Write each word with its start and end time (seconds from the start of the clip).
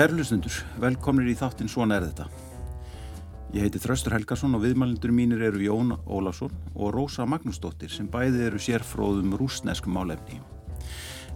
Kærlustundur, 0.00 0.54
velkomnir 0.80 1.26
í 1.28 1.34
þáttinn 1.36 1.68
Svona 1.68 1.98
er 1.98 2.06
þetta. 2.06 2.24
Ég 3.52 3.66
heiti 3.66 3.82
Þraustur 3.82 4.14
Helgarsson 4.14 4.56
og 4.56 4.62
viðmælindur 4.62 5.12
mínir 5.12 5.42
eru 5.44 5.60
Jón 5.60 5.90
Ólafsson 6.08 6.54
og 6.72 6.94
Rósa 6.94 7.26
Magnúsdóttir 7.28 7.92
sem 7.92 8.08
bæði 8.08 8.46
eru 8.46 8.62
sérfróðum 8.64 9.36
rúsneskum 9.36 9.92
málefni. 9.98 10.40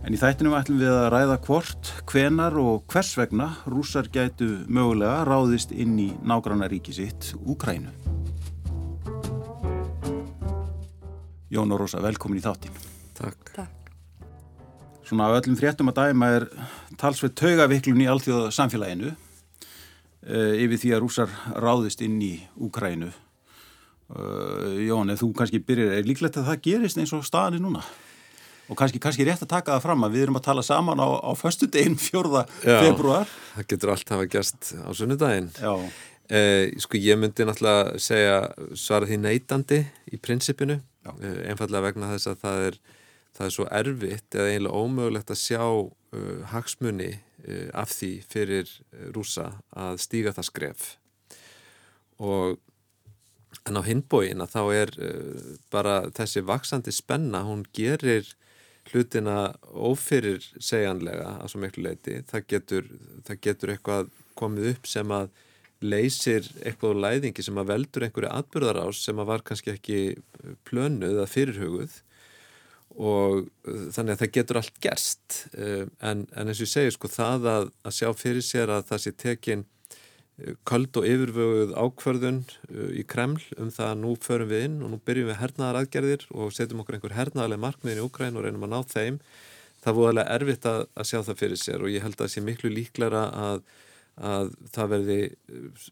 En 0.01 0.17
í 0.17 0.23
þættinum 0.23 0.57
ætlum 0.57 0.81
við 0.81 0.95
að 0.95 1.11
ræða 1.13 1.37
hvort, 1.45 1.93
hvenar 2.09 2.57
og 2.65 2.89
hvers 2.89 3.13
vegna 3.21 3.51
rúsar 3.69 4.09
gætu 4.09 4.49
mögulega 4.65 5.29
ráðist 5.29 5.77
inn 5.77 6.01
í 6.01 6.09
nágranna 6.25 6.73
ríki 6.73 6.97
sitt, 6.97 7.35
Úkrænu. 7.45 7.93
Jón 11.53 11.69
og 11.69 11.85
Rósa, 11.85 12.01
velkomin 12.01 12.41
í 12.41 12.49
þáttin. 12.49 12.85
Takk. 13.13 13.59
Takk. 13.61 13.84
Svona 15.05 15.29
af 15.29 15.43
öllum 15.43 15.59
fréttum 15.61 15.91
að 15.93 16.01
dæma 16.01 16.31
er 16.39 16.47
talsveit 17.01 17.35
taugaviklun 17.37 18.01
í 18.01 18.09
allþjóða 18.09 18.55
samfélaginu 18.57 19.11
uh, 19.13 20.55
yfir 20.57 20.81
því 20.81 20.95
að 20.95 21.05
rúsar 21.05 21.35
ráðist 21.61 22.01
inn 22.05 22.17
í 22.25 22.33
Úkrænu. 22.57 23.11
Uh, 24.15 24.81
Jón, 24.85 25.13
ef 25.13 25.21
þú 25.21 25.31
kannski 25.37 25.61
byrjar, 25.65 25.99
er 25.99 26.09
líklegt 26.09 26.41
að 26.41 26.49
það 26.49 26.65
gerist 26.69 27.01
eins 27.01 27.13
og 27.17 27.27
staðan 27.27 27.59
er 27.59 27.65
núna? 27.67 27.85
Og 28.73 28.79
kannski, 28.81 28.97
kannski 29.03 29.27
rétt 29.29 29.45
að 29.45 29.53
taka 29.53 29.75
það 29.75 29.85
fram 29.85 30.07
að 30.07 30.17
við 30.17 30.25
erum 30.25 30.41
að 30.41 30.47
tala 30.47 30.65
saman 30.65 31.01
á, 31.05 31.09
á 31.21 31.33
4. 31.37 32.45
Já. 32.65 32.79
februar. 32.81 33.29
Það 33.59 33.71
getur 33.75 33.93
allt 33.93 34.13
hafa 34.15 34.29
gæst 34.33 34.73
á 34.73 34.89
sunnudaginn. 34.97 35.51
Já, 35.61 35.75
Eh, 36.33 36.73
sko 36.81 36.97
ég 36.97 37.19
myndi 37.21 37.45
náttúrulega 37.45 37.99
segja 38.01 38.37
svara 38.81 39.05
því 39.05 39.19
neitandi 39.21 39.83
í 40.09 40.17
prinsipinu, 40.17 40.79
eh, 41.05 41.51
einfallega 41.51 41.85
vegna 41.85 42.15
þess 42.15 42.31
að 42.31 42.39
það 42.41 42.61
er, 42.69 42.79
það 43.35 43.47
er 43.47 43.55
svo 43.57 43.69
erfitt 43.81 44.37
eða 44.37 44.51
eiginlega 44.53 44.83
ómögulegt 44.85 45.33
að 45.35 45.41
sjá 45.41 45.65
uh, 45.65 46.45
hagsmuni 46.53 47.11
uh, 47.15 47.71
af 47.75 47.95
því 47.95 48.13
fyrir 48.31 48.69
uh, 48.69 49.09
rúsa 49.17 49.51
að 49.75 49.99
stíga 50.05 50.35
það 50.37 50.49
skref. 50.51 50.87
Og 52.23 52.61
en 53.65 53.81
á 53.81 53.83
hinbóin 53.87 54.45
að 54.45 54.55
þá 54.55 54.63
er 54.77 54.95
uh, 54.99 55.53
bara 55.75 55.99
þessi 56.15 56.45
vaksandi 56.47 56.95
spenna, 56.95 57.45
hún 57.49 57.65
gerir 57.75 58.29
hlutina 58.93 59.55
ófyrir 59.73 60.45
segjanlega 60.61 61.39
að 61.41 61.51
svo 61.51 61.63
miklu 61.63 61.87
leiti, 61.87 62.21
það 62.29 62.49
getur, 62.53 62.91
það 63.25 63.43
getur 63.47 63.73
eitthvað 63.73 64.11
komið 64.39 64.75
upp 64.75 64.89
sem 64.91 65.15
að 65.15 65.31
leysir 65.85 66.47
eitthvað 66.65 66.95
úr 66.95 67.01
læðingi 67.05 67.45
sem 67.45 67.61
að 67.61 67.71
veldur 67.73 68.07
einhverju 68.07 68.33
atbyrðarás 68.33 69.01
sem 69.05 69.21
að 69.21 69.31
var 69.31 69.45
kannski 69.45 69.73
ekki 69.75 70.01
plönuð 70.69 71.17
eða 71.19 71.31
fyrirhuguð 71.31 71.97
og 72.95 73.45
uh, 73.45 73.85
þannig 73.95 74.15
að 74.15 74.23
það 74.23 74.33
getur 74.39 74.61
allt 74.61 74.81
gerst. 74.83 75.39
Uh, 75.57 75.87
en, 76.01 76.27
en 76.35 76.51
eins 76.51 76.61
og 76.61 76.67
ég 76.67 76.73
segi 76.73 76.95
sko 76.95 77.11
það 77.11 77.49
að, 77.53 77.71
að 77.85 77.97
sjá 77.99 78.11
fyrir 78.19 78.45
sér 78.47 78.75
að 78.75 78.91
það 78.91 79.03
sé 79.05 79.15
tekin 79.25 79.65
uh, 79.65 80.53
köld 80.69 81.01
og 81.01 81.09
yfirvöguð 81.11 81.75
ákvörðun 81.79 82.43
í 82.95 83.07
Kreml 83.11 83.41
um 83.59 83.73
það 83.75 83.91
að 83.91 84.05
nú 84.05 84.15
förum 84.23 84.53
við 84.53 84.69
inn 84.69 84.77
og 84.83 84.95
nú 84.95 85.01
byrjum 85.07 85.33
við 85.33 85.41
hernaðar 85.43 85.81
aðgerðir 85.83 86.29
og 86.35 86.55
setjum 86.55 86.85
okkur 86.85 86.99
einhver 86.99 87.19
hernaðarlega 87.19 87.67
markmiðin 87.67 88.03
í 88.03 88.07
Ukræn 88.07 88.39
og 88.39 88.47
reynum 88.47 88.69
að 88.69 88.77
ná 88.77 88.93
þeim 88.95 89.19
það 89.81 89.91
er 89.93 89.99
voðalega 89.99 90.39
erfitt 90.39 90.71
að, 90.71 90.87
að 90.95 91.11
sjá 91.11 91.19
það 91.19 91.41
fyrir 91.43 91.61
sér. 91.61 91.83
Og 91.85 91.93
ég 91.93 92.07
held 92.07 92.17
að 92.17 92.25
það 92.25 92.33
sé 92.35 92.45
miklu 92.45 92.71
líklara 92.73 93.27
að 93.49 93.67
að 94.15 94.53
það 94.75 94.91
verði 94.93 95.19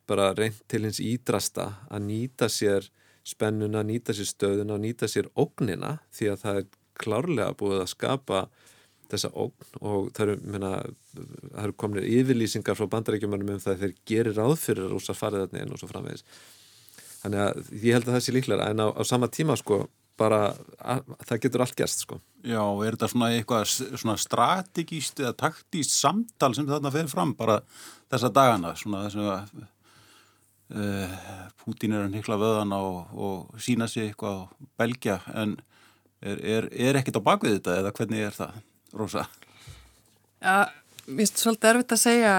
bara 0.06 0.32
reynd 0.36 0.60
til 0.70 0.84
hins 0.84 1.00
ídrasta 1.02 1.72
að 1.90 2.04
nýta 2.06 2.48
sér 2.52 2.86
spennuna, 3.26 3.82
nýta 3.86 4.14
sér 4.14 4.28
stöðuna 4.30 4.76
og 4.76 4.82
nýta 4.82 5.08
sér 5.10 5.28
ógnina 5.38 5.96
því 6.14 6.30
að 6.30 6.44
það 6.44 6.60
er 6.60 6.68
klárlega 6.98 7.56
búið 7.58 7.84
að 7.84 7.92
skapa 7.92 8.42
þessa 9.12 9.30
ógn 9.36 9.78
og 9.84 10.10
það 10.16 10.24
eru, 10.24 10.36
menna, 10.54 10.72
það 11.12 11.64
eru 11.66 11.78
komin 11.80 12.06
yfirlýsingar 12.08 12.78
frá 12.78 12.88
bandarækjumannum 12.94 13.54
um 13.56 13.62
það 13.62 13.74
að 13.74 13.82
þeir 13.84 13.96
gerir 14.08 14.38
ráð 14.38 14.54
fyrir 14.62 14.92
rúsa 14.92 15.16
farið 15.16 15.46
þarna 15.46 15.64
inn 15.64 15.74
og 15.74 15.82
svo 15.82 15.90
framvegis. 15.90 16.24
Þannig 17.22 17.42
að 17.44 17.74
ég 17.82 17.96
held 17.96 18.08
að 18.08 18.16
það 18.16 18.24
sé 18.24 18.34
líklega 18.34 18.70
en 18.72 18.82
á, 18.82 18.86
á 18.88 19.02
sama 19.06 19.28
tíma 19.30 19.58
sko 19.60 19.84
bara 20.20 20.40
að, 20.78 21.12
það 21.28 21.42
getur 21.44 21.64
allt 21.64 21.76
gerst 21.78 22.04
sko. 22.04 22.18
já, 22.44 22.60
er 22.60 22.96
þetta 22.96 23.08
svona 23.10 23.30
eitthvað 23.32 23.68
svona 23.70 24.16
strategíst 24.20 25.22
eða 25.22 25.34
taktíst 25.44 25.94
samtal 25.96 26.52
sem 26.56 26.68
þarna 26.68 26.92
fer 26.94 27.08
fram 27.10 27.34
bara 27.38 27.60
þessa 28.12 28.32
dagana, 28.34 28.74
svona 28.78 29.04
þess 29.06 29.20
að 29.22 29.62
uh, 30.76 31.16
Pútín 31.62 31.94
er 31.94 32.06
að 32.06 32.16
nikla 32.16 32.38
vöðan 32.40 32.74
og, 32.76 33.14
og 33.14 33.62
sína 33.62 33.88
sig 33.90 34.10
eitthvað 34.10 34.44
á 34.44 34.50
belgja 34.80 35.20
en 35.32 35.56
er, 36.22 36.44
er, 36.56 36.68
er 36.70 37.00
ekkert 37.00 37.18
á 37.20 37.28
bakvið 37.28 37.58
þetta 37.58 37.80
eða 37.80 37.92
hvernig 37.98 38.24
er 38.28 38.36
það, 38.36 38.56
Rósa? 38.96 39.26
Ja, 40.42 40.56
mér 41.06 41.22
finnst 41.22 41.42
svolítið 41.42 41.70
erfitt 41.72 41.94
að 41.96 42.02
segja 42.02 42.34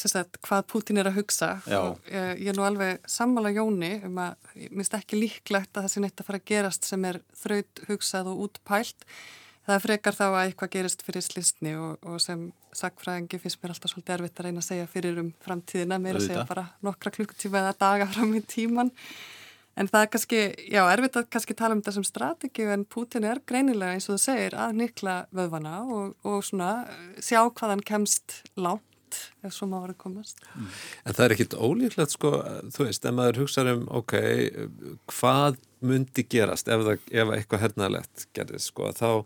sagt, 0.00 0.38
hvað 0.44 0.66
Pútín 0.72 1.00
er 1.00 1.10
að 1.10 1.18
hugsa 1.20 1.50
Já. 1.68 1.78
og 1.80 2.10
ég, 2.10 2.44
ég 2.44 2.52
er 2.52 2.58
nú 2.58 2.66
alveg 2.66 3.08
sammála 3.10 3.52
Jóni 3.54 3.96
um 4.08 4.20
að 4.24 4.52
mér 4.56 4.76
finnst 4.80 4.98
ekki 5.00 5.20
líklegt 5.20 5.72
að 5.76 5.86
það 5.86 5.94
sé 5.94 6.04
neitt 6.04 6.22
að 6.22 6.30
fara 6.30 6.42
að 6.42 6.46
gerast 6.52 6.88
sem 6.88 7.08
er 7.08 7.20
þraut 7.42 7.82
hugsað 7.90 8.30
og 8.32 8.46
útpælt 8.46 9.08
það 9.66 9.82
frekar 9.82 10.16
þá 10.16 10.26
að 10.28 10.42
eitthvað 10.44 10.72
gerist 10.76 11.02
fyrir 11.06 11.24
slistni 11.26 11.74
og, 11.78 11.96
og 12.06 12.20
sem 12.22 12.48
sagfræðingi 12.76 13.40
finnst 13.42 13.62
mér 13.62 13.74
alltaf 13.74 13.92
svolítið 13.92 14.16
erfitt 14.16 14.40
að 14.40 14.48
reyna 14.48 14.62
að 14.62 14.68
segja 14.68 14.90
fyrir 14.90 15.20
um 15.22 15.32
framtíðina, 15.44 15.98
mér 16.02 16.20
að 16.20 16.28
segja 16.28 16.44
bara 16.48 16.68
nokkra 16.86 17.12
klukkutíma 17.16 17.62
eða 17.62 17.74
daga 17.80 18.08
fram 18.12 18.34
í 18.36 18.42
tíman 18.46 18.92
En 19.76 19.90
það 19.92 20.02
er 20.02 20.10
kannski, 20.14 20.42
já, 20.72 20.80
erfitt 20.88 21.18
að 21.20 21.30
kannski 21.34 21.54
tala 21.56 21.76
um 21.76 21.82
þetta 21.82 21.96
sem 21.98 22.06
strategíu 22.08 22.70
en 22.72 22.86
Putin 22.88 23.26
er 23.28 23.42
greinilega 23.44 23.96
eins 23.96 24.08
og 24.08 24.16
þú 24.16 24.22
segir 24.22 24.56
að 24.56 24.78
nikla 24.78 25.16
vöðvana 25.36 25.80
og, 25.84 26.14
og 26.24 26.44
svona 26.46 26.70
eh, 26.88 27.18
sjá 27.20 27.42
hvað 27.44 27.74
hann 27.74 27.84
kemst 27.84 28.38
langt 28.56 28.84
ef 29.44 29.54
svo 29.54 29.68
má 29.70 29.78
verið 29.82 29.98
komast. 30.00 30.40
En 31.04 31.16
það 31.16 31.24
er 31.24 31.34
ekkit 31.36 31.56
ólíklegt 31.60 32.14
sko, 32.16 32.32
þú 32.74 32.86
veist, 32.88 33.04
ef 33.04 33.16
maður 33.16 33.42
hugsa 33.44 33.64
um, 33.72 33.84
ok, 34.00 34.14
hvað 35.12 35.58
myndi 35.86 36.24
gerast 36.32 36.70
ef, 36.72 36.84
það, 36.86 37.10
ef 37.12 37.34
eitthvað 37.36 37.66
hernaðlegt 37.66 38.26
gerðist, 38.36 38.72
sko, 38.72 38.90
þá, 38.96 39.22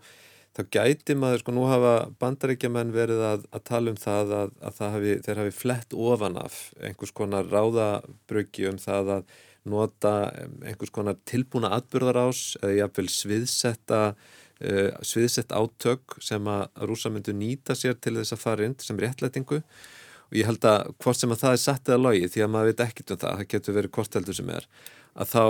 þá 0.56 0.62
gæti 0.76 1.16
maður, 1.18 1.44
sko, 1.44 1.54
nú 1.56 1.68
hafa 1.70 1.94
bandaríkjaman 2.22 2.90
verið 2.94 3.22
að, 3.28 3.46
að 3.54 3.64
tala 3.70 3.94
um 3.94 4.00
það 4.00 4.34
að, 4.40 4.56
að 4.58 4.80
það 4.80 4.96
hafi, 4.96 5.14
þeir 5.26 5.42
hafi 5.44 5.54
flett 5.60 5.96
ofan 6.10 6.40
af 6.42 6.58
einhvers 6.82 7.14
konar 7.16 7.50
ráðabruggi 7.50 8.68
um 8.70 8.82
það 8.82 9.14
að 9.20 9.38
nota 9.68 10.12
einhvers 10.64 10.92
konar 10.94 11.18
tilbúna 11.28 11.72
atbyrðarás 11.76 12.56
eða 12.62 12.76
jáfnvel 12.78 13.08
sviðsetta 13.12 14.00
uh, 14.14 15.00
sviðsett 15.04 15.52
átök 15.52 16.16
sem 16.24 16.46
að 16.50 16.86
rúsa 16.88 17.12
myndu 17.12 17.34
nýta 17.36 17.76
sér 17.76 17.98
til 18.00 18.16
þess 18.18 18.36
að 18.36 18.44
fara 18.44 18.68
inn 18.68 18.78
sem 18.80 19.00
réttlætingu. 19.00 19.60
Og 20.30 20.38
ég 20.38 20.46
held 20.46 20.64
að 20.68 20.92
hvort 21.02 21.18
sem 21.18 21.34
að 21.34 21.42
það 21.42 21.56
er 21.56 21.62
satt 21.64 21.90
eða 21.90 22.04
logi 22.04 22.30
því 22.30 22.44
að 22.44 22.54
maður 22.54 22.70
veit 22.70 22.84
ekkit 22.86 23.12
um 23.12 23.20
það, 23.20 23.36
það 23.40 23.50
getur 23.54 23.78
verið 23.80 23.94
hvort 23.96 24.16
heldur 24.18 24.38
sem 24.38 24.54
er, 24.54 24.68
að 25.18 25.32
þá, 25.34 25.44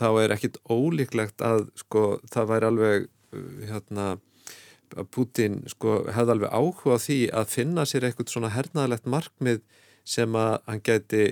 þá 0.00 0.08
er 0.24 0.36
ekkit 0.36 0.60
ólíklegt 0.66 1.46
að 1.46 1.64
sko 1.84 2.04
það 2.32 2.52
væri 2.52 2.70
alveg 2.72 3.08
uh, 3.08 3.48
hérna 3.70 4.10
að 4.92 5.08
Putin 5.14 5.62
sko 5.70 6.02
hefði 6.12 6.34
alveg 6.34 6.52
áhuga 6.52 6.98
því 7.00 7.18
að 7.32 7.52
finna 7.52 7.86
sér 7.88 8.04
eitthvað 8.08 8.32
svona 8.34 8.52
hernaðalegt 8.52 9.08
markmið 9.08 9.62
sem 10.04 10.36
að 10.38 10.54
hann 10.66 10.82
gæti 10.84 11.26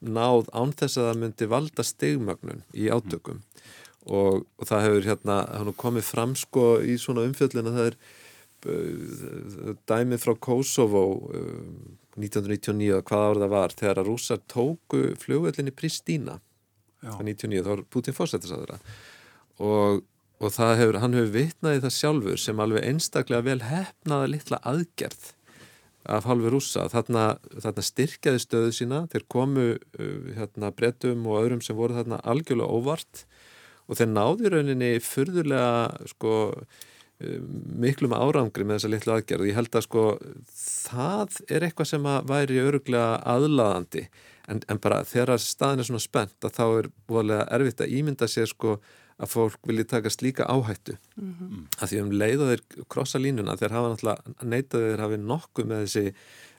náð 0.00 0.48
án 0.56 0.72
þess 0.76 0.98
að 0.98 1.08
það 1.08 1.20
myndi 1.22 1.48
valda 1.52 1.84
stigmögnun 1.84 2.62
í 2.72 2.88
átökum. 2.92 3.42
Og, 4.04 4.44
og 4.60 4.68
það 4.68 4.86
hefur 4.86 5.08
hérna 5.08 5.38
hann 5.48 5.76
komið 5.80 6.08
fram 6.08 6.34
sko 6.36 6.78
í 6.84 6.96
svona 7.00 7.24
umfjöllin 7.24 7.70
að 7.70 7.78
það 7.78 7.90
er 7.90 7.98
uh, 8.68 9.76
dæmið 9.88 10.24
frá 10.24 10.34
Kosovo 10.48 11.04
uh, 11.32 11.60
1999 12.20 13.00
hvað 13.08 13.28
árið 13.28 13.44
það 13.44 13.54
var 13.54 13.76
þegar 13.78 14.00
að 14.00 14.10
rússar 14.10 14.42
tóku 14.50 15.04
flugvellinni 15.20 15.74
Pristína. 15.74 16.40
Já. 17.04 17.16
1999 17.20 17.64
þá 17.64 17.70
var 17.72 17.86
Putin 17.92 18.16
fórsetisæðura 18.16 18.76
og, 19.60 20.04
og 20.40 20.52
það 20.54 20.78
hefur, 20.80 20.98
hann 21.02 21.16
hefur 21.18 21.32
vitnaði 21.34 21.82
það 21.84 21.96
sjálfur 21.98 22.40
sem 22.40 22.62
alveg 22.64 22.86
einstaklega 22.88 23.44
vel 23.44 23.60
hefnaða 23.68 24.30
litla 24.32 24.60
aðgerð 24.64 25.26
af 26.04 26.26
halvu 26.28 26.52
rússa. 26.52 26.86
Þarna, 26.92 27.26
þarna 27.62 27.84
styrkjaði 27.84 28.42
stöðu 28.42 28.72
sína, 28.76 29.04
þeir 29.12 29.26
komu 29.32 29.68
uh, 29.76 30.32
hérna 30.36 30.72
brettum 30.74 31.26
og 31.28 31.40
öðrum 31.42 31.62
sem 31.64 31.78
voru 31.78 31.96
þarna 31.98 32.20
algjörlega 32.22 32.70
óvart 32.70 33.24
og 33.88 33.98
þeir 34.00 34.10
náði 34.12 34.52
rauninni 34.52 34.90
furðulega 35.04 36.08
sko 36.12 36.34
uh, 36.52 37.38
miklum 37.84 38.16
árangri 38.16 38.66
með 38.66 38.80
þessa 38.80 38.92
litlu 38.92 39.16
aðgerð. 39.16 39.48
Ég 39.48 39.58
held 39.58 39.80
að 39.80 39.86
sko 39.88 40.04
það 40.58 41.40
er 41.48 41.68
eitthvað 41.68 41.90
sem 41.94 42.12
væri 42.28 42.62
öruglega 42.64 43.18
aðlaðandi 43.34 44.08
en, 44.48 44.60
en 44.68 44.80
bara 44.82 45.04
þegar 45.08 45.40
staðin 45.40 45.82
er 45.82 45.88
svona 45.88 46.04
spennt 46.04 46.44
að 46.44 46.58
þá 46.58 46.64
er 46.66 46.90
voðalega 47.08 47.48
erfitt 47.56 47.84
að 47.84 47.96
ímynda 47.96 48.28
sér 48.30 48.50
sko 48.50 48.76
að 49.22 49.30
fólk 49.30 49.68
vilji 49.68 49.84
taka 49.90 50.10
slíka 50.10 50.46
áhættu 50.50 50.96
mm 51.16 51.34
-hmm. 51.34 51.60
að 51.80 51.88
því 51.90 52.00
um 52.02 52.10
leið 52.10 52.40
og 52.42 52.50
þeir 52.50 52.62
krossa 52.88 53.18
línuna 53.18 53.56
þeir 53.56 53.76
hafa 53.76 53.92
náttúrulega 53.92 54.34
neitaði 54.42 54.90
þeir 54.90 55.04
hafi 55.04 55.18
nokkuð 55.22 55.70
með 55.70 55.84
þessi 55.84 56.14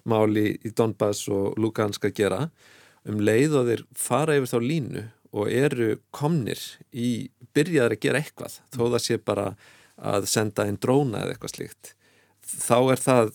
máli 0.06 0.46
í 0.64 0.72
Donbass 0.72 1.28
og 1.30 1.58
Lugansk 1.58 2.06
að 2.06 2.18
gera 2.22 2.50
um 3.06 3.20
leið 3.20 3.58
og 3.60 3.68
þeir 3.68 3.86
fara 3.94 4.38
yfir 4.38 4.54
þá 4.54 4.60
línu 4.62 5.04
og 5.36 5.52
eru 5.52 6.00
komnir 6.12 6.60
í 6.94 7.30
byrjaður 7.54 7.92
að 7.92 8.04
gera 8.06 8.20
eitthvað 8.20 8.60
þó 8.72 8.84
það 8.94 9.02
sé 9.02 9.18
bara 9.18 9.56
að 9.98 10.26
senda 10.26 10.66
einn 10.66 10.80
dróna 10.80 11.24
eða 11.24 11.36
eitthvað 11.36 11.56
slíkt 11.56 11.96
þá 12.46 12.78
er 12.94 13.02
það, 13.02 13.32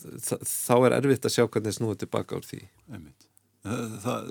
þá 0.46 0.74
er 0.86 0.96
erfitt 1.00 1.26
að 1.26 1.34
sjá 1.34 1.44
hvernig 1.46 1.76
snúið 1.76 1.98
tilbaka 2.04 2.38
úr 2.38 2.46
því. 2.46 2.60
Einmitt. 2.90 3.29
Það, 3.60 4.28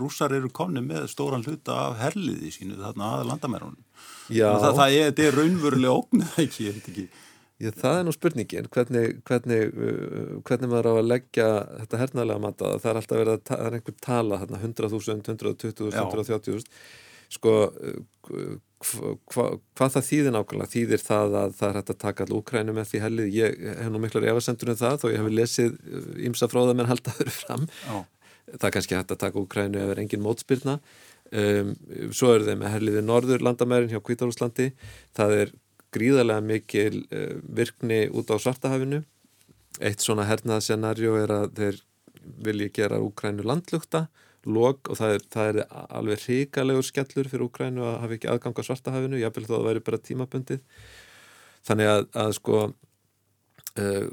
rússar 0.00 0.32
eru 0.34 0.48
komni 0.50 0.82
með 0.82 1.04
stóran 1.12 1.44
hluta 1.46 1.76
af 1.84 2.00
herliði 2.00 2.50
sínu 2.50 2.78
þarna 2.80 3.10
að 3.20 3.28
landamærunum. 3.28 3.82
Það, 4.26 4.64
það 4.80 4.94
er, 4.96 5.12
er 5.22 5.36
raunverulega 5.38 5.92
ógnið 6.00 6.38
ekki, 6.44 6.70
ekki. 6.72 7.04
Já, 7.60 7.68
það 7.76 7.98
er 7.98 8.06
nú 8.08 8.14
spurningin, 8.16 8.70
hvernig, 8.72 9.20
hvernig, 9.28 9.74
uh, 9.76 10.32
hvernig 10.48 10.72
maður 10.72 10.88
á 10.90 10.92
að 10.96 11.10
leggja 11.10 11.48
þetta 11.82 12.00
hernaðlega 12.00 12.42
matta, 12.46 12.72
það? 12.80 12.90
Er 12.90 13.00
alltaf 13.02 13.20
verið 13.20 13.34
að 13.34 13.42
það 13.50 13.64
er 13.66 13.76
einhver 13.78 13.96
tala, 14.06 14.40
hérna 14.40 14.60
100.000, 14.64 15.22
120.000, 15.28 15.92
130.000 16.00 16.68
sko 17.30 17.52
uh, 17.68 17.98
hva, 18.80 19.12
hva, 19.30 19.44
hvað 19.76 19.92
það 19.94 20.06
þýðir 20.08 20.34
nákvæmlega, 20.34 20.72
þýðir 20.72 21.04
það 21.04 21.36
að 21.42 21.52
það 21.58 21.68
er 21.68 21.78
hægt 21.78 21.92
að 21.92 22.00
taka 22.00 22.26
all 22.26 22.38
úkrænu 22.38 22.74
með 22.74 22.88
því 22.90 23.02
hellið, 23.04 23.34
ég 23.36 23.60
hef 23.76 23.92
nú 23.92 24.00
miklar 24.02 24.26
efasendur 24.32 24.72
um 24.72 24.80
það, 24.80 24.96
þó 25.02 25.06
ég 25.12 25.20
hef 25.20 25.36
lesið 25.36 25.76
ímsa 26.30 26.48
uh, 26.48 26.54
fróða 26.54 26.74
menn 26.78 26.90
haldaður 26.90 27.30
fram. 27.36 27.68
Já. 27.84 28.00
Það 28.56 28.66
er 28.68 28.74
kannski 28.76 28.98
hægt 28.98 29.14
að 29.14 29.22
taka 29.24 29.40
úkrænu 29.40 29.80
ef 29.80 29.94
er 29.94 30.02
engin 30.02 30.24
mótspilna 30.24 30.78
um, 31.30 31.74
svo 32.14 32.34
eru 32.34 32.46
þeim 32.48 32.62
með 32.62 32.74
helliði 32.76 33.02
norður 33.06 33.44
landamærin 33.46 33.92
hjá 33.92 34.00
Kvítarúslandi, 34.04 34.70
það 35.16 35.36
er 35.36 35.52
gríðarlega 35.94 36.44
mikil 36.46 37.04
uh, 37.10 37.36
virkni 37.42 38.04
út 38.14 38.30
á 38.30 38.36
svartahafinu. 38.38 39.02
Eitt 39.80 40.02
svona 40.04 40.26
hernaðscenarjó 40.28 41.14
er 41.20 41.34
að 41.34 41.54
þeir 41.58 41.78
vilji 42.44 42.72
gera 42.76 43.00
Úkrænu 43.00 43.46
landlugta 43.46 44.08
log 44.48 44.88
og 44.88 44.96
það 44.96 45.14
er, 45.14 45.24
það 45.32 45.50
er 45.50 45.58
alveg 46.00 46.26
ríkalegur 46.26 46.86
skellur 46.86 47.28
fyrir 47.28 47.46
Úkrænu 47.46 47.84
að 47.86 47.98
hafa 48.02 48.16
ekki 48.16 48.30
aðgang 48.32 48.60
á 48.60 48.62
svartahafinu, 48.66 49.20
jáfnvel 49.20 49.46
þó 49.46 49.54
að 49.54 49.56
það 49.58 49.68
væri 49.70 49.84
bara 49.86 50.04
tímabundið. 50.08 50.60
Þannig 51.68 51.90
að, 51.92 52.04
að 52.22 52.36
sko 52.38 52.60
uh, 52.66 54.06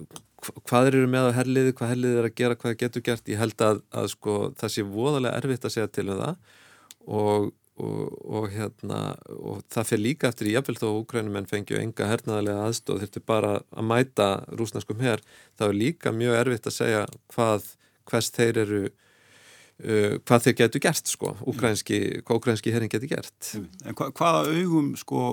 hvað 0.67 0.89
eru 0.91 1.05
með 1.11 1.29
að 1.29 1.37
herliði, 1.41 1.75
hvað 1.77 1.93
herliði 1.93 2.19
er 2.21 2.27
að 2.29 2.35
gera, 2.41 2.57
hvað 2.63 2.75
getur 2.81 3.05
gert, 3.05 3.31
ég 3.31 3.41
held 3.41 3.63
að, 3.65 3.79
að 3.91 4.11
sko 4.13 4.35
það 4.59 4.73
sé 4.73 4.85
voðalega 4.87 5.39
erfitt 5.41 5.67
að 5.67 5.73
segja 5.75 5.93
til 5.99 6.09
um 6.09 6.21
það. 6.25 6.59
Og 7.07 7.55
Og, 7.77 8.07
og, 8.25 8.47
hérna, 8.49 9.13
og 9.37 9.59
það 9.69 9.85
fyrir 9.85 10.01
líka 10.01 10.31
eftir 10.31 10.47
í 10.49 10.53
jafnvel 10.55 10.79
þó 10.79 10.87
úkrænumenn 10.95 11.45
fengju 11.45 11.77
enga 11.77 12.07
hernaðarlega 12.09 12.63
aðstóð 12.65 13.03
þurftu 13.03 13.21
bara 13.29 13.51
að 13.69 13.85
mæta 13.85 14.29
rúsnarskum 14.49 15.03
hér, 15.05 15.21
það 15.59 15.67
er 15.67 15.77
líka 15.83 16.09
mjög 16.09 16.39
erfitt 16.39 16.69
að 16.71 16.73
segja 16.73 17.03
hvað 17.35 17.67
hvers 18.09 18.31
þeir 18.33 18.59
eru 18.63 18.79
uh, 18.87 20.17
hvað 20.25 20.47
þeir 20.47 20.57
getur 20.63 20.83
gert 20.87 21.13
sko, 21.13 21.35
úkrænski, 21.53 21.99
hvað 22.25 22.41
úkrænski 22.41 22.73
herring 22.73 22.95
getur 22.95 23.13
gert. 23.13 23.51
En 23.85 23.93
hva, 23.93 24.09
hvaða 24.09 24.57
augum 24.57 24.95
sko 24.97 25.27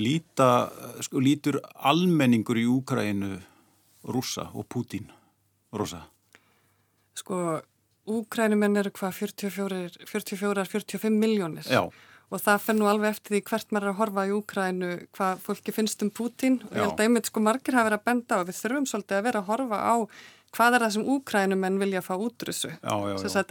líta, 0.00 0.50
sko 1.04 1.20
lítur 1.20 1.60
almenningur 1.76 2.56
í 2.56 2.66
Úkrænu 2.72 3.36
rúsa 4.06 4.50
og 4.54 4.66
Pútín. 4.70 5.10
Rúsa? 5.74 6.06
Sko 7.16 7.60
Úkrænumenn 8.06 8.78
eru 8.78 8.92
hvað 8.94 9.16
44-45 9.18 11.10
miljónir 11.10 11.66
Já. 11.66 11.82
og 12.30 12.38
það 12.42 12.62
fenn 12.62 12.78
nú 12.78 12.86
alveg 12.86 13.16
eftir 13.16 13.34
því 13.34 13.40
hvert 13.48 13.72
maður 13.74 13.88
er 13.88 13.90
að 13.90 13.98
horfa 14.00 14.26
í 14.28 14.34
Úkrænu 14.36 14.90
hvað 15.16 15.42
fólki 15.42 15.74
finnst 15.74 16.04
um 16.06 16.12
Pútín. 16.14 16.60
Og 16.68 16.76
ég 16.76 16.84
held 16.84 16.94
að 16.94 17.06
einmitt 17.08 17.30
sko 17.32 17.42
margir 17.42 17.74
hafa 17.74 17.90
verið 17.90 17.98
að 17.98 18.06
benda 18.06 18.38
á 18.38 18.46
við 18.46 18.60
þurfum 18.60 18.86
svolítið 18.92 19.18
að 19.18 19.26
vera 19.26 19.42
að 19.42 19.50
horfa 19.50 19.82
á 19.82 19.96
hvað 20.56 20.76
er 20.76 20.84
það 20.84 20.94
sem 20.94 21.08
Úkrænumenn 21.16 21.80
vilja 21.82 22.00
að 22.00 22.06
fá 22.06 22.14
útrussu 22.22 22.70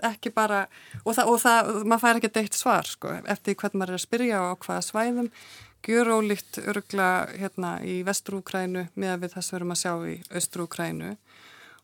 ekki 0.10 0.32
bara 0.34 0.64
og, 1.04 1.12
það, 1.14 1.26
og 1.28 1.40
það, 1.44 1.72
maður 1.84 2.04
fær 2.06 2.20
ekki 2.20 2.32
eitt 2.42 2.58
svar 2.58 2.90
sko 2.90 3.14
eftir 3.36 3.58
hvern 3.60 3.80
maður 3.80 3.94
er 3.94 4.00
að 4.00 4.06
spyrja 4.06 4.42
á 4.42 4.54
hvaða 4.56 4.86
svæðum 4.88 5.30
gjur 5.86 6.12
ólíkt 6.18 6.60
örgla 6.66 7.10
hérna 7.36 7.78
í 7.86 8.00
Vestur-Úkrænu 8.08 8.88
með 8.96 9.14
að 9.14 9.24
við 9.24 9.36
þess 9.36 9.54
verum 9.56 9.74
að 9.76 9.82
sjá 9.82 9.94
í 10.10 10.16
Östur-Úkrænu 10.40 11.16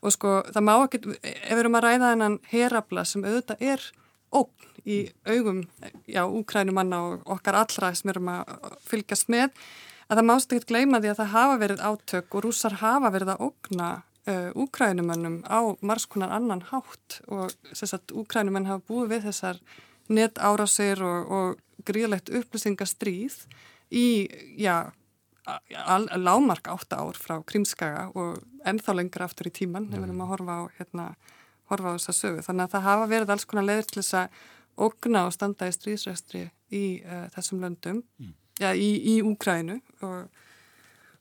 og 0.02 0.16
sko 0.16 0.34
það 0.50 0.66
má 0.66 0.74
ekki, 0.80 1.02
ef 1.22 1.52
við 1.52 1.62
erum 1.62 1.78
að 1.78 1.86
ræða 1.86 2.12
þennan 2.14 2.38
herabla 2.52 3.06
sem 3.06 3.26
auðvitað 3.26 3.66
er 3.74 3.88
ógn 4.32 4.70
í 4.88 4.98
augum, 5.30 5.62
já, 6.10 6.24
úkrænumanna 6.26 7.02
og 7.06 7.34
okkar 7.36 7.60
allra 7.60 7.92
sem 7.94 8.10
erum 8.10 8.32
að 8.34 8.78
fylgjast 8.88 9.30
með, 9.30 9.52
að 10.08 10.20
það 10.20 10.28
mást 10.30 10.54
ekkert 10.54 10.72
gleyma 10.72 11.02
því 11.02 11.12
að 11.12 11.20
það 11.22 11.34
hafa 11.36 11.60
verið 11.62 11.84
átök 11.86 12.38
og 12.38 12.46
rúsar 12.48 12.78
hafa 12.82 13.12
verið 13.14 13.34
að 13.36 13.44
ógna 13.48 13.90
uh, 14.28 14.50
úkrænumannum 14.58 15.42
á 15.46 15.60
margskunar 15.86 16.34
annan 16.34 16.66
hátt. 16.72 17.22
Og 17.30 17.54
þess 17.70 17.98
að 17.98 18.16
úkrænumann 18.24 18.70
hafa 18.70 18.86
búið 18.90 19.14
við 19.16 19.28
þessar 19.30 19.62
net 20.12 20.42
árásir 20.42 21.04
og, 21.06 21.32
og 21.32 21.86
gríðlegt 21.88 22.34
upplýsingastríð 22.34 23.44
í, 23.92 24.08
já, 24.62 24.92
lámark 26.16 26.68
átta 26.72 27.02
ár 27.02 27.18
frá 27.18 27.40
Krímskaga 27.44 28.10
og 28.16 28.42
ennþá 28.68 28.96
lengra 28.96 29.28
aftur 29.28 29.50
í 29.50 29.54
tíman 29.54 29.90
ef 29.90 29.98
við 29.98 30.08
erum 30.08 30.24
að 30.26 30.34
horfa 30.36 30.58
á, 30.58 30.62
hérna, 30.78 31.06
horfa 31.72 31.94
á 31.94 31.98
þessa 31.98 32.18
sögu. 32.18 32.44
Þannig 32.46 32.68
að 32.68 32.74
það 32.76 32.88
hafa 32.88 33.12
verið 33.12 33.34
alls 33.36 33.48
konar 33.50 33.68
leðir 33.68 33.90
til 33.90 34.02
þess 34.02 34.18
að 34.22 34.42
okna 34.88 35.26
og 35.28 35.36
standa 35.36 35.68
í 35.68 35.76
stríðsræstri 35.76 36.44
í 36.72 36.84
uh, 37.04 37.26
þessum 37.36 37.64
löndum, 37.66 38.04
mm. 38.22 38.34
já, 38.62 38.72
í, 38.74 38.90
í 39.16 39.16
Úkrænu 39.26 39.80
og, 40.08 40.44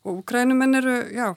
og 0.05 0.21
Úkrænumenn 0.21 0.79
eru, 0.79 0.99
já, 1.17 1.33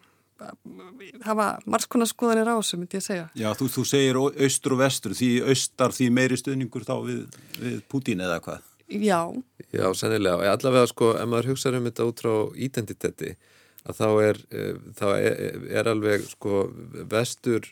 hafa 1.23 1.47
margskonar 1.69 2.09
skoðanir 2.09 2.51
á 2.51 2.55
þessu, 2.59 2.79
myndi 2.81 2.99
ég 2.99 3.05
segja. 3.05 3.25
Já, 3.37 3.49
þú, 3.57 3.69
þú 3.77 3.85
segir 3.89 4.19
austur 4.19 4.75
og 4.75 4.83
vestur, 4.83 5.15
því 5.17 5.31
austar 5.53 5.95
því 5.95 6.09
meiri 6.13 6.39
stuðningur 6.39 6.85
þá 6.87 6.95
við, 7.07 7.41
við 7.57 7.81
Putin 7.89 8.23
eða 8.25 8.39
hvað? 8.43 8.69
Já. 8.89 9.31
Já, 9.73 9.87
sennilega. 9.95 10.51
Allavega 10.53 10.87
sko, 10.91 11.13
ef 11.17 11.29
maður 11.29 11.53
hugsaður 11.53 11.79
um 11.79 11.89
þetta 11.89 12.07
út 12.09 12.23
frá 12.23 12.33
identitetti, 12.67 13.35
að 13.83 13.99
þá 13.99 14.07
er, 14.23 14.41
eh, 14.51 14.81
þá 14.99 15.05
er, 15.17 15.67
er 15.79 15.89
alveg 15.91 16.27
sko 16.29 16.63
vestur, 17.11 17.67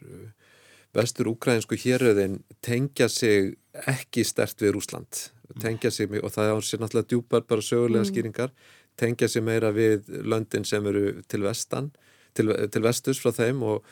vestur 0.95 1.31
ukrainsku 1.31 1.77
héröðin 1.79 2.41
tengja 2.61 3.09
sig 3.09 3.55
ekki 3.87 4.25
stert 4.27 4.61
við 4.61 4.75
Rúsland. 4.77 5.27
Tengja 5.61 5.91
sig, 5.91 6.11
og 6.23 6.31
það 6.31 6.53
er 6.53 6.61
sér 6.63 6.79
náttúrulega 6.79 7.11
djúpar 7.11 7.43
bara 7.47 7.61
sögulega 7.61 8.05
mm. 8.05 8.11
skýringar, 8.11 8.53
tengja 8.99 9.27
sig 9.27 9.43
meira 9.43 9.71
við 9.75 10.07
löndin 10.23 10.65
sem 10.65 10.85
eru 10.87 11.21
til 11.27 11.43
vestan, 11.43 11.91
til, 12.33 12.53
til 12.71 12.83
vesturs 12.83 13.19
frá 13.19 13.35
þeim 13.35 13.63
og 13.63 13.83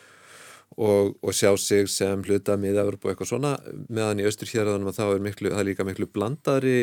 Og, 0.78 1.16
og 1.26 1.33
sjá 1.33 1.49
sig 1.57 1.90
sem 1.90 2.21
hluta 2.21 2.54
miða-Európa 2.56 3.07
og 3.07 3.11
eitthvað 3.11 3.30
svona 3.31 3.56
meðan 3.90 4.21
í 4.21 4.26
austur 4.30 4.52
hérðanum 4.52 4.92
að 4.92 4.99
þá 4.99 5.06
er, 5.07 5.23
miklu, 5.26 5.49
það 5.49 5.61
er 5.64 5.66
líka 5.66 5.85
miklu 5.88 6.07
blandari 6.14 6.76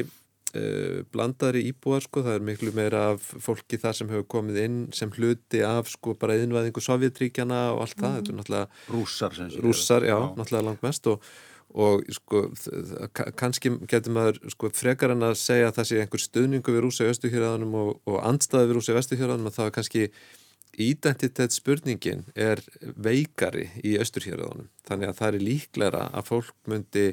uh, 0.56 1.00
blandari 1.12 1.64
íbúar 1.70 2.04
sko, 2.04 2.22
það 2.26 2.38
er 2.38 2.46
miklu 2.48 2.72
meira 2.76 3.02
af 3.12 3.26
fólki 3.44 3.78
þar 3.82 3.98
sem 3.98 4.12
hefur 4.12 4.28
komið 4.36 4.60
inn 4.62 4.78
sem 4.96 5.12
hluti 5.16 5.60
af 5.66 5.90
sko 5.92 6.16
bara 6.18 6.38
innvæðingu 6.40 6.82
Sovjetríkjana 6.84 7.60
og 7.74 7.84
allt 7.84 7.98
það, 8.00 8.16
þetta 8.20 8.32
er 8.32 8.40
náttúrulega 8.40 8.94
Rússar, 8.94 9.36
Rússar, 9.64 10.08
já, 10.08 10.16
já, 10.16 10.32
náttúrulega 10.38 10.68
langt 10.70 10.86
mest 10.86 11.10
og, 11.12 11.28
og 11.76 12.08
sko 12.16 12.46
kannski 13.38 13.76
getur 13.90 14.16
maður 14.16 14.40
sko 14.54 14.72
frekar 14.74 15.14
en 15.14 15.28
að 15.28 15.36
segja 15.42 15.70
að 15.70 15.78
það 15.80 15.90
sé 15.90 16.02
einhver 16.02 16.24
stuðningu 16.24 16.76
við 16.76 16.84
Rússa 16.86 17.06
í 17.06 17.12
Östuhjörðanum 17.12 17.78
og, 17.82 17.94
og 18.08 18.18
andstaði 18.24 18.72
við 18.72 18.80
Rússa 18.80 18.96
í 18.96 18.98
Vestuhjörðanum 19.00 19.52
að 19.52 19.60
það 19.60 19.70
er 19.70 19.78
kannski 19.78 20.10
identitetsspurningin 20.76 22.26
er 22.36 22.60
veikari 23.00 23.70
í 23.84 23.96
Östurhjörðunum 24.00 24.68
þannig 24.86 25.10
að 25.10 25.18
það 25.20 25.28
er 25.28 25.44
líklæra 25.46 26.04
að 26.12 26.30
fólk 26.30 26.54
myndi 26.68 27.06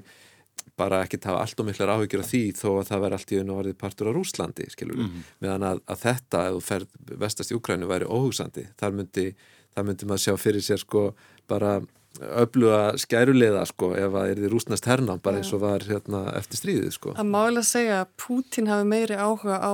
bara 0.77 1.03
ekkert 1.05 1.27
hafa 1.29 1.41
allt 1.43 1.59
og 1.59 1.67
miklar 1.67 1.91
áhyggjur 1.93 2.23
af 2.23 2.29
því 2.31 2.43
þó 2.57 2.69
að 2.79 2.87
það 2.89 3.03
verði 3.03 3.17
allt 3.19 3.33
í 3.33 3.39
unn 3.41 3.51
og 3.53 3.59
verði 3.61 3.73
partur 3.77 4.09
á 4.09 4.11
Rúslandi, 4.15 4.69
skilur 4.73 4.97
við, 4.97 5.03
mm 5.05 5.11
-hmm. 5.11 5.33
meðan 5.45 5.67
að, 5.69 5.81
að 5.85 5.99
þetta, 6.05 6.45
ef 6.47 6.55
þú 6.55 6.61
fer 6.69 6.85
vestast 7.25 7.51
í 7.51 7.57
Ukrænu, 7.57 7.89
væri 7.89 8.09
óhugsandi, 8.09 8.65
þar 8.79 8.95
myndi 8.97 9.27
þar 9.73 9.89
myndi 9.89 10.09
maður 10.09 10.23
sjá 10.25 10.37
fyrir 10.37 10.65
sér 10.65 10.81
sko 10.81 11.03
bara 11.49 11.81
öfluga 12.21 12.93
skæruleiða 13.01 13.65
sko 13.65 13.93
ef 13.97 14.11
það 14.13 14.29
er 14.29 14.41
því 14.41 14.51
rúsnast 14.51 14.85
hernam 14.89 15.21
bara 15.23 15.41
eins 15.41 15.49
og 15.55 15.63
var 15.63 15.85
hérna 15.87 16.27
eftir 16.37 16.61
stríðið 16.61 16.93
sko. 16.93 17.15
Það 17.17 17.33
málega 17.33 17.65
segja 17.65 17.99
að 18.03 18.13
Pútin 18.21 18.69
hafi 18.69 18.85
meiri 18.89 19.17
áhuga 19.17 19.57
á 19.57 19.73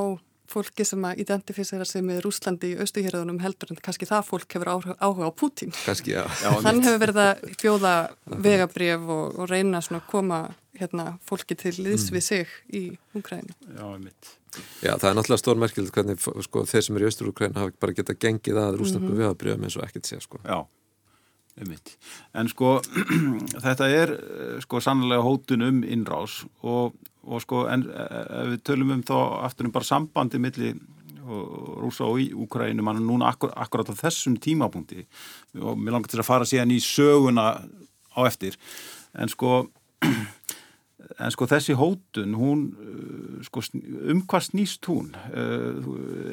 fólki 0.50 0.86
sem 0.88 1.04
að 1.06 1.20
identifísera 1.22 1.86
sig 1.86 2.02
með 2.06 2.24
Rúslandi 2.26 2.72
í 2.74 2.78
austuhjörðunum 2.82 3.42
heldur 3.44 3.74
en 3.74 3.82
kannski 3.86 4.08
það 4.10 4.24
fólk 4.32 4.56
hefur 4.56 4.72
áhuga 4.72 5.30
á 5.30 5.32
Pútín. 5.36 5.76
Kannski, 5.84 6.16
já. 6.16 6.24
já 6.42 6.50
Hann 6.64 6.82
hefur 6.86 7.04
verið 7.04 7.22
að 7.26 7.44
fjóða 7.62 7.94
vegabref 8.48 9.12
og, 9.18 9.38
og 9.38 9.52
reyna 9.52 9.84
að 9.84 10.02
koma 10.10 10.42
hérna, 10.80 11.06
fólki 11.28 11.58
til 11.60 11.76
liðs 11.78 12.10
mm. 12.10 12.16
við 12.16 12.26
sig 12.26 12.56
í 12.74 12.84
Úkrænu. 13.18 13.56
Já, 13.76 13.86
mitt. 14.02 14.34
Já, 14.82 14.96
það 14.98 15.10
er 15.12 15.18
náttúrulega 15.20 15.44
stórmerkild 15.44 15.94
hvernig 15.94 16.20
sko, 16.48 16.66
þeir 16.70 16.86
sem 16.86 16.98
eru 16.98 17.06
í 17.08 17.12
austur-Úkrænu 17.12 17.62
hafa 17.62 17.76
bara 17.80 17.98
getað 17.98 18.20
gengið 18.26 18.60
að 18.64 18.80
Rúslandi 18.80 19.06
mm 19.06 19.14
-hmm. 19.14 19.24
vegabrefum 19.24 19.64
eins 19.68 19.78
og 19.78 19.86
ekkert 19.86 20.10
sé, 20.10 20.20
sko. 20.22 20.42
Já. 20.44 20.66
En 22.34 22.48
sko 22.48 22.80
þetta 23.66 23.90
er 23.92 24.14
sko 24.64 24.80
sannlega 24.80 25.22
hótun 25.22 25.62
um 25.62 25.84
innrás 25.84 26.46
og 26.64 26.96
og 27.30 27.42
sko 27.44 27.66
en 27.68 27.84
ef 27.84 28.48
við 28.54 28.62
tölum 28.64 28.94
um 28.96 29.04
þá 29.04 29.44
aftur 29.46 29.68
um 29.68 29.72
bara 29.72 29.86
sambandi 29.86 30.40
millir 30.40 30.80
rúsa 31.30 32.08
og 32.08 32.22
í 32.24 32.30
Úkrænu 32.34 32.82
mann 32.82 33.04
núna 33.06 33.30
akkur, 33.30 33.52
akkurat 33.56 33.92
á 33.92 33.94
þessum 33.94 34.38
tímapunkti 34.42 35.06
og 35.62 35.78
mér 35.78 35.98
langar 35.98 36.10
til 36.10 36.22
að 36.22 36.30
fara 36.30 36.48
síðan 36.48 36.74
í 36.74 36.80
söguna 36.82 37.52
á 38.18 38.20
eftir 38.26 38.58
en 39.14 39.30
sko 39.30 39.68
En 41.00 41.32
sko 41.32 41.48
þessi 41.48 41.76
hótun, 41.80 42.34
hún, 42.36 42.66
uh, 42.76 43.44
sko, 43.48 43.64
um 44.12 44.20
hvað 44.28 44.46
snýst 44.50 44.88
hún? 44.92 45.14
Uh, 45.32 45.78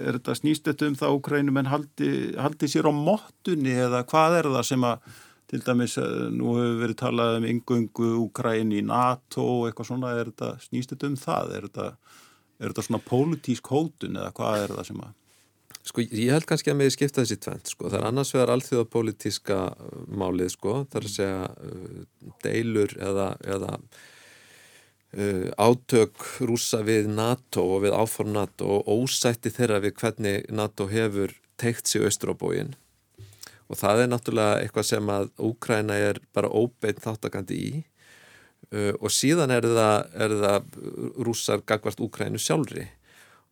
er 0.02 0.18
þetta 0.18 0.34
snýst 0.36 0.66
þetta 0.66 0.88
um 0.90 0.96
það 0.98 1.18
Ukrænum 1.20 1.60
en 1.60 1.70
haldi, 1.70 2.10
haldi 2.34 2.68
sér 2.70 2.88
á 2.90 2.92
móttunni 2.94 3.76
eða 3.86 4.02
hvað 4.10 4.40
er 4.40 4.48
það 4.56 4.64
sem 4.70 4.86
að, 4.88 5.04
til 5.52 5.60
dæmis, 5.68 5.94
uh, 6.02 6.24
nú 6.34 6.56
hefur 6.58 6.80
verið 6.82 6.98
talað 7.02 7.38
um 7.38 7.46
yngöngu 7.52 8.08
Ukræn 8.24 8.74
í 8.74 8.82
NATO 8.86 9.44
og 9.60 9.68
eitthvað 9.68 9.92
svona, 9.92 10.16
er 10.18 10.32
þetta, 10.32 10.50
snýst 10.66 10.96
þetta 10.96 11.12
um 11.12 11.20
það? 11.22 11.54
Er 11.54 11.68
þetta, 11.68 11.86
er 12.58 12.74
þetta 12.74 12.86
svona 12.88 13.02
pólitísk 13.06 13.70
hótun 13.70 14.18
eða 14.18 14.34
hvað 14.34 14.64
er 14.64 14.76
það 14.80 14.90
sem 14.90 15.06
að? 15.06 15.14
Sko 15.86 16.02
ég 16.02 16.34
held 16.34 16.48
kannski 16.50 16.72
að 16.72 16.78
með 16.80 16.92
skipta 16.96 17.22
þessi 17.22 17.38
tvent 17.38 17.70
sko, 17.70 17.86
það 17.86 18.00
er 18.00 18.08
annars 18.08 18.34
vegar 18.34 18.50
allþjóða 18.56 18.90
pólitíska 18.90 19.62
málið 20.10 20.52
sko, 20.56 20.76
það 20.90 21.00
er 21.00 21.06
að 21.06 21.14
segja 21.14 21.48
deilur 22.42 22.94
eða, 22.98 23.30
eða 23.46 23.72
átök 25.56 26.24
rúsa 26.44 26.82
við 26.84 27.06
NATO 27.08 27.62
og 27.76 27.84
við 27.86 27.94
áform 27.96 28.34
NATO 28.34 28.80
og 28.80 28.88
ósætti 29.04 29.52
þeirra 29.54 29.78
við 29.84 29.94
hvernig 30.00 30.50
NATO 30.52 30.88
hefur 30.90 31.32
teikt 31.56 31.88
sig 31.88 32.04
austur 32.04 32.34
á 32.34 32.36
bógin 32.36 32.74
og 33.66 33.78
það 33.80 34.02
er 34.02 34.10
náttúrulega 34.10 34.58
eitthvað 34.62 34.88
sem 34.90 35.12
að 35.12 35.30
Úkræna 35.42 35.96
er 35.98 36.20
bara 36.36 36.50
óbeint 36.50 37.02
þáttakandi 37.02 37.56
í. 37.58 37.70
Uh, 38.74 38.92
og 38.98 39.12
síðan 39.14 39.52
er 39.54 39.66
það, 39.66 39.96
er 40.14 40.36
það 40.42 40.70
rússar 41.26 41.64
gagvart 41.66 42.02
Úkrænu 42.02 42.40
sjálfri. 42.42 42.86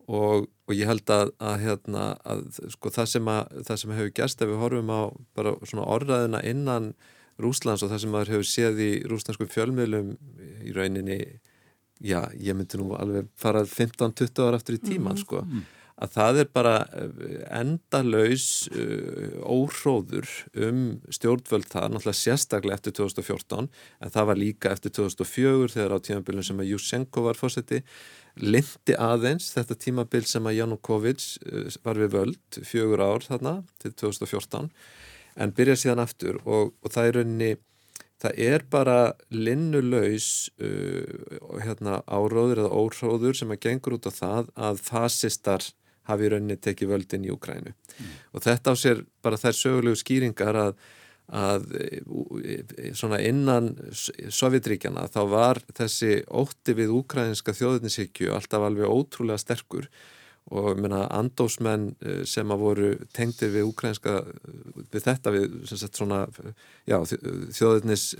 Og, 0.05 0.45
og 0.45 0.75
ég 0.75 0.87
held 0.89 1.09
að, 1.09 1.31
að, 1.41 1.55
hérna, 1.63 2.05
að 2.29 2.45
sko, 2.75 2.91
það, 2.93 3.11
sem 3.15 3.29
sem 3.65 3.93
hefur 3.97 4.11
gerst 4.19 4.43
ef 4.43 4.51
við 4.51 4.61
horfum 4.61 4.91
á 4.93 5.01
bara 5.37 5.55
svona 5.65 5.87
orðræðina 5.95 6.43
innan 6.45 6.91
Rúslands 7.41 7.81
og 7.83 7.89
það 7.91 8.03
sem 8.03 8.13
maður 8.13 8.33
hefur 8.35 8.47
séð 8.47 8.77
í 8.79 8.91
rúslandsku 9.09 9.47
fjölmiðlum 9.51 10.13
í 10.63 10.75
rauninni 10.75 11.17
já, 12.03 12.19
ég 12.35 12.57
myndi 12.57 12.79
nú 12.81 12.91
alveg 12.97 13.31
fara 13.39 13.63
15-20 13.63 14.43
ára 14.43 14.59
aftur 14.59 14.77
í 14.77 14.81
tíman 14.83 15.15
mm 15.15 15.17
-hmm. 15.17 15.23
sko, 15.23 15.45
að 15.95 16.09
það 16.11 16.39
er 16.39 16.49
bara 16.53 16.75
endalaus 17.55 18.67
uh, 18.67 19.39
óhróður 19.47 20.27
um 20.55 20.99
stjórnvöld 21.09 21.69
það, 21.71 21.87
náttúrulega 21.93 22.19
sérstaklega 22.19 22.75
eftir 22.75 22.91
2014, 22.91 23.69
en 24.01 24.09
það 24.09 24.25
var 24.25 24.37
líka 24.37 24.71
eftir 24.71 24.91
2004 24.91 25.71
þegar 25.71 25.95
á 25.95 25.99
tímabilun 25.99 26.43
sem 26.43 26.59
að 26.59 26.71
Jusenko 26.73 27.21
var 27.21 27.39
fórseti, 27.39 27.83
lindi 28.35 28.93
aðeins 28.97 29.53
þetta 29.55 29.75
tímabil 29.75 30.25
sem 30.25 30.43
að 30.45 30.57
Janukovic 30.59 31.39
uh, 31.47 31.69
var 31.83 31.95
við 31.95 32.11
völd 32.11 32.59
fjögur 32.63 33.01
ár 33.01 33.23
þarna 33.23 33.63
til 33.79 33.91
2014 33.91 34.69
en 35.35 35.51
byrja 35.51 35.75
síðan 35.75 36.03
aftur 36.03 36.39
og, 36.43 36.73
og 36.81 36.91
það 36.91 37.07
er 37.07 37.17
rauninni 37.19 37.55
það 38.25 38.41
er 38.49 38.65
bara 38.73 38.99
linnulaus 39.33 40.49
uh, 40.57 41.61
hérna, 41.63 42.01
áróður 42.05 42.65
eða 42.65 42.83
óróður 42.83 43.37
sem 43.37 43.53
að 43.53 43.63
gengur 43.67 43.97
út 43.99 44.09
á 44.09 44.13
það 44.13 44.53
að 44.69 44.83
fasistar 44.85 45.65
hafi 46.09 46.29
rauninni 46.29 46.57
tekið 46.61 46.91
völdin 46.91 47.25
í 47.25 47.31
Ukrænu 47.33 47.71
mm. 47.71 48.13
og 48.35 48.45
þetta 48.45 48.73
á 48.73 48.75
sér 48.77 49.01
bara 49.25 49.39
þær 49.41 49.57
sögulegu 49.57 49.99
skýringar 50.01 50.59
að, 50.61 50.75
að 51.33 51.65
svona 52.97 53.21
innan 53.25 53.71
Sovjetríkjana 53.93 55.07
þá 55.09 55.21
var 55.31 55.61
þessi 55.77 56.19
ótti 56.29 56.77
við 56.77 56.93
ukrænska 56.99 57.55
þjóðuninsíkju 57.57 58.35
alltaf 58.35 58.67
alveg 58.67 58.91
ótrúlega 58.91 59.41
sterkur 59.41 59.89
og 60.53 60.77
menna 60.77 61.05
andósmenn 61.09 61.89
eh, 62.05 62.21
sem 62.29 62.51
að 62.53 62.61
voru 62.61 62.89
tengdir 63.15 63.53
við 63.53 63.69
ukrænska 63.71 64.19
við 64.93 65.05
þetta 65.07 65.33
við 65.33 65.55
svona, 65.73 66.25
já, 66.85 66.99
þjóðurnis 67.05 68.11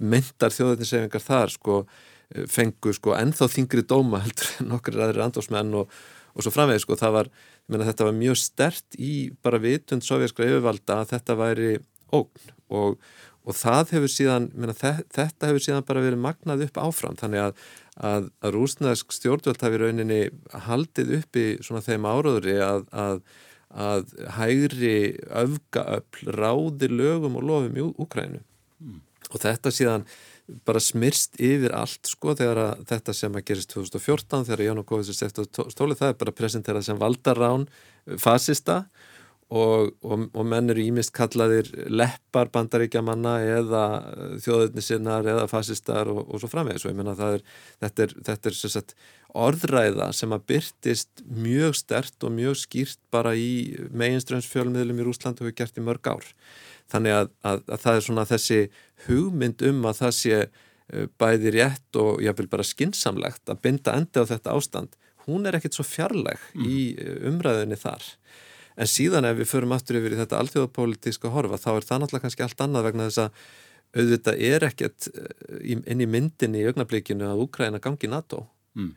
myndar 0.00 0.54
þjóðurnissefingar 0.56 1.24
þar 1.24 1.52
sko, 1.52 1.80
fengu 2.50 2.94
sko, 2.96 3.12
ennþá 3.14 3.50
þingri 3.52 3.84
dóma 3.86 4.22
heldur 4.24 4.48
en 4.64 4.78
okkur 4.78 4.96
aðri 5.04 5.22
andósmenn 5.26 5.76
og, 5.78 5.92
og 6.34 6.44
svo 6.44 6.54
framvegð 6.54 6.82
sko, 6.86 6.96
var, 7.14 7.30
menna, 7.68 7.86
þetta 7.86 8.08
var 8.08 8.16
mjög 8.16 8.40
stert 8.40 8.98
í 8.98 9.12
bara 9.44 9.60
vitund 9.62 10.04
sovjerskra 10.06 10.48
yfirvalda 10.48 11.02
að 11.02 11.12
þetta 11.14 11.38
væri 11.38 11.70
ógn. 12.14 12.52
Og, 12.74 12.96
og 13.46 13.56
það 13.56 13.94
hefur 13.94 14.12
síðan 14.12 14.48
menna, 14.54 14.74
þetta 14.74 15.50
hefur 15.50 15.62
síðan 15.62 15.86
bara 15.86 16.02
verið 16.04 16.22
magnað 16.22 16.66
upp 16.66 16.80
áfram. 16.82 17.18
Þannig 17.20 17.44
að 17.46 17.66
að, 17.96 18.30
að 18.44 18.54
rúsnesk 18.56 19.14
stjórnvöld 19.14 19.62
hafi 19.64 19.80
rauninni 19.80 20.20
haldið 20.66 21.16
upp 21.20 21.40
í 21.40 21.46
svona 21.64 21.84
þeim 21.84 22.08
áraðuri 22.08 22.56
að, 22.64 22.86
að, 22.92 23.20
að 23.72 24.14
hægri 24.36 24.96
öfgaöfl 25.44 26.32
ráði 26.36 26.90
lögum 26.92 27.38
og 27.40 27.48
lofum 27.50 27.78
í 27.80 27.86
Úkrænu 28.04 28.40
mm. 28.42 29.02
og 29.32 29.42
þetta 29.42 29.72
síðan 29.72 30.08
bara 30.66 30.80
smyrst 30.82 31.40
yfir 31.42 31.74
allt 31.74 32.06
sko 32.06 32.36
þegar 32.38 32.76
þetta 32.86 33.14
sem 33.16 33.34
að 33.34 33.48
gerist 33.48 33.72
2014 33.74 34.46
þegar 34.46 34.64
Janukóvits 34.68 35.10
er 35.10 35.18
sett 35.18 35.40
á 35.40 35.42
stóli 35.72 35.96
það 35.98 36.12
er 36.12 36.20
bara 36.20 36.36
presenterað 36.36 36.86
sem 36.86 37.00
valdarán 37.00 37.66
fasista 38.22 38.84
og, 38.84 39.15
og, 39.54 39.92
og 40.02 40.46
menn 40.48 40.72
eru 40.72 40.82
ímist 40.82 41.12
kallaðir 41.14 41.68
leppar 41.86 42.48
bandaríkja 42.54 43.02
manna 43.06 43.36
eða 43.46 43.82
eh, 44.10 44.32
þjóðurnisinnar 44.42 45.28
eða 45.30 45.46
fasistar 45.50 46.10
og, 46.10 46.24
og 46.26 46.42
svo 46.42 46.50
framvegis. 46.50 46.86
Og 46.86 46.90
ég 46.90 46.98
menna 46.98 47.14
er, 47.28 47.44
þetta 47.84 48.06
er, 48.06 48.14
þetta 48.26 48.50
er 48.50 48.58
sagt, 48.58 48.96
orðræða 49.36 50.10
sem 50.16 50.34
að 50.34 50.46
byrtist 50.50 51.22
mjög 51.30 51.78
stert 51.78 52.26
og 52.26 52.34
mjög 52.34 52.58
skýrt 52.64 53.00
bara 53.14 53.36
í 53.38 53.76
meginströmsfjölmiðlum 53.94 55.02
í 55.02 55.06
Rúsland 55.06 55.38
og 55.38 55.46
hefur 55.46 55.58
gert 55.62 55.78
í 55.78 55.86
mörg 55.86 56.10
ár. 56.10 56.30
Þannig 56.90 57.18
að, 57.20 57.32
að, 57.46 57.64
að 57.70 57.82
það 57.86 57.98
er 58.00 58.06
svona 58.08 58.28
þessi 58.32 58.60
hugmynd 59.06 59.66
um 59.70 59.82
að 59.86 60.00
það 60.02 60.16
sé 60.18 60.36
eh, 60.42 61.06
bæði 61.22 61.54
rétt 61.60 62.02
og 62.02 62.22
ég 62.24 62.34
vil 62.40 62.50
bara 62.50 62.66
skinsamlegt 62.66 63.46
að 63.46 63.62
binda 63.62 63.94
endi 63.94 64.22
á 64.22 64.26
þetta 64.26 64.58
ástand 64.58 64.98
hún 65.26 65.46
er 65.46 65.58
ekkit 65.58 65.76
svo 65.76 65.86
fjarlæg 65.86 66.42
mm. 66.54 66.66
í 66.66 66.80
eh, 67.02 67.16
umræðinni 67.30 67.78
þar 67.78 68.04
en 68.76 68.90
síðan 68.90 69.28
ef 69.28 69.38
við 69.40 69.50
förum 69.50 69.74
aftur 69.76 70.00
yfir 70.00 70.16
í 70.16 70.20
þetta 70.20 70.40
alþjóðapolítíska 70.42 71.32
horfa 71.32 71.60
þá 71.60 71.70
er 71.74 71.88
það 71.88 72.02
náttúrulega 72.02 72.26
kannski 72.26 72.46
allt 72.46 72.62
annað 72.64 72.88
vegna 72.90 73.08
þess 73.08 73.24
að 73.24 73.40
auðvitað 73.96 74.44
er 74.50 74.66
ekkert 74.68 75.08
eh, 75.14 75.74
inn 75.74 76.04
í 76.04 76.08
myndinni 76.10 76.62
í 76.62 76.70
augnablikinu 76.70 77.28
að 77.28 77.44
Úkræna 77.46 77.80
gangi 77.82 78.10
NATO 78.12 78.42
mm. 78.76 78.90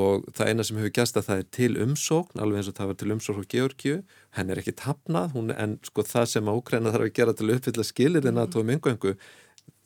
og 0.00 0.26
það 0.34 0.50
eina 0.50 0.66
sem 0.66 0.80
hefur 0.80 0.96
gæst 1.00 1.20
að 1.20 1.28
það 1.28 1.42
er 1.42 1.50
til 1.58 1.70
umsókn 1.84 2.42
alveg 2.42 2.62
eins 2.62 2.72
og 2.72 2.78
það 2.80 2.90
var 2.90 2.98
til 3.02 3.12
umsókn 3.16 3.44
á 3.46 3.50
Georgiu 3.54 4.00
henn 4.38 4.50
er 4.50 4.62
ekki 4.62 4.74
tapnað, 4.78 5.36
en 5.54 5.78
sko 5.86 6.06
það 6.06 6.32
sem 6.34 6.50
að 6.50 6.62
Úkræna 6.62 6.94
þarf 6.94 7.08
að 7.10 7.14
gera 7.20 7.36
til 7.36 7.48
að 7.48 7.60
uppfylla 7.60 7.86
skilir 7.86 8.26
en 8.30 8.38
NATO 8.40 8.64
um 8.64 8.74
yngöngu 8.76 9.16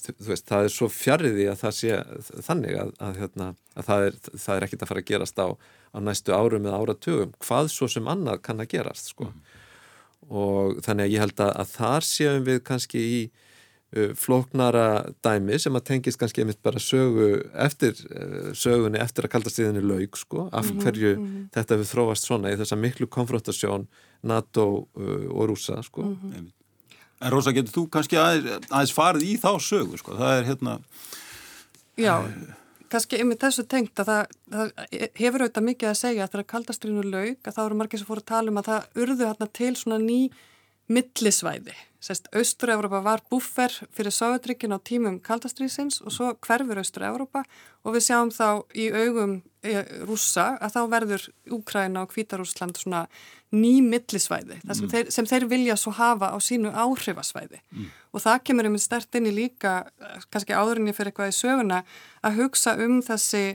Veist, 0.05 0.45
það 0.45 0.67
er 0.67 0.73
svo 0.73 0.89
fjariði 0.93 1.47
að 1.49 1.61
það 1.63 1.77
sé 1.79 1.99
þannig 2.45 2.75
að, 2.77 2.91
að, 3.07 3.21
hérna, 3.23 3.47
að 3.73 3.87
það, 3.87 4.03
er, 4.09 4.19
það 4.35 4.57
er 4.57 4.67
ekkit 4.67 4.83
að 4.85 4.91
fara 4.91 5.01
að 5.01 5.09
gerast 5.09 5.41
á, 5.41 5.49
á 5.95 5.99
næstu 6.03 6.35
árum 6.35 6.67
eða 6.67 6.81
áratugum, 6.83 7.33
hvað 7.45 7.71
svo 7.73 7.89
sem 7.91 8.11
annað 8.11 8.43
kann 8.43 8.63
að 8.63 8.73
gerast 8.75 9.15
sko. 9.15 9.31
mm. 9.31 9.41
og 10.35 10.83
þannig 10.85 11.07
að 11.07 11.15
ég 11.15 11.25
held 11.25 11.41
að, 11.41 11.53
að 11.63 11.73
þar 11.79 12.09
séum 12.09 12.47
við 12.49 12.61
kannski 12.67 13.05
í 13.05 13.21
uh, 13.29 14.11
flóknara 14.19 14.89
dæmi 15.25 15.61
sem 15.63 15.77
að 15.79 15.87
tengist 15.93 16.19
kannski 16.21 16.43
einmitt 16.43 16.63
bara 16.65 16.83
sögu 16.83 17.45
eftir 17.67 17.95
uh, 18.11 18.51
sögunni 18.57 18.99
eftir 19.03 19.29
að 19.29 19.35
kaldastriðinni 19.37 19.85
laug 19.85 20.19
sko, 20.19 20.49
af 20.51 20.73
mhm, 20.73 20.83
hverju 20.83 21.15
mm 21.15 21.25
-hmm. 21.25 21.47
þetta 21.55 21.81
við 21.81 21.91
þróast 21.93 22.27
svona 22.27 22.53
í 22.53 22.59
þessa 22.59 22.81
miklu 22.81 23.07
konfrontasjón 23.07 23.89
NATO 24.23 24.89
uh, 24.97 25.31
og 25.31 25.49
rúsa 25.49 25.83
sko. 25.83 26.03
Mm 26.03 26.19
-hmm. 26.21 26.53
En 27.25 27.31
Rósa, 27.31 27.53
getur 27.53 27.73
þú 27.73 27.87
kannski 27.89 28.19
aðeins, 28.21 28.67
aðeins 28.69 28.93
farið 28.93 29.23
í 29.23 29.37
þá 29.41 29.51
sögu, 29.63 29.97
sko, 29.97 30.17
það 30.19 30.39
er 30.39 30.45
hérna... 30.45 30.79
Já, 31.97 32.19
uh, 32.19 32.64
kannski 32.95 33.21
yfir 33.21 33.41
þessu 33.43 33.65
tengt 33.71 34.03
að 34.03 34.11
það, 34.11 34.35
það 34.55 34.75
hefur 35.19 35.45
auðvitað 35.45 35.67
mikið 35.69 35.91
að 35.91 36.01
segja 36.01 36.27
að 36.27 36.35
það 36.35 36.43
er 36.43 36.51
kaldastrinu 36.53 37.07
laug, 37.09 37.41
að 37.43 37.57
það 37.57 37.65
eru 37.65 37.79
margir 37.81 38.03
sem 38.03 38.11
fóru 38.11 38.23
að 38.23 38.31
tala 38.31 38.53
um 38.53 38.61
að 38.61 38.71
það 38.71 39.03
urðu 39.05 39.29
hérna 39.29 39.51
til 39.59 39.73
svona 39.81 39.99
ný 40.03 40.21
millisvæði. 40.95 41.77
Sest, 42.05 42.27
Austur-Európa 42.37 43.01
var 43.01 43.23
búfer 43.33 43.73
fyrir 43.95 44.13
Sáðutrykkin 44.13 44.75
á 44.77 44.79
tímum 44.85 45.17
kaldastrýsins 45.25 46.03
og 46.05 46.13
svo 46.13 46.33
hverfur 46.45 46.83
Austur-Európa 46.83 47.45
og 47.85 47.95
við 47.97 48.05
sjáum 48.05 48.33
þá 48.35 48.49
í 48.77 48.91
augum 48.93 49.39
e, 49.65 49.79
rúsa 50.05 50.51
að 50.61 50.75
þá 50.75 50.81
verður 50.93 51.25
Úkræna 51.57 52.03
og 52.05 52.13
Kvítarúsland 52.13 52.77
svona 52.77 53.07
ný 53.55 53.79
millisvæði 53.87 54.59
sem, 54.67 54.85
mm. 54.85 54.91
þeir, 54.93 55.15
sem 55.17 55.31
þeir 55.31 55.49
vilja 55.49 55.79
svo 55.81 55.95
hafa 55.97 56.29
á 56.35 56.39
sínu 56.45 56.75
áhrifasvæði 56.75 57.63
mm. 57.63 57.89
og 58.13 58.25
það 58.27 58.43
kemur 58.51 58.69
um 58.69 58.77
stert 58.83 59.17
inn 59.17 59.31
í 59.31 59.35
líka, 59.39 59.75
kannski 60.29 60.53
áðurinni 60.53 60.93
fyrir 60.97 61.15
eitthvað 61.15 61.33
í 61.33 61.39
söguna, 61.39 61.81
að 62.21 62.43
hugsa 62.43 62.77
um 62.85 63.01
þessi 63.07 63.47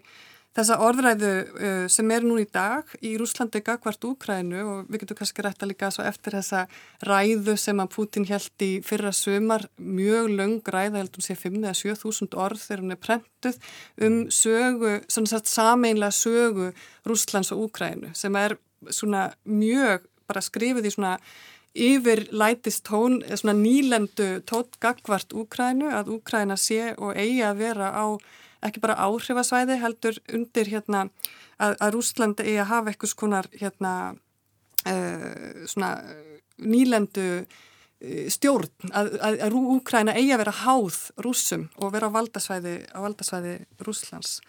Þessa 0.60 0.76
orðræðu 0.84 1.28
uh, 1.32 1.84
sem 1.88 2.10
er 2.12 2.26
nú 2.28 2.36
í 2.42 2.44
dag 2.52 2.90
í 3.06 3.14
Rúslandi 3.16 3.62
gagvart 3.64 4.04
Úkrænu 4.04 4.60
og 4.60 4.90
við 4.92 5.06
getum 5.06 5.20
kannski 5.22 5.44
rætta 5.46 5.68
líka 5.70 5.88
svo 5.96 6.04
eftir 6.04 6.36
þessa 6.36 6.66
ræðu 7.08 7.54
sem 7.56 7.80
að 7.80 7.94
Putin 7.94 8.26
held 8.28 8.66
í 8.66 8.68
fyrra 8.84 9.14
sömar, 9.16 9.70
mjög 9.80 10.28
löng 10.34 10.58
ræða, 10.68 10.98
heldum 11.00 11.24
sé 11.24 11.38
5 11.40 11.62
eða 11.62 11.78
7.000 11.80 12.36
orð 12.44 12.66
þegar 12.66 12.84
hún 12.84 12.96
er 12.96 13.00
prentuð 13.06 13.62
um 14.04 14.18
sögu, 14.36 14.92
svona 15.08 15.32
sagt 15.32 15.48
sameinlega 15.54 16.18
sögu 16.18 16.68
Rúslands 17.08 17.54
og 17.56 17.70
Úkrænu 17.70 18.12
sem 18.20 18.36
er 18.42 18.58
svona 18.92 19.30
mjög 19.48 20.10
bara 20.28 20.44
skrifið 20.44 20.92
í 20.92 20.94
svona 20.98 21.14
yfir 21.72 22.26
lætist 22.36 22.84
tón, 22.90 23.22
svona 23.32 23.56
nýlendu 23.56 24.42
tótt 24.44 24.76
gagvart 24.84 25.32
Úkrænu 25.32 25.88
að 26.02 26.12
Úkræna 26.18 26.60
sé 26.60 26.98
og 26.98 27.16
eigi 27.16 27.48
að 27.48 27.64
vera 27.64 27.96
á 27.96 28.20
ekki 28.66 28.82
bara 28.84 28.98
áhrifasvæði 29.06 29.80
heldur 29.82 30.20
undir 30.34 30.72
hérna 30.72 31.06
að, 31.58 31.76
að 31.78 31.94
Rúsland 31.96 32.44
eigi 32.44 32.58
að 32.60 32.72
hafa 32.74 32.92
eitthvað 32.92 33.14
skonar 33.14 33.50
hérna 33.56 33.94
uh, 34.90 35.64
svona 35.70 35.94
nýlendu 36.60 37.28
uh, 37.40 38.26
stjórn 38.32 38.92
að, 38.92 39.16
að, 39.20 39.40
að 39.48 39.58
Úkræna 39.78 40.18
eigi 40.18 40.34
að 40.36 40.44
vera 40.44 40.58
háð 40.64 41.00
rúsum 41.24 41.70
og 41.78 41.96
vera 41.96 42.12
á 42.12 42.16
valdasvæði, 42.18 42.76
á 42.96 43.00
valdasvæði 43.06 43.56
Rúslands. 43.86 44.40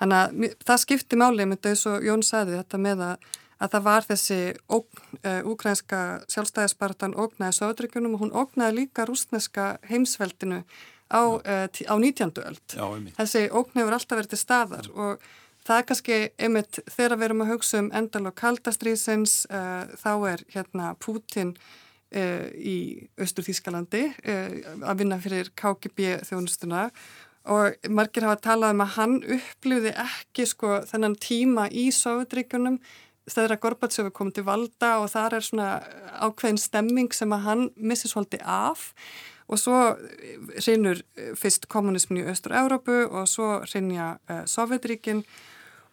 Þannig 0.00 0.18
að 0.18 0.58
það 0.66 0.82
skipti 0.82 1.20
málið 1.20 1.52
með 1.52 1.64
þau 1.66 1.78
svo 1.78 1.94
Jón 2.02 2.24
sagði 2.26 2.58
þetta 2.58 2.80
með 2.82 3.06
að 3.12 3.30
að 3.62 3.74
það 3.76 3.84
var 3.86 4.06
þessi 4.08 4.38
uh, 4.74 5.40
úkrænska 5.52 6.00
sjálfstæðispartan 6.32 7.14
ógnaði 7.14 7.58
Söðuríkunum 7.58 8.16
og 8.16 8.24
hún 8.24 8.34
ógnaði 8.34 8.80
líka 8.80 9.06
rúsneska 9.06 9.76
heimsveldinu 9.90 10.62
á, 11.12 11.22
uh, 11.22 11.66
á 11.68 11.94
19. 11.94 12.32
öld. 12.42 12.64
Já, 12.72 12.86
þessi 13.20 13.44
ógn 13.52 13.78
hefur 13.78 13.96
alltaf 13.98 14.18
verið 14.18 14.32
til 14.32 14.40
staðar 14.40 14.88
Já. 14.88 14.94
og 14.96 15.26
það 15.62 15.78
er 15.78 15.86
kannski 15.90 16.18
einmitt 16.40 16.80
þegar 16.88 17.18
við 17.18 17.28
erum 17.28 17.44
að 17.44 17.52
hugsa 17.52 17.82
um 17.82 17.92
endal 17.94 18.24
og 18.30 18.36
kaldastrýsins 18.40 19.36
uh, 19.52 19.84
þá 20.00 20.12
er 20.32 20.44
hérna 20.56 20.94
Putin 20.98 21.56
í 22.12 23.08
Östur 23.24 23.40
Þískalandi 23.46 24.02
að 24.84 24.98
vinna 25.00 25.16
fyrir 25.16 25.48
KGB 25.56 26.18
þjónustuna 26.28 26.82
og 27.48 27.88
margir 27.88 28.26
hafa 28.26 28.36
talað 28.44 28.74
um 28.74 28.82
að 28.84 28.90
hann 28.98 29.14
upplýði 29.38 29.94
ekki 29.96 30.44
sko 30.50 30.82
þennan 30.90 31.16
tíma 31.16 31.70
í 31.72 31.86
Söðuríkunum 31.96 32.76
þegar 33.30 33.60
Gorbatsöfu 33.62 34.12
kom 34.14 34.32
til 34.34 34.44
valda 34.46 34.96
og 35.02 35.10
þar 35.12 35.38
er 35.38 35.46
svona 35.46 35.68
ákveðin 36.22 36.60
stemming 36.60 37.14
sem 37.14 37.32
að 37.34 37.44
hann 37.46 37.68
missi 37.76 38.10
svolítið 38.10 38.42
af 38.44 38.90
og 39.52 39.60
svo 39.60 39.78
reynur 40.64 41.02
fyrst 41.38 41.68
kommunismin 41.72 42.22
í 42.22 42.30
Östur-Európu 42.32 43.04
og 43.10 43.28
svo 43.30 43.58
reynja 43.68 44.14
uh, 44.16 44.40
eh, 44.40 44.42
Sovjetríkin 44.48 45.22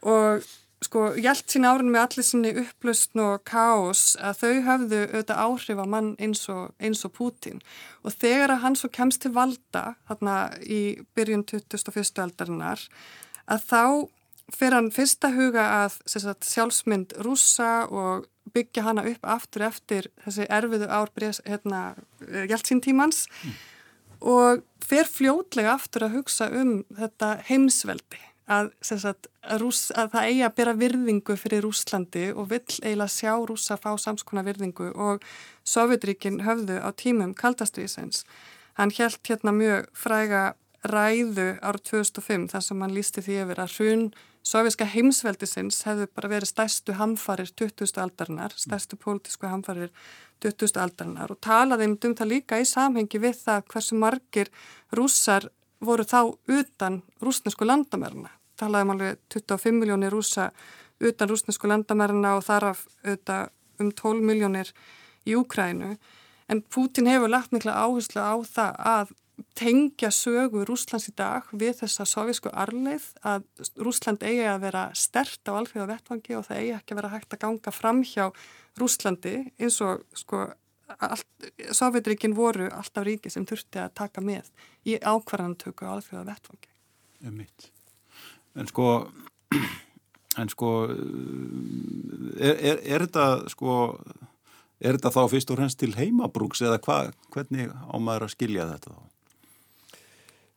og 0.08 0.46
sko 0.86 1.10
hjælt 1.20 1.52
sín 1.52 1.68
árun 1.68 1.92
með 1.92 2.06
allir 2.06 2.26
sinni 2.26 2.52
upplustn 2.62 3.20
og 3.20 3.42
káos 3.48 4.14
að 4.24 4.38
þau 4.42 4.54
hafðu 4.68 5.02
auðvitað 5.10 5.42
áhrif 5.44 5.82
á 5.84 5.86
mann 5.92 6.14
eins 6.24 6.46
og, 6.52 6.70
eins 6.80 7.04
og 7.04 7.12
Putin 7.18 7.60
og 8.04 8.16
þegar 8.16 8.56
að 8.56 8.64
hann 8.64 8.78
svo 8.80 8.92
kemst 8.96 9.26
til 9.26 9.34
valda 9.36 9.84
þarna 10.08 10.38
í 10.64 10.82
byrjun 11.20 11.44
21. 11.52 12.24
aldarinnar 12.24 12.86
að 13.50 13.68
þá 13.68 13.84
fyrir 14.56 14.78
hann 14.78 14.92
fyrsta 14.94 15.32
huga 15.36 15.66
að 15.84 15.98
sagt, 16.10 16.48
sjálfsmynd 16.48 17.18
rúsa 17.26 17.88
og 17.90 18.28
byggja 18.54 18.86
hana 18.88 19.06
upp 19.10 19.26
aftur 19.28 19.68
eftir 19.68 20.10
þessi 20.24 20.48
erfiðu 20.50 20.88
ár 20.90 21.12
hérna, 21.46 21.82
hjálpsíntímans 22.20 23.28
mm. 23.30 23.60
og 24.32 24.64
fer 24.82 25.06
fljótlega 25.06 25.76
aftur 25.76 26.08
að 26.08 26.18
hugsa 26.18 26.50
um 26.50 26.80
þetta 26.98 27.36
heimsveldi 27.50 28.24
að, 28.50 28.72
sagt, 28.82 29.30
að, 29.44 29.62
rús, 29.62 29.82
að 29.94 30.14
það 30.16 30.30
eigi 30.30 30.46
að 30.46 30.56
bera 30.58 30.76
virðingu 30.78 31.36
fyrir 31.40 31.66
Rúslandi 31.66 32.30
og 32.34 32.50
vill 32.50 32.66
eiginlega 32.82 33.14
sjá 33.14 33.34
rúsa 33.46 33.78
fá 33.78 33.92
samskona 34.02 34.44
virðingu 34.48 34.90
og 34.96 35.26
Sovjetríkin 35.68 36.42
höfðu 36.48 36.80
á 36.82 36.90
tímum 36.98 37.36
kaldastriðsins. 37.38 38.24
Hann 38.80 38.94
held 38.98 39.22
hérna 39.28 39.54
mjög 39.54 39.90
fræga 39.94 40.44
ræðu 40.88 41.52
árið 41.60 41.86
2005 41.92 42.50
þar 42.54 42.66
sem 42.66 42.84
hann 42.84 42.96
lísti 42.96 43.24
því 43.24 43.40
yfir 43.44 43.62
að 43.62 43.78
hrun 43.78 44.06
Sovjerska 44.46 44.86
heimsveldisins 44.88 45.82
hefðu 45.86 46.08
bara 46.16 46.30
verið 46.32 46.50
stærstu 46.54 46.96
hamfarir 46.96 47.52
20. 47.60 47.92
aldarinnar, 48.00 48.54
stærstu 48.56 48.98
pólitísku 48.98 49.50
hamfarir 49.52 49.92
20. 50.42 50.80
aldarinnar 50.80 51.34
og 51.34 51.42
talaði 51.44 51.90
um 51.92 51.98
það 52.00 52.32
líka 52.32 52.60
í 52.60 52.68
samhengi 52.68 53.20
við 53.20 53.42
það 53.44 53.66
hversu 53.74 54.00
margir 54.00 54.52
rússar 54.96 55.50
voru 55.84 56.04
þá 56.08 56.32
utan 56.48 57.02
rúsnesku 57.22 57.68
landamærna. 57.68 58.32
Talaði 58.60 58.88
um 58.88 58.94
alveg 58.96 59.20
25 59.36 59.80
miljónir 59.80 60.16
rúsa 60.16 60.50
utan 61.00 61.30
rúsnesku 61.30 61.68
landamærna 61.68 62.38
og 62.40 62.48
þaraf 62.48 62.88
um 63.80 63.92
12 63.92 64.24
miljónir 64.24 64.72
í 65.28 65.36
Úkrænu. 65.36 65.98
En 66.50 66.62
Putin 66.62 67.08
hefur 67.08 67.30
lagt 67.30 67.52
mikla 67.52 67.76
áherslu 67.76 68.24
á 68.24 68.36
það 68.44 68.80
að 68.80 69.14
tengja 69.58 70.10
sögu 70.14 70.64
Rúslands 70.68 71.10
í 71.12 71.16
dag 71.18 71.50
við 71.52 71.82
þessa 71.82 72.06
sovísku 72.10 72.52
arleið 72.54 73.10
að 73.26 73.46
Rúsland 73.80 74.24
eigi 74.24 74.48
að 74.48 74.64
vera 74.68 74.86
stert 74.98 75.50
á 75.50 75.58
alþjóða 75.58 75.92
vettvangi 75.94 76.38
og 76.38 76.48
það 76.48 76.62
eigi 76.62 76.74
ekki 76.78 76.96
að 76.96 77.02
vera 77.02 77.14
hægt 77.16 77.36
að 77.36 77.44
ganga 77.46 77.76
fram 77.76 78.02
hjá 78.08 78.26
Rúslandi 78.80 79.36
eins 79.60 79.80
og 79.86 80.06
sko 80.18 80.48
Sovjetríkin 81.72 82.34
voru 82.36 82.70
alltaf 82.74 83.06
ríki 83.06 83.30
sem 83.30 83.46
þurfti 83.46 83.82
að 83.82 83.94
taka 84.00 84.24
með 84.26 84.50
í 84.90 84.96
ákvarðantöku 84.98 85.86
á 85.86 85.94
alþjóða 85.94 86.26
vettvangi. 86.32 86.72
Um. 87.28 87.44
En 88.58 88.68
sko, 88.68 88.88
en 90.42 90.50
sko, 90.50 90.72
er, 92.40 92.56
er, 92.56 92.82
er 92.82 93.06
þetta 93.06 93.28
sko, 93.54 93.76
er 94.82 94.98
þetta 94.98 95.14
þá 95.14 95.22
fyrst 95.36 95.54
og 95.54 95.62
fremst 95.62 95.80
til 95.84 95.94
heimabrúks 95.94 96.64
eða 96.66 96.82
hva, 96.88 97.00
hvernig 97.36 97.70
ámaður 97.94 98.28
að 98.28 98.36
skilja 98.36 98.68
þetta 98.74 98.96
þá? 98.96 99.19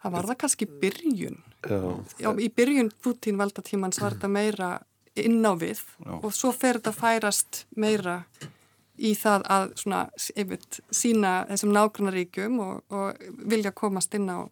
Það 0.03 0.15
var 0.17 0.29
það 0.31 0.39
kannski 0.43 0.67
byrjun. 0.83 1.37
Já. 1.63 1.79
Já, 2.19 2.31
í 2.35 2.49
byrjun 2.51 2.91
Putin 3.05 3.39
valdatímans 3.39 4.01
var 4.03 4.17
þetta 4.17 4.31
meira 4.33 4.71
inn 5.19 5.45
á 5.45 5.53
við 5.59 5.79
Já. 6.01 6.17
og 6.19 6.33
svo 6.35 6.51
fer 6.57 6.81
þetta 6.81 6.93
færast 6.97 7.63
meira 7.77 8.23
í 8.97 9.13
það 9.19 9.47
að 9.51 9.73
svona, 9.81 10.03
einmitt, 10.39 10.81
sína 10.95 11.33
þessum 11.51 11.75
nágrannaríkjum 11.77 12.61
og, 12.65 12.83
og 12.93 13.25
vilja 13.51 13.73
komast 13.77 14.15
inn 14.17 14.31
á, 14.31 14.49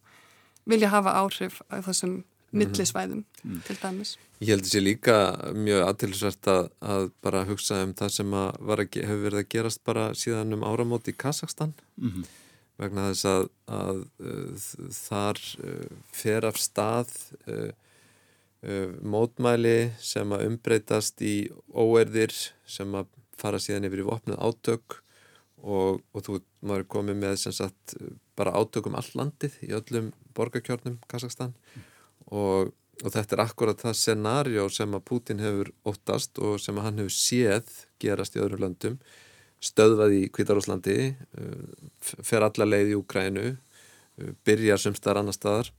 vilja 0.68 0.90
hafa 0.92 1.16
áhrif 1.22 1.60
á 1.72 1.80
þessum 1.82 2.20
mhm. 2.20 2.60
millisvæðum 2.62 3.24
mm. 3.42 3.62
til 3.66 3.78
dæmis. 3.82 4.16
Ég 4.40 4.54
held 4.54 4.64
þessi 4.68 4.84
líka 4.84 5.16
mjög 5.56 5.86
aðtilsvært 5.88 6.52
að, 6.52 6.70
að 6.80 7.08
bara 7.24 7.46
hugsa 7.48 7.82
um 7.84 7.96
það 7.96 8.14
sem 8.20 8.36
að 8.36 8.60
að, 8.60 9.00
hefur 9.00 9.24
verið 9.26 9.42
að 9.42 9.50
gerast 9.56 9.82
bara 9.84 10.06
síðan 10.16 10.56
um 10.56 10.64
áramóti 10.68 11.12
í 11.12 11.18
Kazakstan. 11.20 11.74
Mm 11.96 12.14
-hmm 12.14 12.39
vegna 12.80 13.10
þess 13.10 13.28
að, 13.28 13.46
að 13.76 14.02
uh, 14.24 14.64
þar 14.96 15.42
uh, 15.64 16.00
fer 16.16 16.46
af 16.48 16.58
stað 16.60 17.12
uh, 17.50 17.70
uh, 18.64 18.88
mótmæli 19.02 19.92
sem 20.00 20.32
að 20.36 20.46
umbreytast 20.48 21.20
í 21.24 21.34
óerðir 21.72 22.34
sem 22.68 22.96
að 22.96 23.12
fara 23.40 23.60
síðan 23.62 23.88
yfir 23.88 24.02
í 24.02 24.08
vopnuð 24.08 24.40
átök 24.40 25.00
og, 25.60 26.00
og 26.12 26.24
þú 26.24 26.40
maður 26.64 26.88
komið 26.96 27.22
með 27.22 27.38
sem 27.44 27.56
sagt 27.56 27.96
bara 28.38 28.56
átökum 28.56 28.96
all 28.96 29.08
landið 29.16 29.56
í 29.66 29.72
öllum 29.76 30.12
borgarkjörnum 30.36 31.00
Kazakstan 31.10 31.52
mm. 31.52 31.88
og, 32.36 32.70
og 33.02 33.14
þetta 33.14 33.36
er 33.36 33.42
akkurat 33.44 33.82
það 33.84 33.98
scenarjó 34.00 34.68
sem 34.72 34.96
að 34.96 35.06
Putin 35.08 35.42
hefur 35.44 35.72
óttast 35.88 36.40
og 36.40 36.60
sem 36.62 36.78
að 36.78 36.88
hann 36.88 37.02
hefur 37.02 37.16
séð 37.16 37.74
gerast 38.00 38.36
í 38.36 38.42
öðrum 38.44 38.64
löndum 38.64 39.00
stöðvað 39.60 40.14
í 40.16 40.20
Kvítarúslandi 40.32 40.98
uh, 41.12 41.88
fer 42.00 42.44
alla 42.46 42.68
leið 42.68 42.94
í 42.94 42.98
Úkrænu 42.98 43.46
uh, 43.52 44.30
byrjar 44.46 44.80
sem 44.80 44.96
staðar 44.96 45.22
annar 45.22 45.36
staðar. 45.36 45.72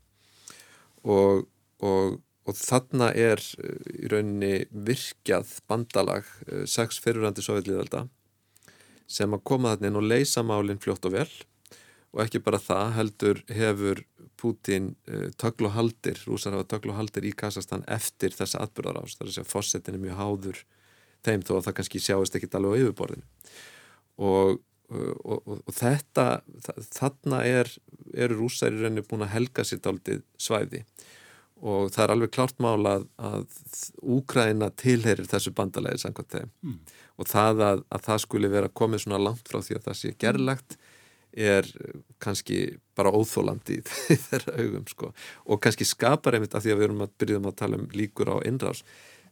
Og, 1.01 1.47
og, 1.81 2.19
og 2.45 2.57
þarna 2.57 3.09
er 3.17 3.41
uh, 3.41 3.77
í 3.97 4.11
rauninni 4.11 4.67
virkjað 4.71 5.57
bandalag 5.69 6.27
sex 6.69 7.01
fyrirhandi 7.01 7.45
sovjetliðalda 7.45 8.05
sem 9.11 9.33
að 9.33 9.45
koma 9.49 9.73
þarna 9.73 9.89
inn 9.89 9.99
og 9.99 10.07
leysa 10.07 10.45
málinn 10.45 10.81
fljótt 10.81 11.09
og 11.09 11.17
vel. 11.17 11.31
Og 12.11 12.25
ekki 12.25 12.41
bara 12.43 12.59
það 12.61 12.93
heldur 12.97 13.41
hefur 13.51 14.05
Putin 14.41 14.95
tögl 15.39 15.67
og 15.67 15.75
haldir, 15.75 16.17
rúsar 16.25 16.55
hafa 16.55 16.65
tögl 16.73 16.91
og 16.91 16.97
haldir 16.97 17.27
í 17.29 17.33
Kazakstan 17.37 17.83
eftir 17.91 18.33
þessa 18.33 18.63
atbyrðar 18.65 19.03
ás, 19.03 19.13
það 19.13 19.23
er 19.23 19.29
að 19.29 19.35
segja 19.35 19.51
fósettin 19.51 19.97
er 19.97 20.01
mjög 20.01 20.17
háður 20.17 20.61
þeim 21.25 21.45
þó 21.45 21.55
að 21.57 21.63
það 21.67 21.77
kannski 21.79 22.03
sjáist 22.03 22.35
ekki 22.37 22.51
alveg 22.57 22.75
á 22.75 22.79
yfirborðinu. 22.81 23.25
Og, 24.21 24.59
og, 24.91 25.55
og 25.55 25.73
þetta 25.75 26.27
þarna 26.91 27.41
er, 27.47 27.71
eru 28.13 28.43
rúsar 28.43 28.73
í 28.73 28.81
rauninu 28.81 29.05
búin 29.07 29.25
að 29.25 29.35
helga 29.35 29.65
sér 29.67 29.81
daldið 29.85 30.23
svæði. 30.41 30.83
Og 31.61 31.91
það 31.93 32.03
er 32.03 32.13
alveg 32.15 32.31
klart 32.33 32.61
mála 32.63 32.95
að, 32.97 33.03
að 33.21 33.83
Úkraina 34.17 34.71
tilherir 34.81 35.29
þessu 35.29 35.53
bandalegi 35.57 36.01
samkvæmt 36.01 36.37
þeim. 36.37 36.53
Mm. 36.65 36.79
og 37.21 37.29
það 37.29 37.61
að, 37.67 37.83
að 37.93 38.07
það 38.07 38.23
skuli 38.23 38.49
vera 38.49 38.71
komið 38.81 39.03
svona 39.03 39.21
langt 39.21 39.51
frá 39.51 39.59
því 39.61 39.77
að 39.77 39.85
það 39.89 39.99
sé 39.99 40.13
gerlegt 40.21 40.77
er 41.31 41.67
kannski 42.19 42.57
bara 42.97 43.11
óþólandi 43.15 43.79
í 43.79 44.17
þeirra 44.27 44.57
augum 44.59 44.87
sko. 44.89 45.11
Og 45.47 45.61
kannski 45.63 45.87
skapar 45.87 46.35
einmitt 46.35 46.55
að 46.57 46.65
því 46.65 46.73
að 46.73 46.81
við 46.81 46.87
erum 46.89 47.05
að 47.05 47.13
byrjuðum 47.21 47.49
að 47.51 47.57
tala 47.61 47.79
um 47.79 47.87
líkur 47.95 48.33
á 48.35 48.37
innrás 48.47 48.83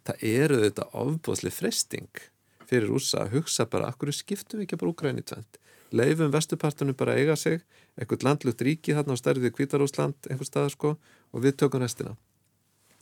það 0.09 0.27
eru 0.33 0.61
þetta 0.65 0.89
ofbóðsli 1.03 1.53
fresting 1.53 2.23
fyrir 2.69 2.93
úsa 2.93 3.23
að 3.23 3.39
hugsa 3.39 3.65
bara, 3.69 3.89
akkur 3.89 4.13
skiptum 4.13 4.59
við 4.59 4.67
ekki 4.67 4.79
bara 4.81 4.93
Úgræni 4.93 5.25
tvent 5.25 5.59
leifum 5.95 6.33
vestupartunum 6.33 6.97
bara 6.97 7.17
eiga 7.17 7.35
sig 7.39 7.61
eitthvað 7.97 8.25
landlutt 8.27 8.65
ríki 8.65 8.95
þarna 8.97 9.17
á 9.17 9.21
stærðið 9.21 9.55
Kvítarúsland 9.57 10.29
einhver 10.29 10.47
staðar 10.47 10.75
sko 10.75 10.95
og 10.99 11.45
við 11.45 11.57
tökum 11.61 11.81
restina 11.83 12.15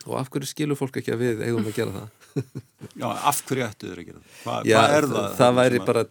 og 0.08 0.16
af 0.22 0.30
hverju 0.32 0.48
skilur 0.48 0.78
fólk 0.80 1.00
ekki 1.02 1.12
að 1.14 1.24
við 1.24 1.44
eigum 1.48 1.68
að 1.68 1.76
gera 1.76 1.96
það 1.96 2.14
Já, 3.02 3.08
af 3.10 3.42
hverju 3.48 3.66
ættu 3.66 3.90
þau 3.90 3.98
að 3.98 4.04
gera 4.06 4.22
það? 4.22 4.32
Hva, 4.44 4.56
Já, 4.70 4.78
hvað 4.78 4.96
er 4.96 5.08
það? 5.08 5.18
Það, 5.18 5.36
það 5.40 5.58
væri 5.60 5.82
bara, 5.90 6.04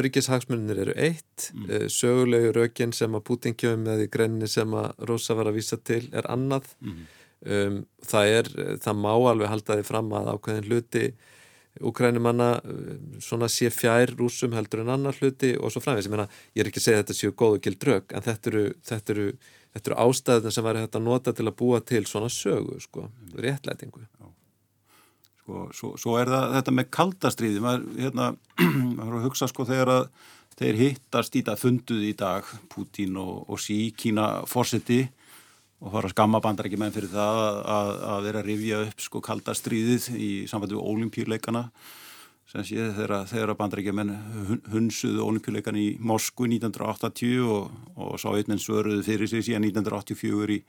öryggishagsmunir 0.00 0.82
eru 0.86 0.96
eitt 0.96 1.46
mm. 1.52 1.70
Eh, 1.70 1.86
sögulegu 1.92 2.52
rökin 2.56 2.94
sem 2.96 3.16
að 3.16 3.26
Putin 3.28 3.56
kjöfum 3.60 3.84
með 3.86 4.04
í 4.06 4.10
greinni 4.16 4.50
sem 4.50 4.76
að 4.80 5.06
Rosa 5.10 5.36
var 5.38 5.50
að 5.50 5.60
vísa 5.60 5.78
til 5.78 6.02
er 6.16 6.26
annað 6.32 6.72
mm. 6.80 7.02
Um, 7.46 7.82
það 8.06 8.32
er, 8.38 8.54
það 8.84 9.02
má 9.02 9.12
alveg 9.14 9.52
halda 9.52 9.78
því 9.80 9.86
fram 9.88 10.16
að 10.18 10.32
ákveðin 10.34 10.70
hluti 10.70 11.04
Ukrænumanna 11.80 12.58
svona 13.22 13.46
sé 13.48 13.70
fjær 13.72 14.10
rúsum 14.18 14.52
heldur 14.56 14.82
en 14.82 14.90
annar 14.96 15.16
hluti 15.16 15.52
og 15.56 15.70
svo 15.72 15.80
framvegs, 15.80 16.08
ég 16.08 16.12
meina, 16.12 16.26
ég 16.56 16.64
er 16.64 16.68
ekki 16.68 16.80
að 16.82 16.86
segja 16.86 16.98
að 16.98 17.04
þetta 17.04 17.16
séu 17.16 17.34
góð 17.38 17.56
og 17.56 17.62
gild 17.64 17.78
drög, 17.84 18.10
en 18.10 18.26
þetta 18.26 18.50
eru, 18.50 18.64
þetta 18.90 19.14
eru, 19.14 19.26
þetta 19.76 19.90
eru 19.90 19.98
ástæðuna 20.04 20.52
sem 20.56 20.66
væri 20.66 20.82
þetta 20.82 21.00
að 21.00 21.06
nota 21.06 21.34
til 21.38 21.46
að 21.46 21.56
búa 21.62 21.80
til 21.92 22.02
svona 22.10 22.32
sögu, 22.34 22.80
sko, 22.82 23.06
réttlætingu. 23.38 24.02
Sko, 25.40 25.62
svo, 25.78 25.92
svo 26.02 26.18
er 26.20 26.34
það 26.34 26.58
þetta 26.58 26.76
með 26.76 26.90
kaldastriði, 26.98 27.64
maður, 27.64 27.88
hérna, 28.02 28.28
maður 28.98 29.24
hugsa 29.28 29.48
sko 29.50 29.68
þegar 29.70 29.94
að 29.94 30.04
þeir 30.60 30.82
hittast 30.82 31.38
í 31.38 31.44
það 31.46 31.62
funduð 31.62 32.04
í 32.10 32.12
dag, 32.18 32.54
Putin 32.74 33.16
og, 33.22 33.46
og 33.46 33.62
sí, 33.62 33.78
Kína 33.96 34.42
fórseti 34.50 35.04
og 35.80 35.94
fara 35.94 36.10
að 36.10 36.14
skamma 36.14 36.42
bandar 36.44 36.68
ekki 36.68 36.78
menn 36.80 36.92
fyrir 36.92 37.12
það 37.12 37.38
að, 37.40 37.90
að 38.12 38.26
vera 38.26 38.42
að 38.42 38.48
rifja 38.50 38.80
upp 38.84 39.04
sko 39.04 39.22
kaldastriðið 39.24 40.08
í 40.12 40.30
samfættu 40.50 40.76
við 40.76 40.88
ólimpíuleikana 40.92 41.64
sem 42.50 42.64
sé 42.66 42.88
þegar, 42.96 43.28
þegar 43.30 43.54
bandar 43.56 43.80
ekki 43.80 43.94
menn 43.94 44.10
hunsuðu 44.72 45.22
ólimpíuleikana 45.24 45.80
í 45.80 45.92
Moskvu 46.02 46.48
1980 46.50 47.46
og, 47.46 47.70
og 47.94 48.18
sá 48.20 48.28
einmenn 48.32 48.60
svöruðu 48.60 49.06
fyrir 49.06 49.30
sig 49.30 49.46
síðan 49.46 49.68
1984 49.70 50.56
í, 50.56 50.60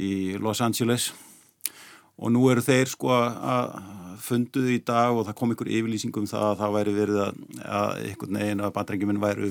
í 0.00 0.10
Los 0.40 0.64
Angeles. 0.64 1.10
Og 2.14 2.30
nú 2.32 2.46
eru 2.48 2.62
þeir 2.64 2.88
sko 2.88 3.10
að 3.12 3.76
funduðu 4.24 4.74
í 4.76 4.80
dag 4.86 5.12
og 5.12 5.26
það 5.28 5.38
kom 5.38 5.54
ykkur 5.54 5.70
yfirlýsingum 5.76 6.28
það 6.30 6.48
að 6.48 6.60
það 6.62 6.76
væri 6.78 6.96
verið 6.96 7.22
að, 7.26 7.40
að 7.68 8.02
einhvern 8.08 8.40
veginn 8.40 8.64
að 8.64 8.74
bandar 8.78 8.96
ekki 8.96 9.08
menn 9.10 9.22
væri 9.22 9.50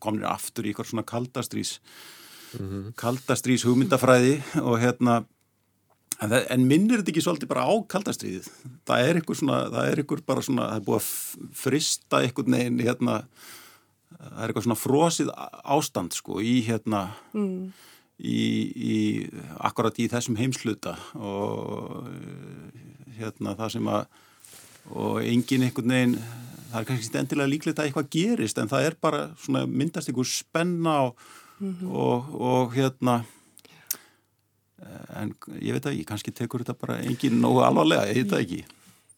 kominir 0.00 0.28
aftur 0.30 0.66
í 0.66 0.72
ykkur 0.72 0.88
svona 0.88 1.06
kaldastrís 1.10 1.76
mm 2.58 2.66
-hmm. 2.68 2.92
kaldastrís 2.96 3.64
hugmyndafræði 3.64 4.42
og 4.62 4.80
hérna 4.80 5.24
en, 6.22 6.30
það, 6.30 6.46
en 6.50 6.66
minnir 6.68 7.00
þetta 7.00 7.12
ekki 7.14 7.24
svolítið 7.24 7.50
bara 7.50 7.66
á 7.66 7.72
kaldastríðið 7.94 8.48
það 8.86 9.08
er 9.08 9.20
ykkur 9.20 9.38
svona, 9.40 9.58
það 9.74 9.90
er 9.90 10.02
ykkur 10.04 10.22
bara 10.26 10.42
svona 10.42 10.68
það 10.70 10.80
er 10.80 10.86
búið 10.88 11.00
að 11.00 11.08
frista 11.64 12.22
ykkur 12.28 12.50
neginn 12.54 12.84
hérna 12.84 13.16
það 14.18 14.38
er 14.38 14.48
eitthvað 14.48 14.66
svona 14.68 14.80
frosið 14.80 15.32
ástand 15.76 16.16
sko 16.16 16.40
í 16.40 16.54
hérna 16.66 17.02
mm. 17.32 17.72
í, 18.18 18.40
í 18.74 18.98
akkurat 19.58 19.98
í 19.98 20.08
þessum 20.12 20.38
heimsluta 20.40 20.96
og 21.14 22.08
hérna 23.18 23.56
það 23.58 23.76
sem 23.76 23.92
að 23.92 24.06
og 24.94 25.22
engin 25.24 25.64
einhvern 25.64 25.94
veginn 25.94 26.18
það 26.74 26.80
er 26.80 26.88
kannski 26.88 27.18
endilega 27.18 27.50
líklegt 27.50 27.78
að 27.80 27.88
eitthvað 27.88 28.10
gerist 28.12 28.58
en 28.60 28.70
það 28.70 28.88
er 28.90 28.96
bara 29.00 29.22
svona 29.40 29.64
myndast 29.70 30.10
einhver 30.10 30.28
spenna 30.28 30.96
og 31.08 31.24
mm 31.58 31.74
-hmm. 31.80 31.90
og, 31.90 32.34
og 32.40 32.74
hérna 32.74 33.24
en 35.16 35.34
ég 35.60 35.72
veit 35.72 35.86
ekki, 35.86 36.04
kannski 36.04 36.30
tekur 36.30 36.60
þetta 36.64 36.74
bara 36.80 36.98
engin 36.98 37.40
nógu 37.40 37.62
alvarlega, 37.64 38.08
ég 38.12 38.24
veit 38.24 38.40
ekki 38.40 38.64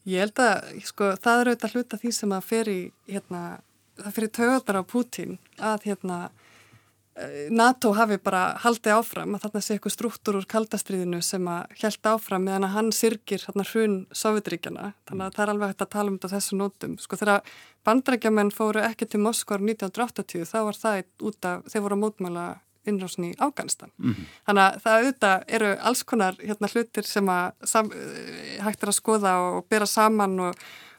Ég 0.07 0.23
held 0.23 0.39
að, 0.39 0.83
sko, 0.87 1.17
það 1.19 1.41
er 1.41 1.49
auðvitað 1.49 1.73
hluta 1.75 1.97
því 1.99 2.11
sem 2.13 2.33
að 2.33 2.45
fer 2.47 2.69
í, 2.69 2.81
hérna 3.11 3.41
það 3.99 4.13
fyrir 4.15 4.31
töðar 4.39 4.79
á 4.79 4.83
Pútín 4.87 5.39
að 5.59 5.89
hérna 5.89 6.19
NATO 7.49 7.95
hafi 7.97 8.19
bara 8.21 8.43
haldið 8.61 8.93
áfram 8.93 9.37
að 9.37 9.47
þarna 9.47 9.61
sé 9.65 9.77
eitthvað 9.77 9.95
struktúr 9.95 10.37
úr 10.37 10.47
kaldastriðinu 10.53 11.23
sem 11.25 11.47
að 11.49 11.79
held 11.81 12.09
áfram 12.11 12.45
meðan 12.45 12.67
að 12.69 12.75
hann 12.75 12.91
sirgir 12.93 13.41
hérna 13.47 13.65
hrun 13.71 13.95
Sovjetríkjana 14.13 14.91
þannig 15.09 15.25
að 15.25 15.39
það 15.39 15.45
er 15.45 15.53
alveg 15.55 15.73
hægt 15.73 15.85
að 15.87 15.93
tala 15.95 16.13
um 16.13 16.19
þetta 16.19 16.33
þessu 16.35 16.59
nótum 16.61 16.99
sko 17.01 17.19
þegar 17.23 17.55
bandrækjaman 17.87 18.53
fóru 18.55 18.83
ekki 18.83 19.07
til 19.07 19.23
Moskvar 19.23 19.63
1980 19.63 20.49
þá 20.51 20.59
var 20.69 20.79
það 20.83 21.03
út 21.31 21.51
af, 21.51 21.67
þeir 21.71 21.85
voru 21.85 21.99
að 21.99 22.05
mótmæla 22.05 22.47
innrásin 22.87 23.31
í 23.31 23.35
Afganistan. 23.43 23.91
Mm 23.99 24.13
-hmm. 24.13 24.33
Þannig 24.47 24.65
að 24.65 24.81
það 24.83 24.97
auðvitað 24.97 25.45
eru 25.59 25.77
alls 25.91 26.03
konar 26.03 26.35
hérna 26.41 26.73
hlutir 26.73 27.05
sem 27.05 27.29
að 27.29 27.53
sam, 27.65 27.93
eh, 27.93 28.65
hægt 28.65 28.83
er 28.83 28.89
að 28.89 29.01
skoða 29.01 29.33
og 29.39 29.69
bera 29.69 29.87
saman 29.87 30.41
og, 30.41 30.55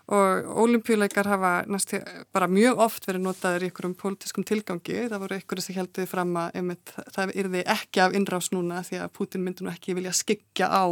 og 0.07 0.45
ólimpíuleikar 0.63 1.27
hafa 1.27 1.65
næstu 1.67 2.01
bara 2.33 2.47
mjög 2.47 2.77
oft 2.77 3.07
verið 3.07 3.21
notaður 3.21 3.63
í 3.63 3.67
ykkurum 3.71 3.95
pólitískum 3.95 4.43
tilgangi. 4.43 5.09
Það 5.09 5.19
voru 5.19 5.35
ykkur 5.35 5.61
sem 5.61 5.75
helduði 5.75 6.07
fram 6.07 6.35
að 6.35 6.55
einmitt, 6.55 6.93
það 7.15 7.35
yrði 7.35 7.63
ekki 7.65 8.01
af 8.01 8.13
innrás 8.13 8.51
núna 8.51 8.83
því 8.83 9.01
að 9.03 9.13
Putin 9.13 9.43
myndi 9.43 9.63
nú 9.63 9.69
ekki 9.69 9.95
vilja 9.95 10.13
skikja 10.13 10.67
á 10.67 10.85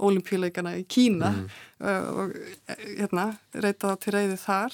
ólimpíuleikana 0.00 0.76
í 0.76 0.84
Kína 0.88 1.30
mm 1.30 1.48
-hmm. 1.80 2.20
og 2.20 2.32
hérna 2.98 3.36
reyta 3.52 3.88
þá 3.88 3.96
til 4.00 4.12
reyði 4.12 4.36
þar 4.36 4.72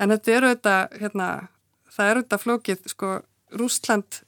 En 0.00 0.14
þetta 0.14 0.34
eru 0.36 0.50
þetta, 0.54 0.74
hérna, 1.02 1.28
það 1.92 2.10
eru 2.10 2.24
þetta 2.24 2.40
flókið, 2.40 2.82
sko, 2.88 3.12
Rúsland, 3.60 4.20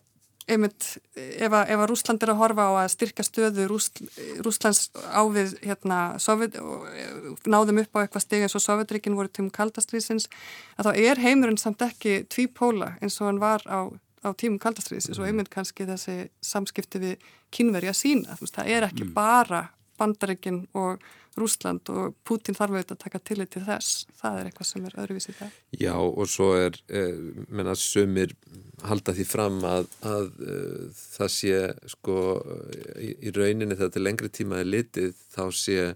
einmitt, 0.50 0.88
ef 1.14 1.54
að, 1.54 1.70
að 1.72 1.84
Rúsland 1.88 2.24
er 2.24 2.32
að 2.32 2.40
horfa 2.42 2.66
á 2.68 2.72
að 2.82 2.90
styrka 2.96 3.24
stöðu 3.24 3.66
Rúsl, 3.70 4.08
Rúslands 4.44 4.88
ávið, 5.14 5.54
hérna, 5.62 6.00
Sovjet, 6.20 6.58
náðum 7.46 7.80
upp 7.84 7.96
á 7.96 8.02
eitthvað 8.02 8.26
steg 8.26 8.44
eins 8.44 8.56
og 8.58 8.64
Sovjetrikin 8.64 9.16
voru 9.16 9.30
tímum 9.30 9.52
kaldastriðsins, 9.54 10.28
að 10.76 10.90
þá 10.90 11.04
er 11.06 11.22
heimurinn 11.22 11.60
samt 11.62 11.84
ekki 11.86 12.24
tvípóla 12.32 12.96
eins 13.00 13.20
og 13.22 13.30
hann 13.30 13.40
var 13.42 13.64
á, 13.70 13.86
á 14.26 14.28
tímum 14.34 14.60
kaldastriðsins 14.62 15.22
og 15.22 15.30
einmitt 15.30 15.52
kannski 15.52 15.86
þessi 15.88 16.26
samskipti 16.44 17.00
við 17.06 17.30
kynverja 17.54 17.94
sína, 17.96 18.36
þú 18.36 18.48
veist, 18.48 18.58
það 18.58 18.74
er 18.76 18.88
ekki 18.90 19.06
mm. 19.06 19.14
bara 19.16 19.68
Bandaríkin 20.00 20.64
og 20.74 21.02
Rúsland 21.38 21.88
og 21.92 22.16
Putin 22.28 22.56
þarf 22.58 22.74
auðvitað 22.74 22.96
að 22.96 23.02
taka 23.04 23.20
tillit 23.24 23.52
til 23.54 23.64
þess. 23.64 24.06
Það 24.20 24.38
er 24.38 24.48
eitthvað 24.50 24.68
sem 24.68 24.86
er 24.88 24.96
öðruvísið 25.02 25.38
það. 25.38 25.58
Já 25.80 25.94
og 25.96 26.28
svo 26.28 26.48
er, 26.58 26.78
eh, 26.92 27.18
menna, 27.48 27.76
sömur 27.78 28.34
halda 28.82 29.14
því 29.16 29.26
fram 29.28 29.60
að, 29.64 29.90
að 30.04 30.30
uh, 30.42 31.02
það 31.16 31.34
sé, 31.36 31.58
sko, 31.92 32.16
í, 32.98 33.12
í 33.28 33.34
rauninni 33.36 33.78
þegar 33.78 33.92
til 33.94 34.02
lengri 34.02 34.32
tíma 34.32 34.62
er 34.62 34.70
litið 34.72 35.14
þá 35.32 35.44
sé 35.54 35.92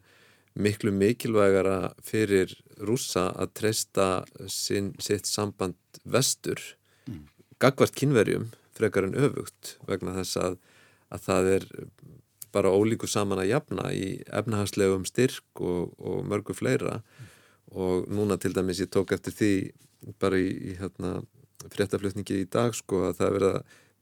miklu 0.57 0.92
mikilvægara 0.94 1.92
fyrir 2.05 2.55
rúsa 2.81 3.29
að 3.37 3.53
treysta 3.61 4.07
sin, 4.49 4.94
sitt 5.03 5.29
samband 5.29 5.77
vestur 6.05 6.61
mm. 7.09 7.27
gagvart 7.61 7.96
kynverjum 7.99 8.49
frekar 8.77 9.09
en 9.09 9.18
öfugt 9.27 9.77
vegna 9.88 10.16
þess 10.16 10.40
að, 10.40 10.57
að 11.12 11.27
það 11.29 11.51
er 11.57 11.68
bara 12.56 12.72
ólíku 12.72 13.08
saman 13.10 13.42
að 13.42 13.52
jafna 13.52 13.88
í 13.92 14.16
efnahagslegum 14.32 15.06
styrk 15.08 15.62
og, 15.62 15.92
og 16.00 16.22
mörgu 16.28 16.56
fleira 16.56 17.00
og 17.76 18.06
núna 18.08 18.38
til 18.40 18.54
dæmis 18.56 18.80
ég 18.80 18.92
tók 18.92 19.12
eftir 19.16 19.34
því 19.36 19.52
bara 20.22 20.38
í, 20.40 20.48
í 20.48 20.76
hérna, 20.80 21.18
fréttaflutningi 21.72 22.42
í 22.44 22.48
dag 22.52 22.76
sko 22.76 23.08
að 23.08 23.18
það 23.20 23.34
verða 23.36 23.54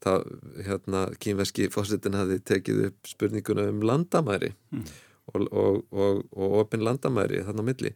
það, 0.05 0.27
hérna, 0.67 1.01
kínveski 1.21 1.69
fórsetin 1.73 2.17
hafi 2.17 2.39
tekið 2.45 2.83
upp 2.89 3.09
spurninguna 3.09 3.69
um 3.71 3.81
landamæri 3.85 4.51
mm. 4.75 4.85
og, 5.33 5.81
og, 5.91 6.21
og 6.35 6.59
opin 6.61 6.85
landamæri 6.85 7.43
þarna 7.47 7.65
á 7.65 7.69
milli 7.71 7.95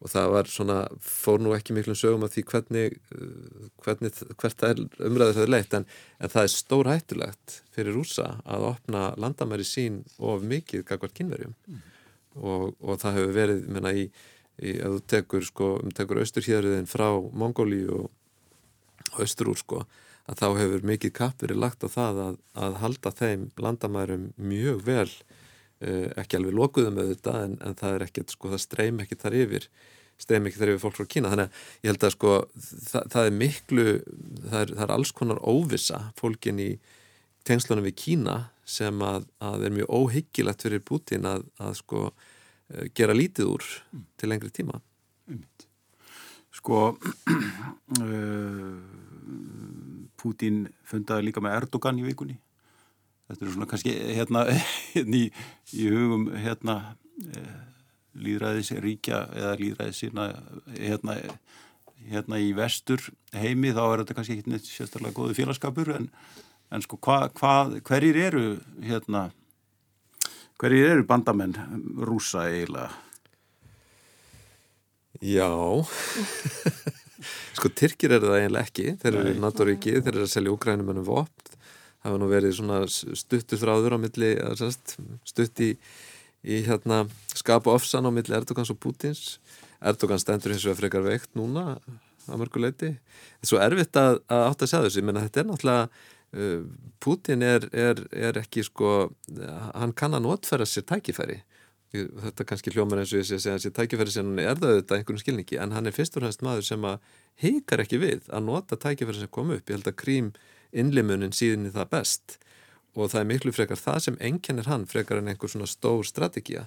og 0.00 0.08
það 0.08 0.30
var 0.32 0.48
svona, 0.48 0.78
fór 1.04 1.42
nú 1.44 1.52
ekki 1.56 1.74
miklum 1.76 1.98
sögum 1.98 2.24
af 2.24 2.32
því 2.34 2.44
hvernig, 2.48 2.96
uh, 3.12 3.68
hvernig 3.84 4.12
hvert 4.40 4.62
það 4.62 4.72
er 4.72 5.08
umræður 5.10 5.38
það 5.38 5.44
er 5.44 5.54
leitt 5.54 5.76
en, 5.76 5.86
en 6.18 6.32
það 6.32 6.46
er 6.46 6.52
stór 6.54 6.90
hættulegt 6.90 7.56
fyrir 7.74 7.96
rúsa 7.96 8.28
að 8.44 8.68
opna 8.72 9.06
landamæri 9.20 9.66
sín 9.68 10.02
of 10.18 10.44
mikið 10.46 10.86
kakvart 10.88 11.16
kynverjum 11.18 11.56
mm. 11.56 11.82
og, 12.40 12.70
og 12.80 13.00
það 13.02 13.18
hefur 13.20 13.34
verið, 13.36 13.66
menna, 13.68 13.92
í, 13.92 14.06
í 14.60 14.78
að 14.80 14.96
þú 14.96 15.02
tekur, 15.14 15.48
sko, 15.50 15.72
um 15.84 15.92
tekur 15.96 16.22
austurhjörðin 16.24 16.88
frá 16.90 17.10
Mongóli 17.16 17.84
og 17.92 18.08
austur 19.20 19.52
úr, 19.52 19.60
sko 19.60 19.84
að 20.30 20.40
þá 20.40 20.48
hefur 20.60 20.86
mikið 20.86 21.12
kapp 21.16 21.42
verið 21.42 21.60
lagt 21.60 21.84
á 21.84 21.88
það 21.90 22.22
að, 22.24 22.40
að 22.64 22.80
halda 22.84 23.12
þeim 23.18 23.46
landamærum 23.60 24.26
mjög 24.38 24.82
vel 24.86 25.08
ekki 25.80 26.36
alveg 26.36 26.52
lokuðum 26.58 26.98
þetta 27.00 27.32
en, 27.46 27.56
en 27.64 27.76
það 27.78 27.94
er 27.96 28.02
ekkert, 28.04 28.34
sko, 28.34 28.50
það 28.52 28.62
streym 28.66 29.00
ekki 29.04 29.16
þar 29.20 29.36
yfir 29.40 29.68
streym 30.20 30.48
ekki 30.48 30.60
þar 30.60 30.74
yfir 30.74 30.82
fólk 30.82 30.98
frá 30.98 31.08
Kína. 31.14 31.30
Þannig 31.32 31.46
að 31.46 31.52
ég 31.80 31.92
held 31.92 32.06
að 32.06 32.14
sko 32.16 32.32
það, 32.90 33.06
það 33.14 33.28
er 33.28 33.36
miklu, 33.42 33.86
það 34.44 34.60
er, 34.60 34.72
það 34.74 34.84
er 34.86 34.94
alls 34.96 35.12
konar 35.16 35.40
óvisa 35.40 36.00
fólkin 36.20 36.60
í 36.62 36.70
tengslunum 37.48 37.86
við 37.88 37.96
Kína 38.02 38.36
sem 38.68 39.02
að, 39.04 39.26
að 39.42 39.66
er 39.66 39.74
mjög 39.78 39.94
óhyggilegt 39.96 40.66
fyrir 40.66 40.84
Putin 40.86 41.26
að, 41.28 41.46
að 41.62 41.72
sko 41.80 42.04
eh, 42.10 42.86
gera 42.94 43.16
lítið 43.16 43.54
úr 43.54 43.64
mm. 43.64 44.04
til 44.20 44.30
lengri 44.30 44.52
tíma. 44.54 44.82
Sko 46.60 46.78
uh, 48.04 48.76
Putin 50.20 50.64
fundaði 50.84 51.28
líka 51.28 51.42
með 51.42 51.56
Erdogan 51.62 52.00
í 52.02 52.04
vikunni 52.04 52.36
þetta 53.30 53.46
er 53.46 53.54
svona 53.54 53.70
kannski 53.70 53.94
hérna 54.18 54.44
í, 55.22 55.24
í 55.76 55.88
hugum 55.92 56.28
hérna 56.34 56.76
eh, 57.24 57.56
líðræðis 58.20 58.74
ríkja 58.82 59.24
eða 59.38 59.56
líðræðis 59.60 60.04
hérna, 60.04 61.16
hérna 62.10 62.40
í 62.42 62.52
vestur 62.58 63.04
heimi 63.36 63.74
þá 63.76 63.82
er 63.86 64.04
þetta 64.04 64.16
kannski 64.18 64.38
ekki 64.38 64.54
neitt 64.54 64.66
sérstaklega 64.68 65.16
góðu 65.16 65.36
félagskapur 65.38 65.92
en, 65.94 66.08
en 66.74 66.86
sko 66.86 66.98
hva, 67.06 67.22
hva, 67.38 67.54
hverjir 67.86 68.18
eru 68.28 68.46
hérna 68.82 69.28
hverjir 70.60 70.90
eru 70.96 71.06
bandamenn 71.08 71.54
rúsa 72.04 72.48
eiginlega? 72.50 72.90
Já. 75.20 75.48
Sko 77.56 77.68
Tyrkir 77.76 78.14
eru 78.16 78.30
það 78.30 78.38
eiginlega 78.38 78.68
ekki. 78.68 78.86
Þeir 79.00 79.16
eru 79.20 79.32
náttúrulega 79.40 79.76
ekki, 79.76 79.94
þeir 80.00 80.14
eru 80.14 80.24
að 80.24 80.32
selja 80.32 80.52
úgrænum 80.54 80.92
ennum 80.92 81.08
vopn 81.08 81.49
það 82.00 82.14
var 82.14 82.22
nú 82.22 82.30
verið 82.30 82.56
svona 82.58 82.82
stuttur 82.90 83.60
þráður 83.60 83.96
á 83.96 83.98
milli, 84.02 84.30
stutt 85.28 85.64
í, 85.64 85.74
í 86.44 86.62
hérna 86.66 87.04
skapa 87.36 87.74
ofsan 87.74 88.08
á 88.08 88.10
milli 88.14 88.36
Erdogans 88.36 88.72
og 88.72 88.80
Pútins 88.80 89.38
Erdogan 89.80 90.20
stendur 90.20 90.52
hins 90.52 90.64
vegar 90.66 90.78
frekar 90.82 91.04
veikt 91.04 91.36
núna 91.38 91.78
að 92.28 92.40
mörguleiti. 92.42 92.90
Það 93.40 93.44
er 93.44 93.50
svo 93.50 93.60
erfitt 93.64 93.98
að, 93.98 94.18
að 94.28 94.46
átt 94.46 94.64
að 94.64 94.72
segja 94.72 94.82
þessu, 94.86 95.00
ég 95.00 95.06
menna 95.08 95.22
þetta 95.24 95.40
er 95.40 95.46
náttúrulega 95.48 95.86
uh, 95.86 96.66
Putin 97.00 97.44
er, 97.46 97.66
er, 97.72 98.02
er 98.12 98.40
ekki 98.42 98.64
sko, 98.66 98.90
hann 99.72 99.94
kann 99.96 100.16
að 100.16 100.26
notfæra 100.26 100.68
sér 100.68 100.84
tækifæri. 100.90 101.40
Þetta 101.90 102.46
kannski 102.46 102.70
hljómar 102.74 103.00
eins 103.02 103.14
og 103.14 103.22
ég 103.22 103.26
sé 103.26 103.38
að 103.38 103.44
segja 103.46 103.62
sér 103.64 103.74
tækifæri 103.80 104.12
sem 104.14 104.28
hann 104.28 104.42
er 104.44 104.60
það 104.60 104.76
auðvitað 104.76 105.00
einhvern 105.00 105.22
skilningi 105.24 105.58
en 105.58 105.72
hann 105.74 105.90
er 105.90 105.96
fyrst 105.96 106.18
og 106.20 106.26
hennst 106.26 106.44
maður 106.46 106.68
sem 106.68 106.84
að 106.86 107.08
heikar 107.40 107.82
ekki 107.82 107.98
við 108.04 108.28
að 108.28 108.46
nota 108.46 108.78
tækifæri 108.78 109.24
sem 109.24 109.32
kom 109.32 109.54
upp. 109.56 109.64
Ég 109.64 109.80
held 109.80 109.88
að 109.90 109.98
krím 110.04 110.30
innlimunin 110.72 111.34
síðan 111.34 111.68
í 111.68 111.74
það 111.74 111.90
best. 111.94 112.38
Og 112.98 113.12
það 113.12 113.20
er 113.20 113.28
miklu 113.30 113.52
frekar 113.54 113.78
það 113.78 114.00
sem 114.06 114.18
enkenir 114.30 114.70
hann 114.70 114.86
frekar 114.90 115.20
en 115.20 115.30
einhver 115.30 115.52
svona 115.52 115.68
stór 115.70 116.06
strategía. 116.06 116.66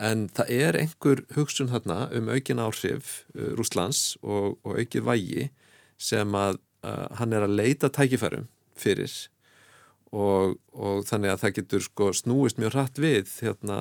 En 0.00 0.28
það 0.32 0.52
er 0.56 0.78
einhver 0.80 1.24
hugsun 1.36 1.70
þarna 1.70 2.06
um 2.16 2.30
aukin 2.32 2.62
áhrif 2.62 3.24
uh, 3.34 3.52
Rúslands 3.58 4.16
og, 4.22 4.56
og 4.64 4.80
aukið 4.80 5.06
vægi 5.06 5.50
sem 6.00 6.34
að 6.34 6.58
uh, 6.86 7.06
hann 7.20 7.36
er 7.36 7.44
að 7.46 7.58
leita 7.60 7.92
tækifærum 7.92 8.48
fyrir. 8.78 9.12
Og, 10.10 10.56
og 10.74 11.04
þannig 11.06 11.34
að 11.34 11.42
það 11.44 11.56
getur 11.60 11.84
sko 11.84 12.08
snúist 12.16 12.58
mjög 12.58 12.74
hratt 12.74 12.98
við 12.98 13.28
hérna 13.44 13.76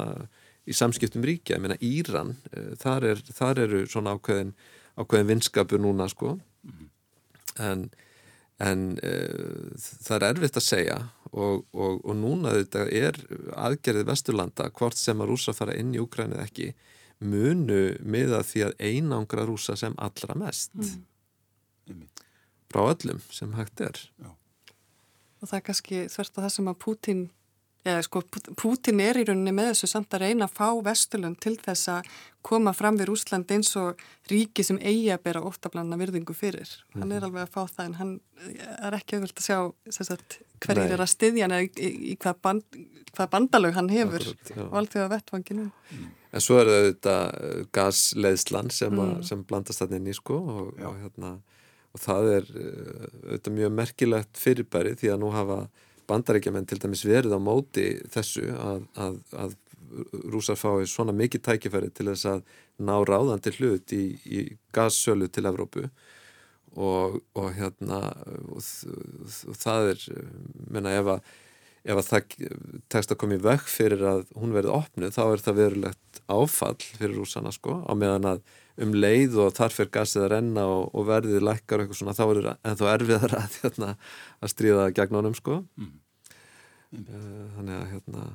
í 0.69 0.75
samskiptum 0.77 1.23
ríkja, 1.25 1.55
ég 1.58 1.63
meina 1.63 1.79
Íran 1.82 2.36
uh, 2.51 2.75
þar, 2.77 3.08
er, 3.15 3.23
þar 3.34 3.63
eru 3.65 3.88
svona 3.89 4.13
ákveðin 4.19 4.53
ákveðin 4.99 5.32
vinskapur 5.32 5.82
núna 5.82 6.10
sko. 6.12 6.36
En, 7.60 7.89
en 8.59 8.85
uh, 8.99 9.71
það 9.79 10.15
er 10.17 10.27
erfitt 10.33 10.59
að 10.59 10.65
segja 10.65 10.97
og, 11.31 11.65
og, 11.71 11.99
og 12.03 12.15
núna 12.17 12.55
þetta 12.57 12.85
er 12.91 13.19
aðgerðið 13.55 14.09
Vesturlanda 14.09 14.69
hvort 14.75 14.97
sem 14.99 15.21
að 15.21 15.31
rúsa 15.31 15.55
fara 15.55 15.77
inn 15.79 15.93
í 15.95 16.01
Ukrænið 16.01 16.43
ekki 16.43 16.71
munu 17.19 17.97
miða 18.03 18.41
því 18.47 18.65
að 18.69 18.75
einangra 18.89 19.45
rúsa 19.47 19.75
sem 19.79 19.95
allra 19.99 20.37
mest 20.39 20.75
mm. 20.79 22.05
frá 22.71 22.85
öllum 22.87 23.21
sem 23.31 23.53
hægt 23.57 23.83
er 23.83 23.99
Já. 24.19 24.31
og 24.31 25.51
það 25.51 25.57
er 25.59 25.65
kannski 25.69 26.05
þvert 26.11 26.37
að 26.37 26.47
það 26.47 26.55
sem 26.55 26.71
að 26.71 26.79
Pútin 26.85 27.25
Já, 27.87 27.95
sko, 28.03 28.19
Pútin 28.59 28.99
er 28.99 29.15
í 29.21 29.23
rauninni 29.23 29.53
með 29.55 29.69
þessu 29.71 29.87
samt 29.87 30.15
að 30.15 30.25
reyna 30.25 30.49
að 30.49 30.55
fá 30.57 30.67
Vesturlund 30.83 31.39
til 31.39 31.53
þess 31.55 31.87
að 31.93 32.09
koma 32.43 32.73
fram 32.75 32.97
við 32.99 33.13
Úsland 33.13 33.51
eins 33.55 33.71
og 33.79 34.01
ríki 34.27 34.65
sem 34.67 34.79
eigi 34.83 35.07
að 35.13 35.23
bera 35.29 35.43
óttablanna 35.47 35.95
virðingu 35.99 36.35
fyrir. 36.35 36.67
Mm 36.67 36.91
-hmm. 36.91 36.99
Hann 36.99 37.11
er 37.11 37.21
mhm. 37.21 37.25
alveg 37.25 37.41
að 37.43 37.53
fá 37.55 37.61
það 37.75 37.85
en 37.85 37.95
hann 38.01 38.13
er 38.83 38.99
ekki 38.99 39.15
auðvöld 39.15 39.39
að 39.39 39.47
sjá 39.47 39.57
sagt, 40.03 40.39
hverjir 40.59 40.91
er 40.91 41.01
að 41.01 41.13
styðja 41.15 41.43
hann 41.43 41.55
eða 41.55 41.63
í, 41.63 41.91
í 42.11 42.15
hvað, 42.19 42.35
band, 42.41 42.63
hvað 43.15 43.29
bandalög 43.29 43.73
hann 43.73 43.89
hefur 43.89 44.27
og 44.67 44.73
allt 44.75 44.91
því 44.91 44.99
að 44.99 45.11
vettvanginu. 45.15 45.71
Mm. 45.91 46.07
En 46.33 46.41
svo 46.41 46.59
er 46.59 46.67
þetta 46.91 47.17
uh, 47.31 47.65
gasleðslan 47.71 48.69
sem, 48.69 48.93
mm. 48.93 49.23
sem 49.23 49.43
blandast 49.43 49.79
þarna 49.79 49.95
inn 49.95 50.11
í 50.11 50.13
sko 50.13 50.35
og, 50.35 50.73
og, 50.83 50.95
hérna, 50.99 51.39
og 51.95 51.99
það 51.99 52.33
er 52.37 52.43
uh, 53.39 53.51
mjög 53.51 53.71
merkilegt 53.71 54.37
fyrirbæri 54.37 54.95
því 54.99 55.15
að 55.15 55.21
nú 55.23 55.31
hafa 55.31 55.69
bandarækjumenn 56.09 56.67
til 56.69 56.81
dæmis 56.81 57.05
verið 57.07 57.37
á 57.37 57.39
móti 57.41 57.87
þessu 58.13 58.45
að, 58.53 58.85
að, 58.99 59.19
að 59.45 59.57
rúsar 60.33 60.57
fái 60.59 60.87
svona 60.89 61.15
mikið 61.15 61.45
tækifæri 61.45 61.91
til 61.93 62.09
þess 62.11 62.29
að 62.29 62.41
ná 62.85 62.95
ráðandi 63.07 63.53
hlut 63.57 63.93
í, 63.95 64.03
í 64.25 64.39
gassölu 64.75 65.29
til 65.31 65.47
Evrópu. 65.49 65.89
Og, 66.79 67.17
og 67.33 67.47
hérna 67.57 68.03
og, 68.53 68.61
og 68.61 69.55
það 69.57 69.93
er 69.95 70.03
menna 70.69 70.93
ef 70.99 71.09
að, 71.15 71.31
ef 71.83 71.99
að 71.99 72.07
það 72.09 72.33
tekst 72.91 73.13
að 73.13 73.19
koma 73.21 73.37
í 73.37 73.43
vekk 73.43 73.69
fyrir 73.71 74.03
að 74.07 74.25
hún 74.35 74.55
verið 74.55 74.75
opnuð 74.75 75.13
þá 75.15 75.21
er 75.25 75.43
það 75.45 75.59
verulegt 75.61 76.19
áfall 76.27 76.75
fyrir 76.81 77.15
rúsana 77.15 77.53
sko 77.55 77.79
á 77.87 77.91
meðan 77.95 78.27
að 78.33 78.43
um 78.83 78.93
leið 78.95 79.39
og 79.43 79.55
þar 79.57 79.75
fyrir 79.75 79.93
gasið 79.95 80.25
að 80.25 80.31
renna 80.35 80.65
og, 80.71 80.83
og 80.95 81.07
verðið 81.09 81.45
lækkar 81.47 81.79
og 81.79 81.87
eitthvað 81.87 82.01
svona 82.01 82.17
þá 82.17 82.23
er 82.27 82.51
ennþá 82.55 82.91
erfiðar 82.93 83.35
að, 83.39 83.57
hérna, 83.63 83.89
að 84.39 84.53
stríða 84.53 84.85
gegn 84.95 85.19
honum 85.19 85.35
sko 85.37 85.59
mm. 85.79 85.89
þannig 87.57 87.75
að 87.79 87.89
hérna 87.95 88.29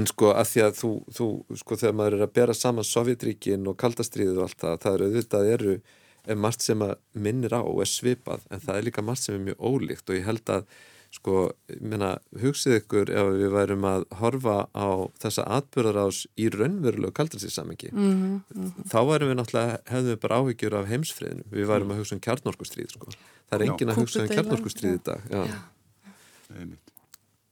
en 0.00 0.10
sko 0.10 0.34
að 0.34 0.52
því 0.52 0.66
að 0.66 0.76
þú, 0.80 0.92
þú 1.16 1.30
sko 1.62 1.80
þegar 1.80 1.96
maður 2.00 2.18
er 2.18 2.26
að 2.26 2.36
bera 2.40 2.56
saman 2.56 2.86
Sovjetríkin 2.86 3.66
og 3.70 3.78
kaldastríðið 3.80 4.38
og 4.38 4.48
allt 4.48 4.62
það, 4.62 4.78
það 4.84 4.94
eru 4.98 5.10
auðvitað 5.10 5.52
eru 5.56 5.80
er 6.28 6.36
margt 6.36 6.64
sem 6.64 6.82
að 6.84 6.96
minnir 7.16 7.56
á 7.56 7.60
og 7.60 7.80
er 7.82 7.90
svipað 7.90 8.44
en 8.52 8.60
það 8.62 8.76
er 8.76 8.88
líka 8.88 9.04
margt 9.04 9.24
sem 9.24 9.36
er 9.38 9.46
mjög 9.48 9.62
ólíkt 9.64 10.10
og 10.10 10.18
ég 10.18 10.26
held 10.28 10.52
að 10.52 10.66
sko, 11.10 11.50
minna, 11.82 12.12
hugsið 12.38 12.76
ykkur 12.78 13.10
ef 13.10 13.30
við 13.34 13.50
værum 13.54 13.86
að 13.88 14.04
horfa 14.20 14.56
á 14.70 14.88
þessa 15.22 15.46
atbyrðarás 15.58 16.22
í 16.38 16.46
raunverulegu 16.54 17.10
kaldarsýrsammingi 17.18 17.90
mm 17.90 17.98
-hmm, 17.98 18.36
mm 18.54 18.68
-hmm. 18.68 18.86
þá 18.92 18.98
værum 19.08 19.32
við 19.32 19.36
náttúrulega, 19.40 19.80
hefðum 19.90 20.12
við 20.12 20.20
bara 20.22 20.38
áhyggjur 20.38 20.74
af 20.78 20.88
heimsfriðinu, 20.92 21.44
við 21.50 21.66
værum 21.66 21.86
mm. 21.86 21.92
að 21.92 21.98
hugsa 21.98 22.14
um 22.14 22.20
kjarnorkustríð 22.26 22.90
sko. 22.94 23.06
það 23.50 23.60
er 23.60 23.66
engin 23.66 23.90
að 23.90 24.00
hugsa 24.00 24.22
um 24.22 24.28
kjarnorkustríð 24.28 24.94
í 24.94 25.02
dag 25.04 25.20
Já. 25.30 25.42
Já. 25.44 25.58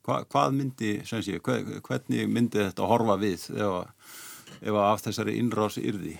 Hva, 0.03 0.25
hvað 0.25 0.53
myndi 0.55 1.03
sé, 1.05 1.41
hvernig 1.43 2.29
myndi 2.29 2.59
þetta 2.59 2.83
að 2.83 2.89
horfa 2.89 3.17
við 3.17 3.51
ef, 3.59 3.89
ef 4.63 4.75
af 4.75 5.03
þessari 5.03 5.37
innrás 5.37 5.77
yrði 5.79 6.19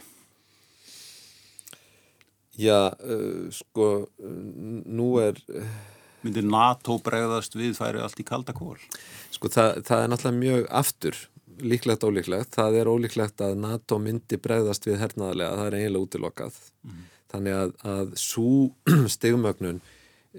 Já, 2.59 2.91
uh, 2.91 3.47
sko 3.55 4.09
nú 4.85 5.19
er 5.23 5.39
myndir 6.25 6.47
NATO 6.47 6.99
bregðast 7.05 7.57
við 7.59 7.77
færi 7.79 8.03
allt 8.03 8.21
í 8.21 8.27
kalda 8.27 8.55
kól? 8.57 8.77
Sko 9.35 9.51
það, 9.53 9.83
það 9.87 10.05
er 10.05 10.13
náttúrulega 10.13 10.41
mjög 10.43 10.71
aftur 10.81 11.21
líklegt 11.61 12.05
ólíklegt. 12.05 12.55
Það 12.55 12.81
er 12.81 12.91
ólíklegt 12.91 13.43
að 13.45 13.59
NATO 13.63 13.99
myndi 14.03 14.39
bregðast 14.41 14.87
við 14.87 14.99
hernaðarlega, 15.03 15.59
það 15.59 15.69
er 15.69 15.77
eiginlega 15.79 16.07
útilokkað. 16.07 16.59
Mm. 16.87 17.05
Þannig 17.33 17.59
að, 17.59 17.77
að 17.93 18.11
svo 18.23 18.53
stigmögnun, 19.17 19.81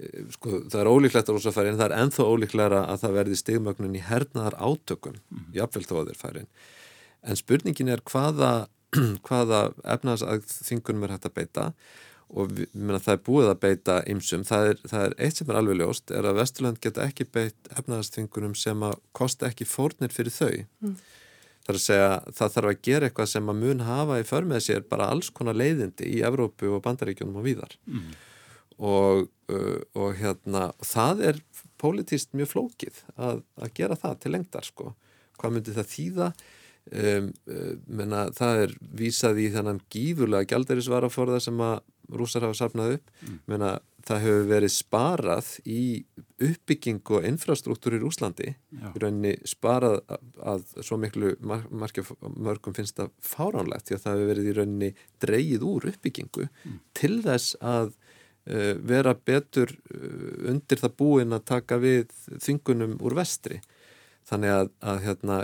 eh, 0.00 0.20
sko 0.36 0.62
það 0.64 0.80
er 0.82 0.90
ólíklegt 0.90 1.30
að 1.30 1.38
rosa 1.38 1.54
færi 1.54 1.72
en 1.72 1.80
það 1.80 1.88
er 1.88 1.96
enþá 2.04 2.28
ólíklega 2.32 2.82
að 2.82 3.00
það 3.04 3.16
verði 3.20 3.40
stigmögnun 3.40 3.96
í 3.96 4.04
hernaðar 4.08 4.58
átökum, 4.58 5.18
mm. 5.30 5.48
jáfnvel 5.58 5.86
þó 5.86 5.96
að 6.00 6.12
þeir 6.12 6.20
færi. 6.24 6.44
En 7.20 7.40
spurningin 7.40 7.92
er 7.94 8.04
hvaða, 8.10 8.52
hvaða 9.28 9.64
efnaðsþingunum 9.96 11.06
er 11.06 11.16
hægt 11.16 11.30
að 11.30 11.36
beita 11.36 11.66
og 11.70 11.76
við, 12.30 12.66
minna, 12.72 13.00
það 13.02 13.16
er 13.16 13.22
búið 13.26 13.48
að 13.50 13.60
beita 13.64 13.96
ymsum, 14.10 14.44
það 14.46 14.72
er, 14.72 14.82
það 14.92 15.06
er 15.06 15.14
eitt 15.26 15.40
sem 15.40 15.50
er 15.50 15.58
alveg 15.60 15.80
ljóst 15.80 16.12
er 16.14 16.28
að 16.30 16.38
Vesturland 16.38 16.80
geta 16.82 17.06
ekki 17.06 17.26
beitt 17.26 17.70
efnaðarstfingunum 17.74 18.54
sem 18.58 18.84
að 18.86 18.94
kosta 19.16 19.48
ekki 19.50 19.66
fórnir 19.68 20.14
fyrir 20.14 20.34
þau. 20.34 20.60
Mm. 20.84 20.94
það 21.64 21.72
er 21.72 21.78
að 21.78 21.84
segja, 21.84 22.12
það 22.38 22.54
þarf 22.56 22.70
að 22.70 22.82
gera 22.88 23.08
eitthvað 23.10 23.32
sem 23.32 23.52
að 23.52 23.60
mun 23.64 23.84
hafa 23.86 24.20
í 24.20 24.26
förmið 24.28 24.64
sér 24.66 24.86
bara 24.90 25.10
alls 25.12 25.30
konar 25.34 25.58
leiðindi 25.58 26.08
í 26.08 26.22
Evrópu 26.26 26.70
og 26.76 26.84
Bandaríkjunum 26.86 27.40
og 27.42 27.46
víðar. 27.48 27.76
Mm. 27.86 28.14
og, 28.80 29.26
uh, 29.52 29.82
og 29.98 30.14
hérna 30.16 30.70
það 30.86 31.26
er 31.32 31.42
pólitíst 31.80 32.32
mjög 32.36 32.54
flókið 32.54 33.02
að, 33.16 33.42
að 33.60 33.74
gera 33.76 33.98
það 33.98 34.16
til 34.22 34.32
lengdar 34.36 34.66
sko, 34.66 34.94
hvað 35.40 35.56
myndi 35.56 35.76
það 35.76 35.92
þýða 35.92 36.32
Um, 36.90 37.28
uh, 37.46 37.74
menna, 37.86 38.24
það 38.34 38.64
er 38.64 38.72
vísað 38.98 39.36
í 39.38 39.50
þannan 39.54 39.76
gífurlega 39.92 40.48
gældarisvaraforða 40.50 41.38
sem 41.44 41.60
að 41.62 41.76
rúsar 42.18 42.42
hafa 42.42 42.56
safnað 42.58 42.96
upp 42.96 43.12
mm. 43.22 43.36
menna, 43.50 43.70
það 44.06 44.22
hefur 44.24 44.46
verið 44.48 44.72
sparað 44.74 45.50
í 45.68 45.82
uppbygging 46.40 47.12
og 47.14 47.26
infrastruktúr 47.28 47.98
í 47.98 48.00
Rúslandi 48.02 48.48
í 48.50 49.02
rauninni 49.02 49.34
sparað 49.48 50.00
að, 50.08 50.24
að 50.54 50.64
svo 50.86 50.98
miklu 51.00 51.34
mar 51.46 51.66
mörgum 51.70 52.76
finnst 52.76 52.98
það 52.98 53.12
fáránlegt 53.22 53.88
því 53.88 53.96
að 53.96 54.04
það 54.04 54.16
hefur 54.16 54.30
verið 54.32 54.50
í 54.50 54.56
rauninni 54.58 54.90
dreyið 55.22 55.66
úr 55.70 55.90
uppbyggingu 55.92 56.46
mm. 56.48 56.78
til 56.96 57.14
þess 57.26 57.58
að 57.60 57.92
uh, 57.92 58.74
vera 58.92 59.14
betur 59.14 59.74
uh, 59.76 60.50
undir 60.52 60.82
það 60.82 60.96
búin 61.04 61.36
að 61.36 61.46
taka 61.52 61.80
við 61.82 62.14
þingunum 62.40 62.98
úr 63.04 63.20
vestri 63.20 63.60
þannig 64.30 64.56
að, 64.56 64.72
að 64.80 65.02
hérna 65.06 65.42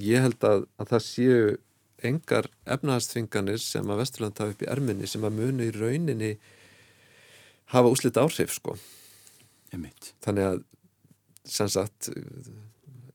ég 0.00 0.24
held 0.24 0.44
að, 0.46 0.66
að 0.80 0.90
það 0.94 1.06
séu 1.06 1.44
engar 2.04 2.48
efnaðastfinganir 2.68 3.60
sem 3.62 3.88
að 3.90 4.02
Vesturland 4.02 4.40
hafa 4.40 4.54
upp 4.54 4.64
í 4.64 4.70
erminni 4.70 5.08
sem 5.08 5.24
að 5.24 5.38
munu 5.38 5.66
í 5.66 5.74
rauninni 5.74 6.32
hafa 7.72 7.92
úslit 7.92 8.18
áhrif 8.20 8.52
sko. 8.54 8.76
Þannig 10.24 10.44
að 10.46 10.60
sem 11.48 11.70
sagt 11.72 12.10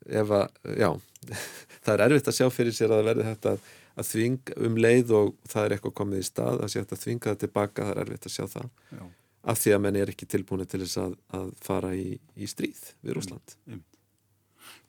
ef 0.10 0.34
að, 0.36 0.48
já 0.78 0.90
það 1.84 1.94
er 1.94 2.06
erfitt 2.08 2.32
að 2.32 2.40
sjá 2.40 2.50
fyrir 2.54 2.76
sér 2.76 2.94
að 2.96 3.06
verði 3.10 3.28
þetta 3.30 3.56
að 4.00 4.10
þving 4.10 4.52
um 4.68 4.78
leið 4.80 5.14
og 5.18 5.32
það 5.50 5.66
er 5.66 5.76
eitthvað 5.76 5.96
komið 6.00 6.22
í 6.22 6.28
stað 6.28 6.62
að 6.64 6.74
sé 6.74 6.84
að 6.84 7.00
þvinga 7.04 7.32
það 7.32 7.40
tilbaka, 7.44 7.88
það 7.88 7.94
er 7.94 8.04
erfitt 8.06 8.28
að 8.30 8.36
sjá 8.36 8.46
það. 8.54 8.70
Já. 8.96 9.06
af 9.50 9.60
því 9.60 9.74
að 9.76 9.82
menn 9.86 9.98
er 10.00 10.12
ekki 10.12 10.28
tilbúin 10.30 10.68
til 10.68 10.82
þess 10.84 11.00
að, 11.02 11.16
að 11.40 11.48
fara 11.64 11.94
í, 11.96 12.10
í 12.36 12.50
stríð 12.50 12.82
við 13.02 13.18
Rúsland 13.18 13.56
mm 13.66 13.80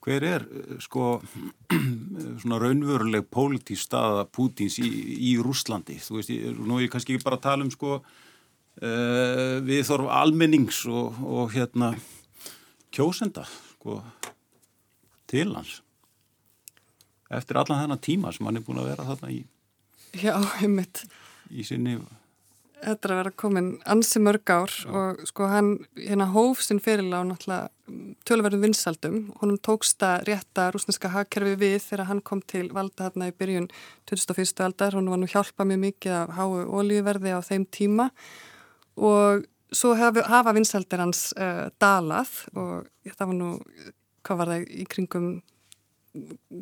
hver 0.04 0.26
er 0.26 0.46
eh, 0.46 0.78
sko 0.82 1.18
svona 2.42 2.60
raunveruleg 2.62 3.28
pólitísk 3.32 3.88
staða 3.88 4.24
Pútins 4.32 4.78
í, 4.82 4.88
í 5.30 5.34
Rúslandi 5.42 5.98
þú 6.00 6.18
veist, 6.18 6.32
nú 6.56 6.78
er 6.78 6.86
ég 6.86 6.94
kannski 6.94 7.16
ekki 7.16 7.26
bara 7.26 7.40
að 7.40 7.46
tala 7.48 7.66
um 7.66 7.72
sko 7.74 7.98
uh, 8.00 9.56
við 9.66 9.84
þorf 9.88 10.10
almennings 10.20 10.82
og, 10.90 11.20
og 11.24 11.52
hérna 11.54 11.92
kjósenda 12.94 13.44
sko 13.74 14.00
til 15.30 15.52
hans 15.54 15.80
eftir 17.30 17.60
allan 17.60 17.84
þennan 17.84 18.02
tíma 18.02 18.32
sem 18.34 18.48
hann 18.48 18.58
er 18.58 18.64
búin 18.66 18.80
að 18.82 18.90
vera 18.90 19.06
þarna 19.12 19.30
í, 19.30 19.44
Já, 20.18 20.34
einmitt. 20.58 21.04
í 21.54 21.62
sinni 21.66 22.00
Þetta 22.80 23.06
er 23.06 23.12
að 23.12 23.18
vera 23.20 23.30
komin 23.36 23.68
ansi 23.92 24.20
mörg 24.24 24.50
ár 24.52 24.72
og 24.88 25.20
sko 25.28 25.48
hann 25.50 25.70
hérna 25.98 26.30
hóf 26.32 26.62
sinn 26.64 26.80
fyrir 26.80 27.10
á 27.12 27.20
náttúrulega 27.28 27.68
tölverðum 28.28 28.64
vinsaldum. 28.64 29.18
Honum 29.42 29.58
tókst 29.60 30.00
að 30.06 30.24
rétta 30.30 30.70
rúsneska 30.72 31.10
hagkerfi 31.12 31.58
við 31.60 31.76
þegar 31.84 32.08
hann 32.08 32.22
kom 32.24 32.40
til 32.40 32.70
valda 32.72 33.08
hérna 33.08 33.28
í 33.28 33.36
byrjun 33.36 33.68
2001. 34.08 34.64
aldar. 34.64 34.96
Hún 34.96 35.10
var 35.12 35.20
nú 35.20 35.28
hjálpað 35.28 35.70
mjög 35.72 35.82
mikið 35.84 36.16
af 36.22 36.34
háu 36.38 36.56
ólíverði 36.80 37.36
á 37.36 37.40
þeim 37.44 37.68
tíma 37.68 38.08
og 38.96 39.44
svo 39.72 39.92
hafa, 39.98 40.24
hafa 40.28 40.54
vinsaldir 40.56 41.04
hans 41.04 41.30
uh, 41.36 41.68
dalað 41.82 42.32
og 42.54 42.88
það 43.12 43.26
var 43.26 43.36
nú, 43.36 43.52
hvað 44.26 44.40
var 44.40 44.52
það 44.54 44.66
í 44.72 44.88
kringum 44.90 45.28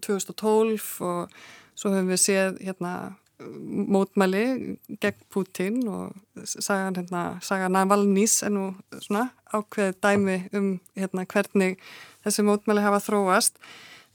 2012 0.05 0.91
og 1.07 1.39
svo 1.79 1.95
höfum 1.95 2.13
við 2.13 2.21
séð 2.21 2.61
hérna 2.67 2.93
mótmæli 3.39 4.77
gegn 5.01 5.27
Putin 5.31 5.83
og 5.89 6.15
sagan, 6.45 6.97
hérna, 6.97 7.39
sagan 7.43 7.73
Navalnís 7.77 8.41
er 8.43 8.51
nú 8.55 8.73
svona 9.05 9.29
ákveðið 9.55 10.01
dæmi 10.03 10.39
um 10.59 10.73
hérna, 10.99 11.27
hvernig 11.27 11.79
þessi 12.27 12.45
mótmæli 12.47 12.83
hafa 12.83 13.01
þróast. 13.05 13.61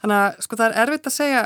Þannig 0.04 0.20
að 0.20 0.42
sko 0.44 0.60
það 0.60 0.68
er 0.68 0.82
erfitt 0.84 1.08
að 1.08 1.16
segja, 1.16 1.44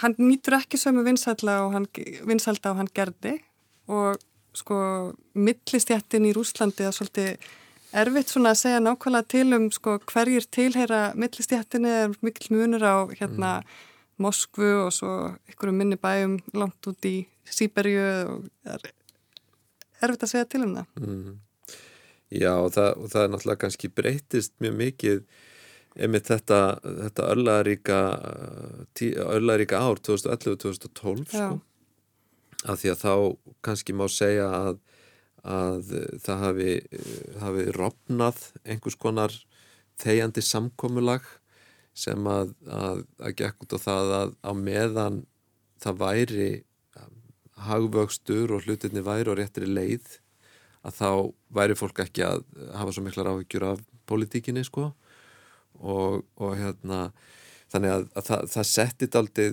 hann 0.00 0.16
nýtur 0.16 0.56
ekki 0.56 0.80
sömu 0.80 1.04
vinsælda 1.04 1.58
og 1.66 1.76
hann, 1.76 1.88
vinsælda 2.30 2.72
og 2.72 2.80
hann 2.80 2.92
gerði 2.96 3.34
og 3.92 4.16
sko 4.56 4.78
millistjættin 5.36 6.30
í 6.30 6.32
Rúslandi 6.36 6.88
er 6.88 6.96
svolítið 6.96 7.50
erfitt 7.98 8.32
svona 8.32 8.54
að 8.54 8.62
segja 8.62 8.80
nákvæmlega 8.80 9.28
til 9.28 9.52
um 9.56 9.68
sko 9.72 9.98
hverjir 10.08 10.48
tilheyra 10.48 11.02
millistjættinni 11.20 11.92
er 11.92 12.16
mikil 12.24 12.56
munur 12.56 12.84
á 12.88 12.96
hérna 13.12 13.52
mm 13.60 13.86
Moskvu 14.18 14.70
og 14.84 14.92
svo 14.94 15.12
ykkur 15.50 15.72
um 15.72 15.78
minni 15.78 15.98
bæum 16.00 16.38
langt 16.58 16.90
út 16.90 17.06
í 17.06 17.20
Sýberju 17.48 18.06
og 18.28 18.48
það 18.66 18.74
er 18.74 18.88
erfitt 20.04 20.24
að 20.26 20.32
segja 20.32 20.48
til 20.50 20.64
um 20.66 20.74
það. 20.78 20.88
Mm. 21.02 21.36
Já 22.28 22.52
og 22.60 22.72
það, 22.74 22.90
og 22.98 23.12
það 23.12 23.22
er 23.22 23.30
náttúrulega 23.32 23.62
kannski 23.64 23.88
breytist 23.88 24.52
mjög 24.60 24.74
mikið 24.82 25.22
einmitt 25.98 26.28
þetta, 26.28 26.58
þetta 26.84 27.28
örlaðaríka 27.32 28.00
örlaðaríka 29.24 29.80
ár 29.80 30.02
2011-2012 30.06 31.24
sko. 31.32 31.48
af 32.68 32.82
því 32.82 32.92
að 32.92 33.02
þá 33.02 33.14
kannski 33.64 33.96
má 33.96 34.04
segja 34.12 34.48
að, 34.52 34.80
að 35.42 35.94
það 36.26 36.44
hafi, 36.44 36.70
hafi 37.42 37.66
rofnað 37.78 38.44
einhvers 38.64 38.98
konar 39.00 39.34
þegjandi 39.98 40.44
samkomulag 40.44 41.26
sem 41.98 42.30
að, 42.30 42.54
að, 42.70 43.02
að 43.18 43.36
gekk 43.40 43.66
út 43.66 43.74
á 43.74 43.78
það 43.82 44.14
að 44.20 44.32
á 44.46 44.52
meðan 44.54 45.18
það 45.82 46.00
væri 46.02 46.50
um, 46.98 47.16
hagvöxtur 47.68 48.54
og 48.54 48.66
hlutinni 48.66 49.02
væri 49.06 49.32
og 49.32 49.38
réttri 49.40 49.68
leið 49.68 50.18
að 50.86 51.00
þá 51.00 51.10
væri 51.58 51.78
fólk 51.78 52.04
ekki 52.04 52.24
að 52.26 52.44
hafa 52.78 52.94
svo 52.94 53.04
miklar 53.06 53.32
áhyggjur 53.32 53.66
af 53.72 53.82
politíkinni 54.08 54.64
sko. 54.66 54.92
Og, 55.78 56.24
og 56.42 56.54
hérna 56.58 57.10
þannig 57.70 57.92
að, 57.92 58.04
að 58.16 58.28
það, 58.28 58.44
það 58.54 58.68
settið 58.72 59.18
aldrei 59.20 59.46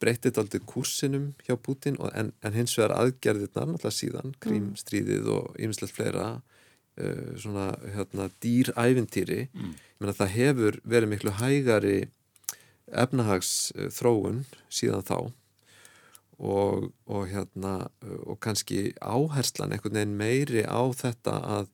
breytið 0.00 0.40
aldrei 0.42 0.62
kursinum 0.66 1.26
hjá 1.44 1.54
Putin 1.60 1.98
en, 2.14 2.32
en 2.42 2.56
hins 2.56 2.74
vegar 2.78 2.96
aðgerðirnar 2.96 3.68
náttúrulega 3.68 3.94
síðan, 3.94 4.32
krímstríðið 4.42 5.28
og 5.34 5.58
ymslegt 5.62 5.94
fleira 5.94 6.30
uh, 7.00 7.34
svona 7.40 7.72
hérna, 7.94 8.28
dýrævintýri 8.42 9.48
mm. 9.48 9.74
það 10.10 10.34
hefur 10.36 10.80
verið 10.84 11.12
miklu 11.14 11.34
hægari 11.40 11.98
efnahagsþróun 12.88 14.44
síðan 14.72 15.04
þá 15.04 15.18
og, 16.38 16.92
og 17.10 17.26
hérna 17.28 17.88
og 18.24 18.38
kannski 18.40 18.92
áherslan 19.02 19.74
einhvern 19.74 19.98
veginn 19.98 20.18
meiri 20.20 20.64
á 20.64 20.82
þetta 20.94 21.38
að 21.58 21.70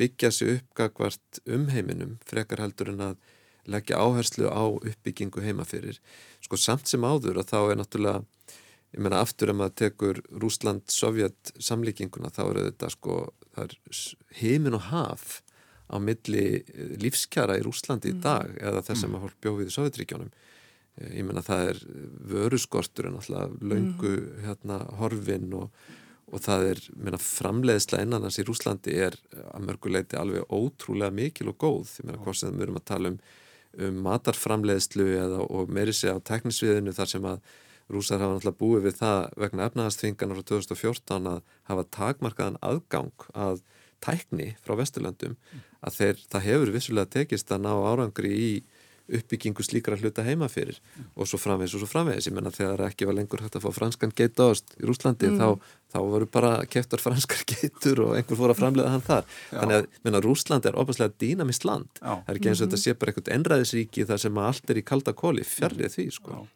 byggja 0.00 0.30
sig 0.32 0.56
uppgagvart 0.56 1.40
um 1.46 1.68
heiminum 1.72 2.16
frekar 2.28 2.62
heldur 2.64 2.92
en 2.92 3.04
að 3.10 3.18
leggja 3.66 4.00
áherslu 4.00 4.48
á 4.48 4.64
uppbyggingu 4.64 5.42
heimafyrir 5.44 6.00
sko 6.44 6.58
samt 6.60 6.88
sem 6.88 7.04
áður 7.04 7.42
að 7.42 7.52
þá 7.52 7.58
er 7.60 7.78
náttúrulega 7.80 8.24
ég 8.94 9.02
meina 9.02 9.20
aftur 9.24 9.50
ef 9.52 9.58
maður 9.58 9.76
tekur 9.82 10.22
Rúsland-Sovjet 10.30 11.56
samlíkinguna 11.58 12.30
þá 12.34 12.42
eru 12.46 12.68
þetta 12.68 12.92
sko 12.94 13.18
er 13.56 13.74
heimin 14.40 14.76
og 14.76 14.88
haf 14.90 15.40
á 15.86 15.96
milli 16.02 16.46
eh, 16.60 16.94
lífskjara 17.02 17.58
í 17.60 17.64
Rúslandi 17.66 18.12
mm. 18.12 18.18
í 18.18 18.22
dag 18.24 18.56
eða 18.60 18.82
þess 18.86 19.06
að 19.06 19.12
maður 19.14 19.36
bjóðið 19.44 19.70
í 19.70 19.76
Sovjetríkjónum 19.76 20.32
eh, 20.32 21.12
ég 21.20 21.28
menna 21.28 21.44
það 21.46 21.70
er 21.72 21.82
vöruskortur 22.32 23.10
en 23.10 23.20
alltaf 23.20 23.54
laungu 23.62 24.12
mm. 24.16 24.42
hérna, 24.46 24.80
horfin 25.00 25.48
og, 25.60 25.86
og 26.26 26.42
það 26.46 26.70
er 26.72 26.84
menna, 26.96 27.20
framleiðsla 27.22 28.02
innanast 28.02 28.42
í 28.42 28.46
Rúslandi 28.48 28.96
er 29.08 29.18
að 29.52 29.68
mörguleiti 29.68 30.18
alveg 30.18 30.48
ótrúlega 30.50 31.14
mikil 31.14 31.52
og 31.52 31.60
góð 31.62 31.98
ég 32.00 32.08
menna 32.08 32.22
hvort 32.24 32.42
sem 32.42 32.56
við 32.56 32.68
erum 32.68 32.80
að 32.82 32.88
tala 32.90 33.14
um, 33.14 33.20
um 33.86 34.02
matarframleiðslu 34.08 35.08
eða, 35.20 35.46
og 35.46 35.70
meiri 35.70 35.94
segja 35.94 36.18
á 36.18 36.26
teknisviðinu 36.32 36.96
þar 36.96 37.14
sem 37.14 37.30
að 37.30 37.54
Rúsar 37.92 38.22
hafa 38.22 38.36
náttúrulega 38.36 38.60
búið 38.60 38.86
við 38.88 38.96
það 39.00 39.18
vegna 39.42 39.66
efnaðastfingarnar 39.70 40.40
frá 40.40 40.48
2014 40.50 41.28
að 41.32 41.42
hafa 41.70 41.84
takmarkaðan 41.96 42.58
aðgang 42.66 43.28
að 43.34 43.62
tækni 44.02 44.48
frá 44.64 44.74
Vesturlandum 44.80 45.36
að 45.86 46.00
þeir, 46.00 46.24
það 46.32 46.48
hefur 46.48 46.74
vissulega 46.74 47.12
tekist 47.18 47.52
að 47.54 47.62
ná 47.68 47.72
árangri 47.74 48.32
í 48.34 48.50
uppbyggingu 49.06 49.62
slíkra 49.62 49.96
hluta 50.00 50.24
heima 50.26 50.48
fyrir 50.50 50.80
og 51.14 51.28
svo 51.30 51.38
framvegs 51.38 51.76
og 51.76 51.82
svo 51.82 51.88
framvegs, 51.90 52.26
ég 52.26 52.34
menna 52.34 52.50
þegar 52.50 52.88
ekki 52.88 53.06
var 53.06 53.14
lengur 53.14 53.44
hægt 53.44 53.58
að 53.58 53.66
fá 53.68 53.76
franskan 53.76 54.14
geitaost 54.18 54.74
í 54.80 54.88
Rúslandi 54.88 55.30
mm. 55.30 55.38
þá, 55.38 55.76
þá 55.94 55.98
voru 56.10 56.28
bara 56.30 56.52
keftar 56.70 57.02
franskar 57.02 57.44
geitur 57.52 58.02
og 58.08 58.16
einhver 58.18 58.40
fór 58.40 58.54
að 58.54 58.60
framlega 58.64 58.90
hann 58.90 59.06
þar 59.06 59.22
Já. 59.28 59.60
þannig 59.60 59.78
að, 59.78 59.88
menna, 60.08 60.22
Rúsland 60.26 60.66
er 60.66 60.80
opaslega 60.82 61.14
dýnamist 61.22 61.68
land, 61.68 61.90
Já. 62.00 62.18
það 62.18 62.34
er 62.34 62.40
ekki 62.40 62.50
eins 62.50 62.58
og 62.58 62.66
mm 62.66 62.72
-hmm. 62.72 62.74
þetta 62.74 62.82
sé 62.82 62.98
bara 62.98 63.14
eitthvað 63.14 63.34
ennræðisríki 63.38 64.08
þar 64.10 64.22
sem 64.26 64.44
allt 64.48 64.70
er 64.70 64.82
í 64.82 64.86
kalda 64.90 65.14
kóli 65.14 65.46
fjarrið 65.46 65.94
því, 65.94 66.10
sko 66.18 66.34
Já. 66.34 66.55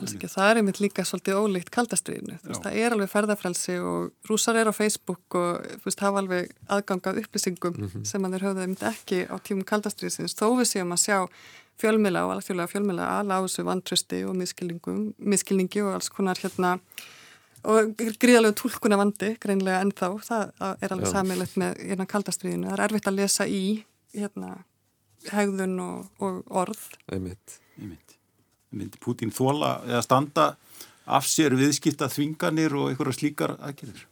Það 0.00 0.46
er 0.46 0.60
einmitt 0.60 0.80
líka 0.80 1.04
svolítið 1.06 1.38
ólíkt 1.40 1.70
kaldastriðinu. 1.74 2.38
Það 2.46 2.78
er 2.80 2.94
alveg 2.94 3.10
ferðarfrelsi 3.12 3.76
og 3.84 4.28
rúsar 4.28 4.58
er 4.60 4.70
á 4.70 4.74
Facebook 4.74 5.36
og 5.38 5.66
veist, 5.84 6.00
hafa 6.00 6.22
alveg 6.22 6.50
aðgang 6.70 7.06
af 7.10 7.20
upplýsingum 7.20 7.76
mm 7.76 7.88
-hmm. 7.88 8.04
sem 8.04 8.24
að 8.24 8.32
þeir 8.32 8.46
höfðu 8.46 8.62
einmitt 8.64 8.82
ekki 8.82 9.18
á 9.28 9.36
tímum 9.38 9.64
kaldastriðsins. 9.64 10.36
Þó 10.36 10.46
við 10.58 10.66
séum 10.72 10.92
að 10.92 11.04
sjá 11.04 11.18
fjölmila 11.80 12.24
og 12.26 12.34
alþjóðlega 12.34 12.72
fjölmila 12.72 13.08
ala 13.20 13.40
á 13.40 13.44
þessu 13.44 13.64
vantrösti 13.64 14.24
og 14.24 14.36
miskilningi 14.36 15.82
og 15.82 15.94
alls 15.94 16.08
konar 16.08 16.36
hérna 16.36 16.78
og 17.64 17.96
gríðalegu 17.96 18.54
tólkuna 18.56 18.96
vandi 18.96 19.36
greinlega 19.40 19.80
ennþá. 19.84 20.08
Það 20.28 20.76
er 20.80 20.92
alveg 20.92 21.08
samilegt 21.12 21.56
með 21.56 21.72
hérna, 21.88 22.06
kaldastriðinu. 22.06 22.68
Það 22.68 22.78
er 22.78 22.84
erfitt 22.84 23.06
að 23.06 23.18
lesa 23.20 23.46
í 23.46 23.84
hérna, 24.14 24.64
hegðun 25.28 25.80
og, 25.80 26.06
og 26.20 26.42
orð. 26.48 26.86
Einmitt. 27.12 27.60
Einmitt 27.76 28.09
myndi 28.76 29.00
Putin 29.02 29.32
þóla 29.34 29.78
eða 29.88 30.02
standa 30.04 30.46
af 31.10 31.26
sér 31.26 31.56
viðskipta 31.58 32.10
þvinganir 32.12 32.74
og 32.78 32.90
einhverja 32.90 33.18
slíkar 33.18 33.56
aðgerðir 33.58 34.06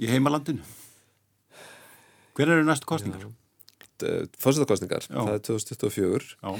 í 0.00 0.10
heimalandinu? 0.10 0.64
Hver 2.36 2.54
eru 2.56 2.66
næstu 2.66 2.88
kostningar? 2.88 3.26
Fórsetakostningar, 4.40 5.10
það 5.10 5.34
er 5.34 5.42
2024 5.44 6.30
Já. 6.40 6.52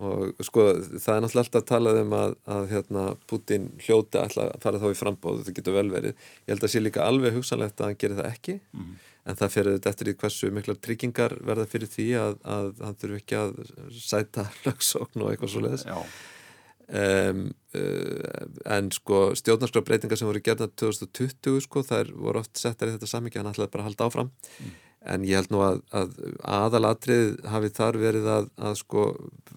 og 0.00 0.40
sko 0.46 0.64
það 0.80 1.16
er 1.18 1.24
náttúrulega 1.26 1.42
alltaf 1.42 1.60
að 1.60 1.68
tala 1.68 1.94
um 2.00 2.14
að, 2.16 2.36
að 2.56 2.68
hérna, 2.72 3.02
Putin 3.28 3.68
hljóti 3.84 4.22
að 4.22 4.38
fara 4.64 4.80
þá 4.80 4.88
í 4.88 4.96
frambóð, 4.96 5.42
þetta 5.42 5.56
getur 5.58 5.76
vel 5.76 5.90
verið. 5.92 6.28
Ég 6.46 6.54
held 6.54 6.64
að 6.64 6.72
sé 6.72 6.80
líka 6.80 7.04
alveg 7.04 7.36
hugsanlegt 7.36 7.82
að 7.82 7.90
hann 7.90 8.00
gerir 8.00 8.22
það 8.22 8.30
ekki. 8.32 8.56
Mm 8.72 8.94
en 9.22 9.38
það 9.38 9.54
fyrir 9.54 9.76
þetta 9.76 9.90
eftir 9.92 10.10
í 10.10 10.14
hversu 10.18 10.50
miklar 10.54 10.78
tryggingar 10.82 11.34
verða 11.46 11.66
fyrir 11.70 11.90
því 11.90 12.06
að, 12.18 12.38
að 12.42 12.70
hann 12.82 13.00
þurfu 13.00 13.18
ekki 13.20 13.38
að 13.38 13.58
sæta 13.94 14.46
lögsókn 14.66 15.24
og 15.24 15.32
eitthvað 15.32 15.52
svo 15.52 15.64
leiðis 15.64 15.84
um, 15.86 17.42
uh, 17.78 18.46
en 18.76 18.88
sko 18.94 19.20
stjórnarskrábreytingar 19.38 20.18
sem 20.18 20.30
voru 20.30 20.42
gerða 20.44 20.70
2020 20.82 21.60
sko 21.68 21.84
þær 21.86 22.14
voru 22.16 22.42
oft 22.42 22.58
settar 22.58 22.90
í 22.90 22.96
þetta 22.96 23.10
samíkja 23.10 23.42
hann 23.42 23.52
ætlaði 23.52 23.74
bara 23.74 23.86
að 23.86 23.92
halda 23.92 24.08
áfram 24.10 24.32
mm. 24.32 24.72
en 25.14 25.28
ég 25.28 25.38
held 25.38 25.54
nú 25.54 25.62
að, 25.66 25.84
að 25.94 26.18
aðalatrið 26.58 27.36
hafi 27.52 27.72
þar 27.78 28.00
verið 28.02 28.32
að, 28.38 28.50
að 28.58 28.80
sko 28.82 29.06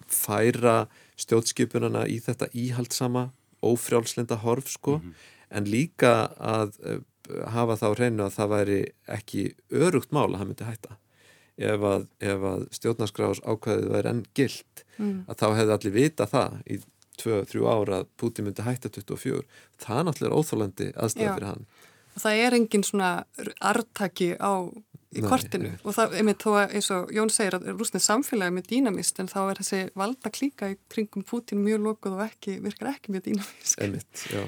færa 0.06 0.76
stjórnskipunana 1.18 2.06
í 2.12 2.20
þetta 2.22 2.52
íhaldsama 2.54 3.30
ófrjálslinda 3.66 4.38
horf 4.44 4.70
sko 4.70 5.00
mm 5.00 5.02
-hmm. 5.02 5.28
en 5.58 5.70
líka 5.74 6.14
að 6.38 6.76
hafa 7.54 7.76
þá 7.80 7.86
reynu 7.98 8.26
að 8.26 8.36
það 8.36 8.52
væri 8.52 8.78
ekki 9.16 9.44
örugt 9.74 10.14
mál 10.14 10.28
að 10.28 10.38
hann 10.40 10.50
myndi 10.52 10.68
hætta. 10.68 10.98
Ef 11.56 11.86
að, 11.88 12.02
að 12.20 12.66
stjórnarskrás 12.76 13.40
ákvæðið 13.46 13.92
væri 13.94 14.12
enn 14.12 14.24
gilt 14.36 14.84
mm. 14.98 15.24
að 15.24 15.38
þá 15.40 15.46
hefði 15.60 15.76
allir 15.76 15.94
vita 15.94 16.26
það 16.28 16.58
í 16.68 16.80
2-3 17.22 17.62
ára 17.64 18.02
að 18.02 18.10
Putin 18.20 18.48
myndi 18.48 18.64
hætta 18.66 18.92
24 18.92 19.44
það 19.80 20.00
er 20.00 20.08
náttúrulega 20.08 20.40
óþólandi 20.42 20.90
aðstæða 20.92 21.30
fyrir 21.30 21.48
hann. 21.48 21.64
Og 22.16 22.22
það 22.24 22.42
er 22.42 22.56
engin 22.58 22.84
svona 22.84 23.08
artaki 23.64 24.28
á 24.36 24.68
í 25.16 25.22
Nei, 25.22 25.28
kortinu. 25.30 25.72
og 25.84 25.96
það, 25.96 26.18
einmitt 26.20 26.44
þó 26.44 26.50
að 26.60 26.76
eins 26.76 26.90
og 26.92 27.10
Jón 27.14 27.32
segir 27.32 27.56
að 27.56 27.70
rúsnið 27.72 28.04
samfélagi 28.04 28.56
með 28.56 28.68
dýnamist 28.72 29.20
en 29.22 29.30
þá 29.32 29.38
er 29.46 29.60
þessi 29.62 29.80
valda 29.96 30.32
klíka 30.34 30.70
í 30.72 30.78
kringum 30.92 31.24
Putin 31.28 31.62
mjög 31.64 31.84
lokuð 31.86 32.18
og 32.18 32.24
ekki, 32.26 32.58
virkar 32.64 32.92
ekki 32.92 33.14
mjög 33.14 33.28
dýnamist 33.30 33.80
Einmitt, 33.80 34.26
já 34.28 34.44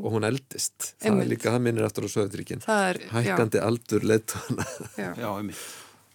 og 0.00 0.08
hún 0.14 0.26
eldist, 0.26 0.94
það 0.96 1.08
einmitt. 1.10 1.24
er 1.24 1.30
líka, 1.32 1.52
það 1.52 1.64
minnir 1.66 1.86
aftur 1.86 2.08
á 2.08 2.10
Söðuríkin, 2.12 2.64
hækkandi 2.64 3.60
já. 3.60 3.64
aldur 3.66 4.06
leittóna 4.08 4.66
Já, 4.96 5.10
já 5.18 5.28
einmitt. 5.28 5.66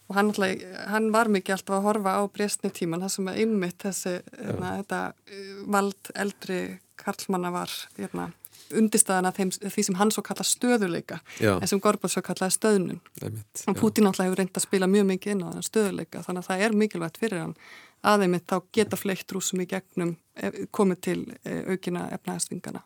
Og 0.07 0.15
hann, 0.15 0.31
alltaf, 0.31 0.65
hann 0.87 1.11
var 1.11 1.27
mikið 1.27 1.57
alltaf 1.57 1.77
að 1.77 1.87
horfa 1.89 2.15
á 2.15 2.23
breystni 2.31 2.71
tíman 2.71 3.03
það 3.03 3.13
sem 3.17 3.29
að 3.29 3.39
einmitt 3.43 3.83
þessi 3.83 4.13
hérna, 4.23 4.73
þetta, 4.81 4.99
uh, 5.35 5.55
vald 5.75 6.11
eldri 6.15 6.59
karlmanna 6.97 7.51
var 7.53 7.73
hérna, 7.97 8.29
undistæðan 8.77 9.27
að 9.29 9.41
því 9.71 9.83
sem 9.87 9.97
hann 9.99 10.11
svo 10.11 10.23
kalla 10.27 10.43
stöðuleika 10.47 11.19
já. 11.39 11.53
en 11.55 11.67
sem 11.69 11.81
Gorbáð 11.83 12.15
svo 12.15 12.23
kallaði 12.25 12.55
stöðnun. 12.55 13.03
Einmitt, 13.21 13.65
og 13.67 13.77
Putin 13.79 14.09
alltaf 14.09 14.27
hefur 14.27 14.41
reynd 14.41 14.55
að 14.57 14.65
spila 14.65 14.89
mjög 14.91 15.11
mikið 15.11 15.35
inn 15.35 15.43
á 15.43 15.51
þann 15.53 15.67
stöðuleika 15.67 16.23
þannig 16.25 16.43
að 16.43 16.49
það 16.49 16.63
er 16.65 16.79
mikilvægt 16.81 17.21
fyrir 17.21 17.43
hann 17.43 17.55
aðeimitt 18.07 18.47
þá 18.49 18.57
geta 18.75 18.99
fleitt 18.99 19.31
rúsum 19.33 19.63
í 19.63 19.67
gegnum 19.69 20.15
eh, 20.39 20.65
komið 20.71 21.01
til 21.07 21.19
eh, 21.43 21.63
aukina 21.71 22.07
efnæðstingana 22.17 22.83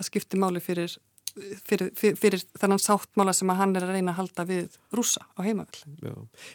það 0.00 0.10
skiptir 0.10 0.42
máli 0.42 0.64
fyrir 0.64 0.96
fyrir, 1.36 1.90
fyrir, 1.96 2.16
fyrir 2.18 2.42
þannan 2.58 2.82
sáttmála 2.82 3.34
sem 3.36 3.50
að 3.52 3.60
hann 3.60 3.74
er 3.78 3.86
að 3.86 3.94
reyna 3.94 4.12
að 4.14 4.20
halda 4.20 4.46
við 4.48 4.78
rúsa 4.96 5.22
á 5.36 5.40
heimavöld. 5.44 5.82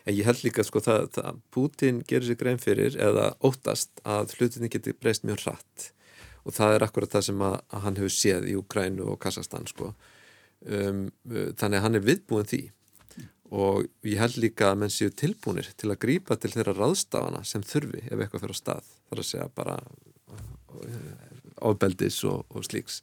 En 0.06 0.16
ég 0.16 0.28
held 0.28 0.44
líka 0.46 0.66
sko 0.68 0.82
það, 0.84 1.10
það 1.16 1.42
Putin 1.56 2.02
gerir 2.08 2.30
sér 2.30 2.40
grein 2.40 2.62
fyrir 2.62 2.98
eða 3.02 3.32
óttast 3.46 4.04
að 4.04 4.36
hlutinni 4.38 4.72
getur 4.74 4.98
breyst 5.00 5.28
mjög 5.28 5.46
hratt 5.46 5.92
og 6.46 6.54
það 6.54 6.76
er 6.76 6.86
akkurat 6.86 7.16
það 7.16 7.28
sem 7.30 7.44
að, 7.46 7.60
að 7.74 7.86
hann 7.88 8.00
hefur 8.00 8.16
séð 8.16 8.50
í 8.52 8.58
Ukrænu 8.60 9.08
og 9.14 9.20
Kazakstan 9.22 9.70
sko. 9.70 9.94
Um, 10.66 11.08
þannig 11.26 11.80
að 11.80 11.86
hann 11.86 12.00
er 12.00 12.06
viðbúin 12.06 12.50
því 12.50 12.64
og 13.56 13.86
ég 14.06 14.20
held 14.20 14.40
líka 14.42 14.72
að 14.72 14.80
menn 14.82 14.94
séu 14.94 15.12
tilbúinir 15.14 15.70
til 15.78 15.92
að 15.92 16.02
grýpa 16.02 16.38
til 16.42 16.52
þeirra 16.54 16.74
ráðstafana 16.78 17.44
sem 17.46 17.64
þurfi 17.66 18.02
ef 18.08 18.18
eitthvað 18.18 18.42
fyrir 18.42 18.58
á 18.58 18.62
stað 18.62 18.94
þar 19.10 19.22
að 19.22 19.30
segja 19.30 19.50
bara 19.54 19.78
ofbeldis 21.62 22.22
og, 22.28 22.46
og 22.50 22.66
slíks. 22.68 23.02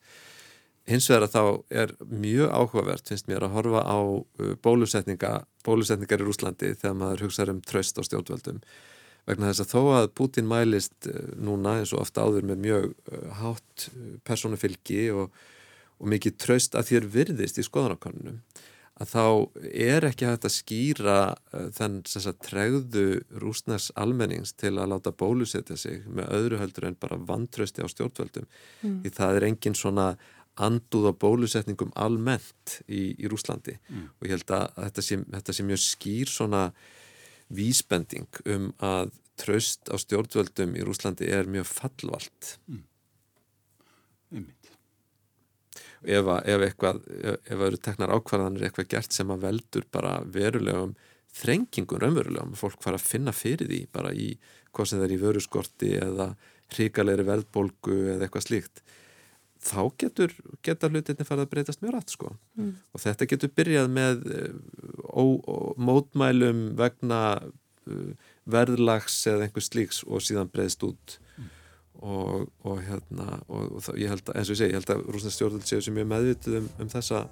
Hins 0.88 1.06
vegar 1.10 1.28
að 1.28 1.34
þá 1.34 1.42
er 1.82 1.92
mjög 2.10 2.50
áhugavert 2.50 3.10
finnst 3.12 3.28
mér 3.30 3.46
að 3.46 3.54
horfa 3.56 3.84
á 3.86 3.98
uh, 4.02 4.54
bólusetninga, 4.64 5.44
bólusetningar 5.66 6.24
í 6.24 6.26
Rúslandi 6.26 6.72
þegar 6.74 6.98
maður 6.98 7.28
hugsaður 7.28 7.54
um 7.54 7.62
tröst 7.62 8.00
á 8.00 8.02
stjórnvöldum. 8.02 8.58
Vegna 9.30 9.52
þess 9.52 9.62
að 9.62 9.72
þó 9.76 9.82
að 10.00 10.08
Putin 10.18 10.50
mælist 10.50 11.06
uh, 11.06 11.20
núna 11.38 11.78
eins 11.78 11.94
og 11.94 12.02
ofta 12.02 12.26
áður 12.26 12.48
með 12.50 12.64
mjög 12.66 12.90
uh, 12.90 13.28
hátt 13.38 13.88
personufylgi 14.26 15.04
og, 15.14 15.30
og 16.02 16.12
mikið 16.16 16.38
tröst 16.42 16.74
að 16.74 16.90
þér 16.90 17.10
virðist 17.14 17.62
í 17.62 17.66
skoðanakonunum 17.68 18.42
að 19.02 19.10
þá 19.10 19.24
er 19.72 20.06
ekki 20.06 20.28
hægt 20.28 20.46
að 20.46 20.54
skýra 20.54 21.16
þenn 21.74 21.98
tregðu 22.44 23.06
rúsnars 23.42 23.90
almennings 23.98 24.54
til 24.58 24.76
að 24.76 24.92
láta 24.94 25.14
bólusetja 25.14 25.76
sig 25.80 26.06
með 26.06 26.30
öðru 26.38 26.60
heldur 26.60 26.88
en 26.88 26.98
bara 27.00 27.18
vantrösti 27.18 27.82
á 27.82 27.88
stjórnvöldum 27.90 28.46
mm. 28.46 29.00
því 29.02 29.14
það 29.16 29.38
er 29.38 29.48
engin 29.48 29.78
svona 29.78 30.06
anduð 30.60 31.08
á 31.08 31.12
bólusetningum 31.16 31.94
almennt 31.96 32.78
í, 32.86 33.16
í 33.16 33.30
Rúslandi 33.30 33.78
mm. 33.80 34.06
og 34.20 34.28
ég 34.28 34.36
held 34.36 34.54
að 34.54 34.66
þetta 34.76 35.06
sé, 35.06 35.18
þetta 35.34 35.56
sé 35.56 35.66
mjög 35.66 35.82
skýr 35.86 36.32
svona 36.32 36.62
vísbending 37.52 38.42
um 38.52 38.70
að 38.84 39.14
tröst 39.40 39.88
á 39.88 39.96
stjórnvöldum 39.98 40.76
í 40.76 40.84
Rúslandi 40.86 41.30
er 41.32 41.48
mjög 41.50 41.70
fallvalt 41.72 42.56
mm. 42.68 42.84
Ef, 46.04 46.30
ef 46.44 46.66
eitthvað 46.66 47.02
ef 47.22 47.52
það 47.52 47.66
eru 47.68 47.82
teknar 47.86 48.14
ákvarðanir 48.16 48.68
eitthvað 48.68 48.90
gert 48.94 49.16
sem 49.16 49.30
að 49.34 49.46
veldur 49.46 49.86
bara 49.94 50.16
verulegum 50.24 50.96
þrengingun 51.32 52.02
raunverulegum, 52.02 52.56
fólk 52.58 52.82
fara 52.84 52.98
að 53.00 53.08
finna 53.08 53.32
fyrir 53.32 53.70
því 53.70 53.84
bara 53.92 54.12
í 54.12 54.34
hvað 54.72 54.88
sem 54.88 55.00
það 55.00 55.06
er 55.06 55.14
í 55.14 55.22
vöruskorti 55.22 55.92
eða 56.00 56.32
hríkalegri 56.72 57.24
veldbólgu 57.28 57.96
eða 58.14 58.26
eitthvað 58.26 58.46
slíkt 58.48 58.82
þá 59.62 59.82
getur, 60.00 60.34
geta 60.64 60.90
hlutinni 60.90 61.26
farið 61.26 61.46
að 61.46 61.50
breytast 61.52 61.82
mjög 61.82 61.94
rætt 61.96 62.14
sko 62.16 62.32
mm. 62.58 62.72
og 62.92 63.02
þetta 63.02 63.28
getur 63.30 63.52
byrjað 63.56 63.90
með 63.94 64.24
eh, 64.34 64.54
ó, 65.06 65.22
ó, 65.38 65.56
mótmælum 65.78 66.64
vegna 66.78 67.20
uh, 67.38 68.30
verðlags 68.50 69.20
eða 69.30 69.46
einhvers 69.46 69.70
slíks 69.70 70.02
og 70.08 70.24
síðan 70.24 70.50
breyðst 70.50 70.82
út. 70.86 71.18
Og, 72.02 72.48
og 72.66 72.82
hérna 72.82 73.38
og, 73.46 73.78
og 73.78 73.86
það, 73.86 73.98
ég 74.02 74.12
held 74.12 74.26
að, 74.26 74.36
eins 74.36 74.50
og 74.50 74.56
ég 74.56 74.60
segi, 74.60 74.74
ég 74.74 74.80
held 74.80 74.94
að 74.94 75.02
rúsna 75.14 75.32
stjórnvöld 75.34 75.68
séu 75.68 75.84
sem 75.84 76.02
ég 76.02 76.08
meðvitið 76.10 76.58
um, 76.58 76.68
um 76.82 76.92
þessa, 76.92 77.24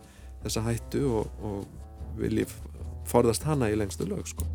þessa 0.45 0.65
hættu 0.69 1.05
og, 1.21 1.45
og 1.45 2.19
vilji 2.21 2.47
forðast 3.11 3.47
hana 3.49 3.71
í 3.73 3.79
lengstu 3.79 4.07
lög 4.09 4.31
sko 4.31 4.47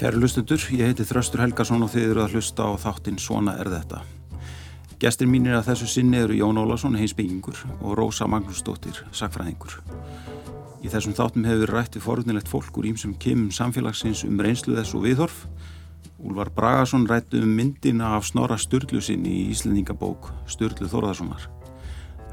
Kæru 0.00 0.16
lustundur, 0.16 0.62
ég 0.72 0.88
heiti 0.88 1.04
Þröstur 1.04 1.42
Helgarsson 1.42 1.82
og 1.84 1.90
þið 1.92 2.04
eru 2.06 2.20
að 2.22 2.38
hlusta 2.38 2.64
á 2.64 2.72
þáttinn 2.80 3.18
Svona 3.20 3.52
er 3.60 3.68
þetta. 3.68 3.98
Gestir 4.96 5.28
mínir 5.28 5.58
að 5.58 5.66
þessu 5.66 5.88
sinni 5.92 6.16
eru 6.16 6.38
Jón 6.38 6.56
Ólason, 6.56 6.94
heimsbyggingur 6.96 7.58
og 7.82 7.98
Rósa 7.98 8.24
Magnúsdóttir, 8.24 9.02
sakfræðingur. 9.12 9.74
Í 10.80 10.88
þessum 10.88 11.12
þáttum 11.18 11.44
hefur 11.44 11.72
rætti 11.76 12.00
forunilegt 12.00 12.48
fólk 12.48 12.78
úr 12.80 12.88
ímsum 12.88 13.12
kemum 13.20 13.50
samfélagsins 13.52 14.22
um 14.24 14.40
reynslu 14.40 14.78
þess 14.78 14.96
og 14.96 15.04
viðhorf. 15.04 15.42
Úlvar 16.16 16.48
Bragason 16.56 17.04
rætti 17.10 17.42
um 17.44 17.52
myndina 17.58 18.14
af 18.16 18.30
Snorra 18.30 18.56
Sturlusin 18.56 19.26
í 19.28 19.50
Íslendingabók 19.52 20.30
Sturlu 20.48 20.88
Þorðarssonar. 20.88 21.44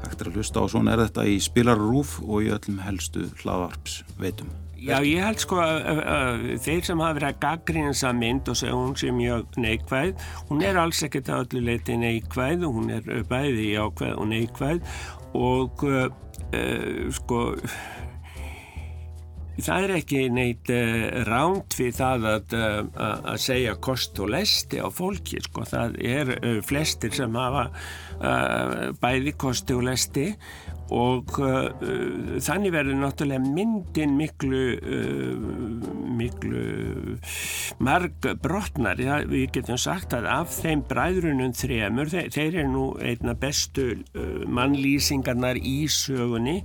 Hægt 0.06 0.24
er 0.24 0.32
að 0.32 0.40
hlusta 0.40 0.64
á 0.64 0.72
Svona 0.72 0.96
er 0.96 1.04
þetta 1.04 1.28
í 1.28 1.36
Spilarrúf 1.36 2.16
og 2.24 2.48
í 2.48 2.50
öllum 2.56 2.80
helstu 2.86 3.28
hlaðvarps 3.42 4.00
veitum. 4.16 4.48
Já, 4.78 5.00
ég 5.02 5.18
held 5.24 5.40
sko 5.42 5.58
að, 5.58 6.44
þeir 6.62 6.84
sem 6.86 7.00
hafa 7.02 7.16
verið 7.16 7.28
að 7.32 7.38
gaggrina 7.42 7.90
þessa 7.90 8.12
mynd 8.14 8.50
og 8.52 8.58
segja 8.60 8.76
hún 8.78 8.94
sé 8.98 9.10
mjög 9.14 9.58
neikvæð, 9.58 10.26
hún 10.50 10.64
er 10.68 10.78
alls 10.78 11.02
ekkert 11.02 11.30
að 11.34 11.46
öllu 11.46 11.62
leiti 11.66 11.96
neikvæð 11.98 12.66
og 12.68 12.76
hún 12.76 12.92
er 12.94 13.08
bæði 13.26 13.72
ákvæð 13.82 14.12
og 14.14 14.28
neikvæð 14.30 14.92
og 15.38 15.82
uh, 15.88 17.08
sko 17.18 17.40
það 19.58 19.88
er 19.88 19.94
ekki 19.96 20.22
neitt 20.30 20.70
uh, 20.70 21.26
ránt 21.26 21.74
við 21.80 21.98
það 21.98 22.28
að, 22.36 22.56
uh, 22.60 23.02
að 23.34 23.42
segja 23.48 23.74
kost 23.82 24.22
og 24.22 24.30
lesti 24.36 24.78
á 24.78 24.86
fólki 24.94 25.42
sko, 25.42 25.66
það 25.66 25.98
er 26.06 26.32
flestir 26.66 27.18
sem 27.18 27.34
hafa 27.34 27.66
bæði 29.02 29.34
kosti 29.38 29.74
og 29.74 29.84
lesti 29.90 30.30
og 30.94 31.34
uh, 31.42 31.68
þannig 32.40 32.72
verður 32.72 33.00
náttúrulega 33.02 33.42
myndin 33.44 34.14
miklu 34.16 34.62
uh, 34.78 35.48
miklu 36.18 36.62
marg 37.84 38.30
brotnar 38.42 39.00
ja, 39.02 39.20
við 39.28 39.50
getum 39.58 39.80
sagt 39.80 40.16
að 40.16 40.30
af 40.32 40.54
þeim 40.62 40.86
bræðrunum 40.88 41.52
þremur, 41.56 42.12
þeir, 42.12 42.32
þeir 42.34 42.48
eru 42.62 42.72
nú 42.72 42.86
einna 43.04 43.36
bestu 43.38 43.90
uh, 43.98 44.40
mannlýsingarnar 44.48 45.60
í 45.60 45.80
sögunni 45.92 46.62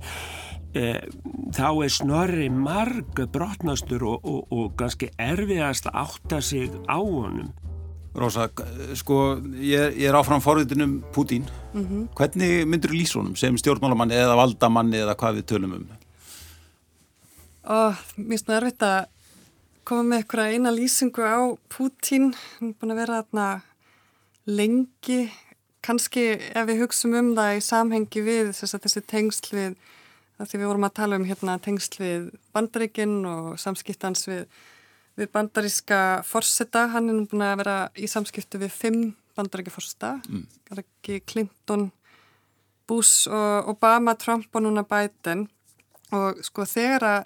þá 0.74 1.68
er 1.84 1.90
snorri 1.94 2.48
marg 2.50 3.20
brotnastur 3.30 4.02
og, 4.10 4.24
og, 4.26 4.40
og 4.50 4.72
ganski 4.80 5.06
erfiðast 5.22 5.86
að 5.86 6.00
átta 6.00 6.40
sig 6.42 6.74
á 6.90 6.98
honum 6.98 7.52
Rósa, 8.14 8.46
sko, 8.94 9.40
ég, 9.58 9.96
ég 9.98 10.06
er 10.06 10.14
áfram 10.14 10.42
forvitinum 10.42 11.00
Pútín. 11.12 11.48
Mm 11.74 11.86
-hmm. 11.86 12.02
Hvernig 12.14 12.66
myndur 12.66 12.90
þú 12.90 12.98
lýsa 13.00 13.18
honum 13.18 13.36
sem 13.36 13.56
stjórnmálamanni 13.58 14.14
eða 14.14 14.36
valdamanni 14.36 14.96
eða 14.96 15.16
hvað 15.16 15.34
við 15.36 15.44
tölum 15.44 15.72
um? 15.72 15.88
Ó, 17.64 17.90
mér 18.16 18.28
finnst 18.28 18.46
það 18.46 18.56
erfitt 18.56 18.82
að 18.82 19.06
koma 19.84 20.02
með 20.02 20.18
eitthvað 20.18 20.52
eina 20.52 20.70
lýsingu 20.70 21.22
á 21.26 21.58
Pútín. 21.68 22.34
Hann 22.60 22.68
er 22.68 22.74
búin 22.80 22.92
að 22.92 23.00
vera 23.02 23.22
þarna 23.22 23.62
lengi. 24.46 25.32
Kanski 25.82 26.38
ef 26.54 26.66
við 26.68 26.80
hugsaum 26.80 27.14
um 27.14 27.34
það 27.34 27.56
í 27.56 27.60
samhengi 27.60 28.20
við 28.22 28.52
þess 28.52 28.76
þessi 28.78 29.02
tengsl 29.06 29.56
við, 29.56 29.74
því 30.38 30.58
við 30.58 30.66
vorum 30.66 30.84
að 30.84 30.94
tala 30.94 31.16
um 31.16 31.24
hérna 31.24 31.58
tengsl 31.58 31.98
við 31.98 32.30
bandreikinn 32.52 33.24
og 33.26 33.58
samskiptans 33.58 34.28
við 34.28 34.46
við 35.18 35.30
bandaríska 35.34 35.98
forseta, 36.26 36.88
hann 36.94 37.10
er 37.10 37.18
nú 37.18 37.26
búin 37.30 37.44
að 37.46 37.60
vera 37.62 37.76
í 37.94 38.08
samskiptu 38.10 38.60
við 38.62 38.74
fimm 38.74 39.04
bandaríka 39.34 39.72
forseta, 39.74 40.16
mm. 40.28 40.44
það 40.68 40.82
ekki 40.84 41.20
Clinton, 41.26 41.88
Bush 42.88 43.30
og 43.30 43.72
Obama, 43.74 44.14
Trump 44.20 44.50
og 44.54 44.66
núna 44.66 44.84
Biden 44.86 45.46
og 46.14 46.42
sko 46.44 46.66
þegar 46.68 47.06
að 47.08 47.20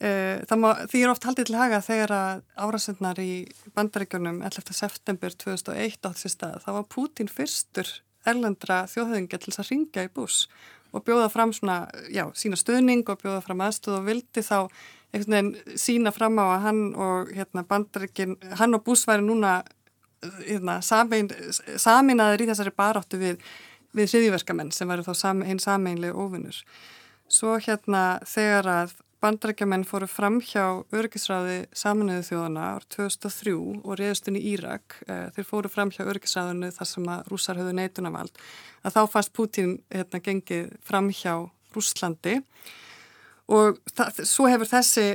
e, 0.00 0.10
það 0.48 0.62
má, 0.62 0.68
því 0.90 1.02
er 1.02 1.12
oft 1.12 1.26
haldið 1.28 1.50
til 1.50 1.58
haga 1.60 1.82
þegar 1.84 2.14
að 2.16 2.44
árasendnar 2.64 3.20
í 3.22 3.32
bandaríkjunum 3.76 4.40
11. 4.46 4.74
september 4.76 5.36
2001 5.44 6.00
átt 6.08 6.22
sér 6.22 6.34
stað, 6.34 6.62
þá 6.64 6.70
var 6.78 6.88
Putin 6.94 7.30
fyrstur 7.30 7.90
erlendra 8.28 8.84
þjóðhauðingja 8.90 9.40
til 9.40 9.52
þess 9.52 9.62
að 9.62 9.72
ringa 9.72 10.06
í 10.06 10.12
Bush 10.16 10.48
og 10.90 11.04
bjóða 11.06 11.28
fram 11.30 11.52
svona, 11.54 11.84
já, 12.10 12.24
sína 12.34 12.58
stöðning 12.58 13.04
og 13.08 13.20
bjóða 13.20 13.44
fram 13.44 13.62
aðstöð 13.62 14.00
og 14.00 14.08
vildi 14.08 14.42
þá 14.42 14.56
einhvern 15.10 15.36
veginn 15.36 15.78
sína 15.78 16.12
fram 16.14 16.38
á 16.38 16.44
að 16.46 16.62
hann 16.66 16.80
og 16.94 17.34
hérna 17.34 17.64
bandarikin, 17.66 18.36
hann 18.58 18.76
og 18.76 18.84
Bús 18.86 19.06
væri 19.08 19.26
núna 19.26 19.60
hérna, 20.46 20.78
samin, 20.84 21.30
saminaður 21.80 22.44
í 22.44 22.48
þessari 22.50 22.72
baráttu 22.76 23.20
við, 23.20 23.44
við 23.96 24.14
hriðiverkamenn 24.14 24.72
sem 24.74 24.88
væri 24.90 25.06
þá 25.06 25.14
sam, 25.16 25.44
hinn 25.46 25.62
sameinlega 25.62 26.18
ofinnur. 26.18 26.58
Svo 27.30 27.56
hérna 27.62 28.20
þegar 28.26 28.68
að 28.70 28.98
bandarækjaman 29.20 29.84
fóru 29.84 30.08
fram 30.08 30.38
hjá 30.40 30.80
örgisræði 30.96 31.66
saminuðu 31.76 32.24
þjóðana 32.30 32.66
ár 32.74 32.86
2003 32.94 33.52
og 33.58 33.98
reyðustun 34.00 34.38
í 34.40 34.44
Írak 34.54 34.96
eh, 35.06 35.26
þeir 35.36 35.48
fóru 35.48 35.70
fram 35.72 35.92
hjá 35.92 36.06
örgisræðinu 36.06 36.70
þar 36.72 36.88
sem 36.88 37.08
að 37.12 37.28
rússar 37.28 37.60
höfðu 37.60 37.74
neitunavald 37.76 38.40
að 38.80 38.96
þá 38.96 39.00
fannst 39.12 39.34
Putin 39.36 39.74
hérna, 39.92 40.22
gengið 40.24 40.72
fram 40.86 41.10
hjá 41.12 41.34
Rúslandi 41.74 42.38
og 42.40 42.46
það, 43.50 44.22
svo 44.28 44.48
hefur 44.50 44.70
þessi 44.70 45.06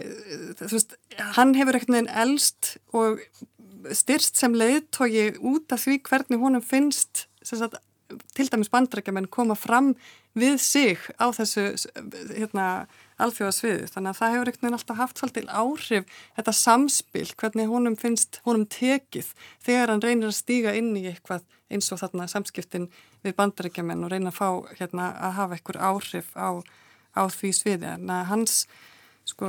veist, 0.59 0.95
hann 1.37 1.55
hefur 1.57 1.77
ekkert 1.77 1.93
nefn 1.95 2.11
elst 2.11 2.75
og 2.95 3.21
styrst 3.95 4.39
sem 4.39 4.55
leiðtogi 4.57 5.35
út 5.39 5.71
af 5.73 5.85
því 5.85 5.99
hvernig 6.07 6.41
honum 6.41 6.63
finnst 6.65 7.27
sagt, 7.45 7.77
til 8.35 8.49
dæmis 8.51 8.69
bandarækjaman 8.73 9.29
koma 9.33 9.55
fram 9.57 9.93
við 10.35 10.57
sig 10.61 10.99
á 11.17 11.31
þessu 11.31 11.63
hérna 12.35 12.85
alþjóðasviðu. 13.23 13.87
Þannig 13.93 14.11
að 14.11 14.17
það 14.19 14.33
hefur 14.33 14.49
einhvern 14.49 14.65
veginn 14.65 14.77
alltaf 14.77 14.99
haft 14.99 15.21
svolítil 15.21 15.47
áhrif 15.47 16.07
þetta 16.35 16.53
samspil, 16.59 17.27
hvernig 17.39 17.69
honum 17.71 17.95
finnst 17.99 18.41
honum 18.47 18.65
tekið 18.67 19.31
þegar 19.63 19.93
hann 19.93 20.03
reynir 20.03 20.31
að 20.31 20.39
stíga 20.41 20.75
inn 20.75 20.91
í 20.99 21.05
eitthvað 21.13 21.45
eins 21.71 21.87
og 21.93 22.01
þarna 22.01 22.27
samskiptin 22.29 22.89
við 23.25 23.37
bandarækjaman 23.39 24.03
og 24.05 24.11
reyna 24.11 24.33
að 24.33 24.39
fá 24.41 24.49
hérna 24.81 25.13
að 25.15 25.37
hafa 25.39 25.57
einhver 25.57 25.79
áhrif 25.81 26.33
á, 26.35 26.59
á 27.15 27.23
því 27.31 27.51
sviði. 27.55 27.95
Að 27.95 28.25
hans, 28.29 28.65
sko, 29.25 29.47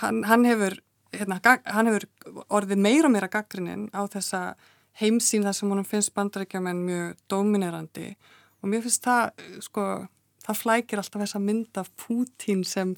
hann, 0.00 0.22
hann 0.30 0.46
hefur 0.48 0.78
hérna, 1.12 1.38
hann 1.68 1.90
hefur 1.90 2.06
orðið 2.48 2.80
meira 2.86 3.10
meira 3.12 3.28
gaggrininn 3.30 3.90
á 3.92 4.06
þessa 4.10 4.54
heimsýn 5.00 5.44
þar 5.46 5.56
sem 5.56 5.72
honum 5.72 5.88
finnst 5.88 6.12
bandarækjaman 6.16 6.84
mjög 6.86 7.16
dominerandi 7.32 8.12
og 8.62 8.70
mér 8.70 8.84
finnst 8.84 9.04
það, 9.06 9.42
sko, 9.64 9.86
það 10.46 10.60
flækir 10.60 11.02
alltaf 11.02 11.24
þessa 11.24 11.40
mynd 11.42 11.80
af 11.80 11.90
Pútín 11.98 12.62
sem, 12.68 12.94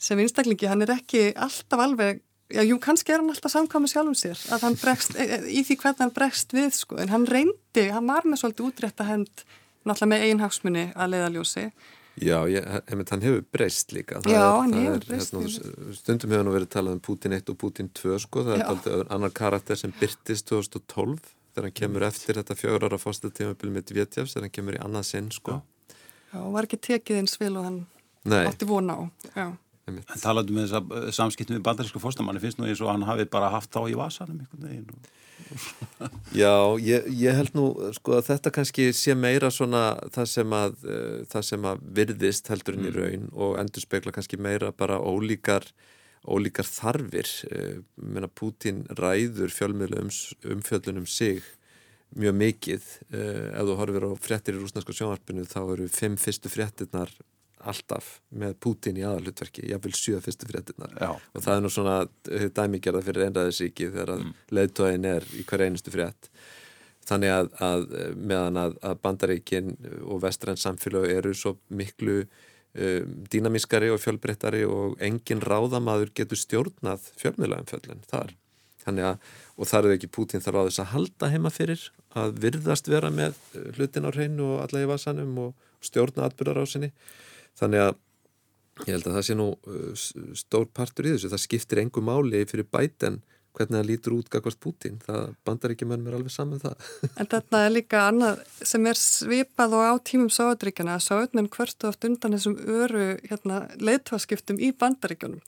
sem 0.00 0.20
einstaklingi, 0.22 0.68
hann 0.70 0.82
er 0.84 0.96
ekki 0.96 1.30
alltaf 1.38 1.84
alveg, 1.84 2.22
já, 2.50 2.62
jú, 2.66 2.80
kannski 2.82 3.14
er 3.14 3.22
hann 3.22 3.30
alltaf 3.32 3.54
samkvæmið 3.54 3.94
sjálfum 3.94 4.18
sér, 4.18 4.42
að 4.54 4.66
hann 4.66 4.78
bregst, 4.80 5.14
e, 5.14 5.26
e, 5.26 5.40
í 5.60 5.62
því 5.66 5.78
hvernig 5.84 6.04
hann 6.04 6.16
bregst 6.16 6.56
við, 6.56 6.72
sko, 6.80 6.98
en 7.02 7.14
hann 7.14 7.28
reyndi, 7.30 7.86
hann 7.94 8.10
var 8.10 8.26
með 8.26 8.42
svolítið 8.42 8.66
útrétta 8.66 9.06
hend, 9.06 9.46
náttúrulega 9.86 10.12
með 10.14 10.26
einhagsmunni 10.28 10.86
að 10.96 11.14
leiðaljósi. 11.14 11.66
Já, 12.20 12.36
ég, 12.52 12.66
einmitt, 12.90 13.10
hann 13.14 13.24
hefur 13.24 13.44
breyst 13.54 13.94
líka. 13.96 14.20
Það 14.20 14.34
já, 14.34 14.40
er, 14.44 14.56
hann 14.60 14.74
hefur 14.76 15.04
breyst. 15.08 15.34
Hérna, 15.34 15.96
stundum 15.96 16.34
hefur 16.34 16.44
hann 16.44 16.54
verið 16.58 16.70
talað 16.74 16.96
um 16.98 17.02
Pútín 17.06 17.36
1 17.36 17.52
og 17.52 17.58
Pútín 17.60 17.90
2, 17.96 18.18
sko, 18.26 18.44
það 18.46 18.56
já. 18.56 18.60
er 18.60 18.72
alltaf 18.74 19.14
annar 19.16 19.34
karakter 19.40 19.80
sem 19.80 19.94
byrtist 20.00 20.50
2012 20.50 21.32
þegar 21.50 21.66
hann 21.66 21.76
kemur 21.80 22.06
eftir 22.06 22.38
þetta 22.38 22.56
fjögur 22.58 22.86
ára 22.86 22.98
fórstatímabili 23.00 23.74
með 23.74 23.88
Dvétjafs, 23.90 24.34
þegar 24.36 24.46
hann 24.46 24.54
kemur 24.58 24.76
í 24.76 24.82
annað 24.84 25.08
sinn, 25.08 25.32
sko. 25.34 25.58
Já. 25.58 25.96
Já, 26.30 26.42
var 26.54 26.68
ekki 26.68 26.78
tekið 26.86 27.22
eins 27.22 27.34
vil 27.40 27.56
og 27.58 27.66
hann 27.66 27.80
Nei. 28.30 28.44
átti 28.46 28.68
vona 28.68 28.94
á. 28.94 29.02
Já. 29.34 29.46
En 29.98 30.22
talaðu 30.22 30.54
með 30.56 30.68
þess 30.68 30.78
að 30.78 31.08
samskiptum 31.16 31.58
við 31.58 31.64
bandarísku 31.66 32.02
fórstamanni 32.02 32.42
finnst 32.42 32.60
nú 32.60 32.68
eins 32.68 32.82
og 32.84 32.92
hann 32.92 33.08
hafi 33.08 33.26
bara 33.30 33.50
haft 33.52 33.72
þá 33.74 33.82
í 33.90 33.98
vasanum 33.98 34.38
einhvern 34.44 34.68
veginn. 34.68 35.08
Já, 36.40 36.78
ég, 36.78 37.06
ég 37.18 37.34
held 37.34 37.54
nú 37.58 37.66
sko 37.96 38.18
að 38.18 38.28
þetta 38.28 38.52
kannski 38.54 38.90
sé 38.96 39.16
meira 39.18 39.50
svona 39.54 39.84
það 40.14 40.28
sem 40.34 40.56
að, 40.56 40.76
uh, 40.86 41.14
það 41.30 41.46
sem 41.48 41.70
að 41.72 41.86
virðist 41.98 42.50
heldur 42.52 42.78
inn 42.78 42.86
í 42.86 42.92
mm. 42.92 42.98
raun 42.98 43.30
og 43.34 43.56
endur 43.62 43.84
spekla 43.84 44.14
kannski 44.14 44.38
meira 44.40 44.70
bara 44.76 45.00
ólíkar 45.00 45.66
ólíkar 46.28 46.68
þarfir 46.68 47.30
uh, 47.50 48.28
Pútin 48.36 48.84
ræður 48.98 49.52
fjölmiðlu 49.54 50.04
um, 50.04 50.12
umfjöldunum 50.56 51.08
sig 51.08 51.42
mjög 52.18 52.36
mikið 52.36 52.86
uh, 53.14 53.58
ef 53.60 53.66
þú 53.68 53.76
horfir 53.80 54.06
á 54.06 54.12
frettir 54.20 54.58
í 54.58 54.62
rúsnarska 54.62 54.94
sjónvarpinu 54.96 55.46
þá 55.48 55.60
eru 55.62 55.88
fimm 55.92 56.18
fyrstu 56.20 56.52
frettirnar 56.52 57.12
alltaf 57.68 58.12
með 58.30 58.54
Putin 58.64 58.98
í 59.00 59.04
aðalutverki 59.04 59.66
ég 59.70 59.82
vil 59.84 59.92
sjö 59.96 60.20
fyrstu 60.24 60.48
frettirnar 60.48 60.94
Já. 60.96 61.10
og 61.12 61.44
það 61.44 61.56
er 61.56 61.64
nú 61.64 61.72
svona 61.72 61.96
eh, 62.30 62.48
dæmigerða 62.56 63.04
fyrir 63.06 63.26
einræðisíki 63.28 63.90
þegar 63.90 64.14
mm. 64.16 64.32
leðtóin 64.56 65.08
er 65.10 65.26
í 65.36 65.44
hver 65.48 65.66
einustu 65.66 65.92
frett 65.94 66.30
þannig 67.08 67.34
að, 67.34 67.50
að 67.64 67.86
meðan 68.16 68.60
að, 68.60 68.76
að 68.86 69.00
bandaríkin 69.04 69.72
og 70.04 70.22
vestræns 70.24 70.64
samfélag 70.66 71.08
eru 71.10 71.32
svo 71.36 71.56
miklu 71.72 72.20
um, 72.22 73.16
dýnamískari 73.32 73.90
og 73.92 74.02
fjölbreyttari 74.02 74.62
og 74.68 75.00
engin 75.02 75.42
ráðamadur 75.42 76.12
getur 76.14 76.38
stjórnað 76.38 77.08
fjölmiðlagumfjöllin 77.22 78.04
þar 78.10 78.36
þannig 78.84 79.08
að, 79.10 79.32
og 79.56 79.68
þar 79.68 79.88
er 79.88 79.96
ekki 79.96 80.12
Pútin 80.12 80.44
þarf 80.44 80.62
á 80.62 80.66
þess 80.68 80.82
að 80.84 80.92
halda 80.94 81.32
heima 81.32 81.52
fyrir 81.52 81.82
að 82.18 82.38
virðast 82.44 82.88
vera 82.90 83.10
með 83.14 83.36
eh, 83.54 83.66
hlutin 83.76 84.06
á 84.08 84.10
hreinu 84.10 84.54
og 84.54 84.62
alla 84.64 84.84
í 84.84 84.88
vasanum 84.90 85.34
og 85.48 85.66
stjórna 85.84 86.28
atbyrðar 86.28 86.64
á 86.64 86.66
sinni 86.68 86.92
þannig 87.58 87.84
að 87.86 87.98
ég 88.86 88.94
held 88.94 89.08
að 89.08 89.16
það 89.18 89.26
sé 89.26 89.36
nú 89.36 89.48
eh, 89.52 90.04
stór 90.40 90.68
partur 90.76 91.08
í 91.08 91.14
þessu, 91.14 91.32
það 91.32 91.44
skiptir 91.44 91.82
engu 91.82 92.04
máli 92.04 92.44
fyrir 92.48 92.68
bæten 92.70 93.20
hvernig 93.56 93.78
það 93.80 93.88
lítur 93.88 94.14
út 94.16 94.30
gagvart 94.30 94.60
Putin 94.62 94.98
það 95.04 95.34
bandar 95.46 95.74
ekki 95.74 95.88
með 95.88 96.04
mér 96.04 96.16
alveg 96.18 96.34
saman 96.34 96.62
það. 96.62 96.86
En 97.20 97.28
þetta 97.30 97.62
er 97.66 97.72
líka 97.74 98.02
annað 98.08 98.42
sem 98.70 98.86
er 98.90 99.00
svipað 99.00 99.76
og 99.78 99.84
á 99.90 99.94
tímum 100.10 100.30
Sáðuríkjana 100.32 100.96
að 100.96 101.04
Sáðumenn 101.06 101.50
hvertu 101.54 101.88
oft 101.90 102.06
undan 102.08 102.36
þessum 102.36 102.56
öru 102.60 103.04
hérna, 103.26 103.60
leitvaskiptum 103.82 104.60
í 104.62 104.70
bandaríkjunum. 104.80 105.42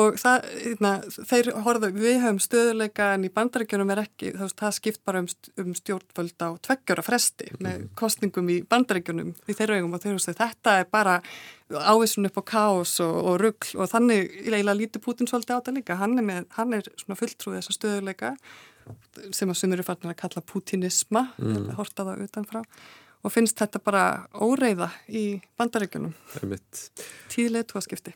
Og 0.00 0.18
það, 0.20 0.48
hérna, 0.64 0.94
þeir 1.30 1.50
horfðu, 1.66 1.92
við 1.98 2.20
höfum 2.24 2.42
stöðuleika 2.42 3.12
en 3.14 3.28
í 3.28 3.32
bandaríkjunum 3.34 3.94
er 3.94 4.04
ekki, 4.04 4.34
það, 4.38 4.54
það 4.62 4.78
skipt 4.80 5.04
bara 5.06 5.24
um, 5.24 5.30
um 5.64 5.74
stjórnvöld 5.78 6.46
á 6.46 6.48
tveggjóra 6.68 7.06
fresti 7.06 7.52
með 7.64 7.88
kostningum 7.98 8.50
í 8.52 8.60
bandaríkjunum 8.68 9.34
í 9.34 9.56
þeirra 9.56 9.80
eigum 9.80 9.94
og 9.96 10.02
þeir 10.02 10.16
höfðu 10.16 10.38
þetta 10.40 10.80
er 10.80 10.90
bara 10.90 11.20
ávísun 11.72 12.28
upp 12.28 12.38
á 12.40 12.44
káos 12.44 12.98
og, 13.00 13.14
og 13.24 13.38
ruggl 13.40 13.80
og 13.80 13.88
þannig 13.90 14.28
eiginlega 14.44 14.76
lítur 14.76 15.04
Putin 15.04 15.30
svolítið 15.30 15.56
á 15.56 15.58
þetta 15.60 15.76
líka 15.78 15.98
hann 16.00 16.18
er, 16.20 16.26
með, 16.26 16.48
hann 16.58 16.76
er 16.76 16.88
svona 17.00 17.16
fulltrúið 17.18 17.60
þessa 17.60 17.76
stöðuleika 17.78 18.34
sem 19.32 19.48
að 19.48 19.60
sumur 19.60 19.78
eru 19.78 19.86
farin 19.86 20.12
að 20.12 20.20
kalla 20.20 20.44
putinisma 20.44 21.22
mm. 21.38 21.70
horta 21.78 22.04
það 22.04 22.26
utanfrá 22.26 22.60
og 23.24 23.32
finnst 23.32 23.56
þetta 23.60 23.80
bara 23.84 24.04
óreiða 24.36 24.90
í 25.08 25.40
bandaríkunum 25.56 26.12
tíðlega 27.32 27.70
tóaskipti 27.72 28.12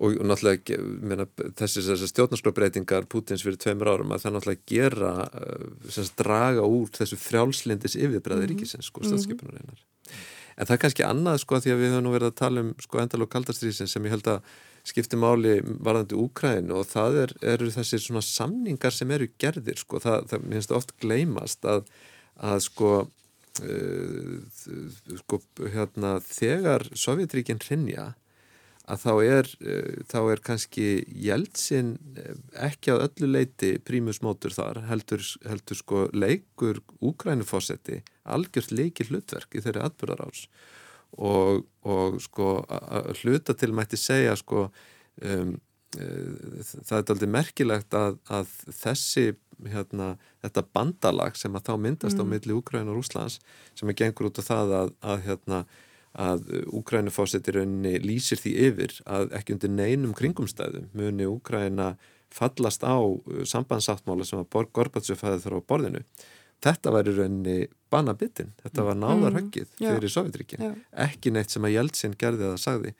og, 0.00 0.16
og 0.16 0.26
náttúrulega 0.26 0.80
meina, 0.82 1.28
þessi, 1.58 1.84
þessi 1.86 2.10
stjórnarskróbreytingar 2.10 3.06
Putins 3.12 3.44
fyrir 3.46 3.60
tveimur 3.62 3.92
árum 3.92 4.14
að 4.14 4.24
það 4.24 4.36
náttúrulega 4.38 4.70
gera 4.72 5.14
uh, 5.28 6.12
draga 6.18 6.66
úr 6.66 6.90
þessu 6.98 7.20
frjálslindis 7.20 7.98
yfirbreði 8.00 8.48
mm. 8.48 8.54
ríkisins 8.54 8.90
sko, 8.90 9.04
staðskipunarinnar 9.06 9.78
mm. 9.78 10.30
En 10.56 10.68
það 10.68 10.74
er 10.76 10.82
kannski 10.84 11.06
annað 11.06 11.40
sko 11.42 11.60
því 11.62 11.72
að 11.74 11.80
við 11.82 11.96
höfum 11.96 12.12
verið 12.16 12.30
að 12.30 12.38
tala 12.42 12.64
um 12.64 12.70
sko 12.82 13.00
endal 13.02 13.24
og 13.24 13.32
kaldastrýsin 13.32 13.90
sem 13.90 14.06
ég 14.06 14.14
held 14.16 14.30
að 14.34 14.52
skipti 14.86 15.18
máli 15.18 15.58
varðandi 15.62 16.18
Úkræn 16.18 16.72
og 16.74 16.88
það 16.90 17.18
er, 17.24 17.34
eru 17.54 17.70
þessir 17.70 18.02
svona 18.02 18.22
samningar 18.26 18.94
sem 18.94 19.10
eru 19.14 19.28
gerðir 19.40 19.78
sko. 19.78 20.00
Það, 20.02 20.26
það 20.32 20.48
minnst 20.50 20.74
oft 20.74 20.94
gleymast 21.02 21.68
að, 21.68 21.86
að 22.42 22.58
sko, 22.66 22.90
uh, 23.62 24.34
sko 25.22 25.42
hérna, 25.62 26.16
þegar 26.26 26.88
Sovjetríkinn 26.98 27.62
hrinja 27.62 28.10
að 28.90 29.02
þá 29.04 29.12
er, 29.22 29.50
uh, 29.62 30.04
þá 30.10 30.18
er 30.32 30.42
kannski 30.44 30.86
Jeltsin 31.24 31.94
eh, 32.18 32.36
ekki 32.66 32.94
á 32.94 33.02
öllu 33.04 33.30
leiti 33.30 33.76
prímusmótur 33.86 34.54
þar 34.56 34.82
heldur, 34.88 35.22
heldur 35.46 35.78
sko 35.78 36.06
leikur 36.12 36.82
Úkrænufósetti 37.00 38.00
algjört 38.22 38.74
leikil 38.74 39.10
hlutverk 39.10 39.54
í 39.54 39.62
þeirri 39.62 39.84
atbyrðarás 39.86 40.46
og, 41.18 41.66
og 41.84 42.18
sko 42.24 42.62
hluta 43.22 43.54
til 43.54 43.72
mætti 43.76 44.00
segja 44.00 44.34
sko 44.40 44.66
um, 44.66 45.54
uh, 46.00 46.58
það 46.82 46.98
er 46.98 47.14
aldrei 47.14 47.30
merkilegt 47.38 47.98
að, 47.98 48.18
að 48.32 48.50
þessi 48.82 49.30
hérna, 49.70 50.16
þetta 50.42 50.64
bandalag 50.74 51.38
sem 51.38 51.54
að 51.54 51.68
þá 51.68 51.72
myndast 51.84 52.18
mm. 52.18 52.26
á 52.26 52.30
milli 52.34 52.56
Úkræn 52.56 52.90
og 52.90 52.98
Rúslands 52.98 53.38
sem 53.78 53.90
að 53.90 54.00
gengur 54.02 54.30
út 54.30 54.40
á 54.40 54.44
það 54.44 54.76
að, 54.80 54.94
að 55.12 55.24
hérna 55.28 55.64
að 56.12 56.44
Úkrænufásettirunni 56.76 57.96
lýsir 58.04 58.40
því 58.40 58.52
yfir 58.68 58.94
að 59.08 59.32
ekki 59.38 59.56
undir 59.56 59.72
neinum 59.72 60.12
kringumstæðum 60.16 60.90
muni 60.96 61.28
Úkræna 61.28 61.94
fallast 62.32 62.84
á 62.84 62.96
sambandsáttmála 63.48 64.26
sem 64.28 64.40
að 64.40 64.68
Gorbatsjöf 64.72 65.24
hefði 65.24 65.44
þar 65.44 65.58
á 65.60 65.68
borðinu. 65.68 66.02
Þetta 66.62 66.92
var 66.94 67.08
í 67.10 67.14
rauninni 67.16 67.58
banabittin, 67.90 68.52
þetta 68.62 68.84
var 68.86 68.98
náðarhöggið 69.00 69.66
mm, 69.66 69.80
fyrir 69.82 70.12
Sovjetríkin, 70.14 70.66
ekki 71.04 71.32
neitt 71.34 71.50
sem 71.50 71.64
að 71.66 71.74
Jeltsin 71.74 72.14
gerði 72.18 72.46
að 72.46 72.52
það 72.54 72.62
sagði. 72.62 72.92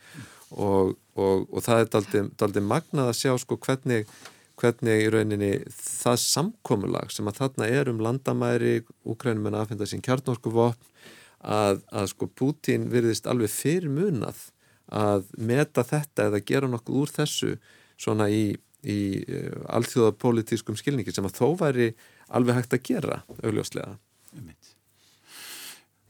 Og, 0.53 0.97
og, 1.17 1.45
og 1.49 1.65
það 1.65 1.85
er 1.85 2.25
daldi 2.43 2.65
magnað 2.65 3.13
að 3.13 3.19
sjá 3.21 3.37
sko 3.41 3.57
hvernig 3.63 4.09
hvernig 4.61 5.07
í 5.07 5.11
rauninni 5.11 5.53
það 5.73 6.19
samkomulag 6.23 7.13
sem 7.15 7.29
að 7.31 7.39
þarna 7.41 7.69
er 7.73 7.91
um 7.91 8.03
landamæri, 8.05 8.83
Ukrænum 9.09 9.49
en 9.49 9.57
aðfinda 9.59 9.89
sín 9.89 10.05
kjarnorkuvopn 10.05 10.92
að, 11.43 11.83
að 11.91 12.11
sko 12.15 12.29
Putin 12.39 12.89
virðist 12.93 13.27
alveg 13.31 13.51
fyrir 13.53 13.91
munað 13.93 14.49
að 14.93 15.29
meta 15.39 15.85
þetta 15.87 16.29
eða 16.29 16.43
gera 16.47 16.71
nokkuð 16.71 17.01
úr 17.03 17.13
þessu 17.13 17.55
svona 18.01 18.29
í, 18.33 18.53
í 18.83 19.01
uh, 19.23 19.63
alþjóðapolítískum 19.79 20.79
skilningi 20.79 21.15
sem 21.15 21.27
að 21.27 21.39
þó 21.39 21.47
væri 21.65 21.93
alveg 22.33 22.61
hægt 22.61 22.77
að 22.77 22.87
gera 22.89 23.23
augljóslega. 23.43 23.97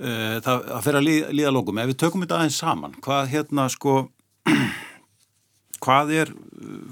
Eh, 0.03 0.39
það, 0.43 0.65
það 0.67 0.85
fer 0.87 0.99
að 0.99 1.05
líða, 1.07 1.33
líða 1.37 1.53
lókum. 1.55 1.79
Ef 1.79 1.91
við 1.93 1.99
tökum 2.03 2.25
þetta 2.25 2.39
aðeins 2.41 2.59
saman, 2.59 2.95
hvað 3.05 3.29
hérna 3.31 3.67
sko, 3.71 3.97
hvað 5.85 6.15
er, 6.23 6.33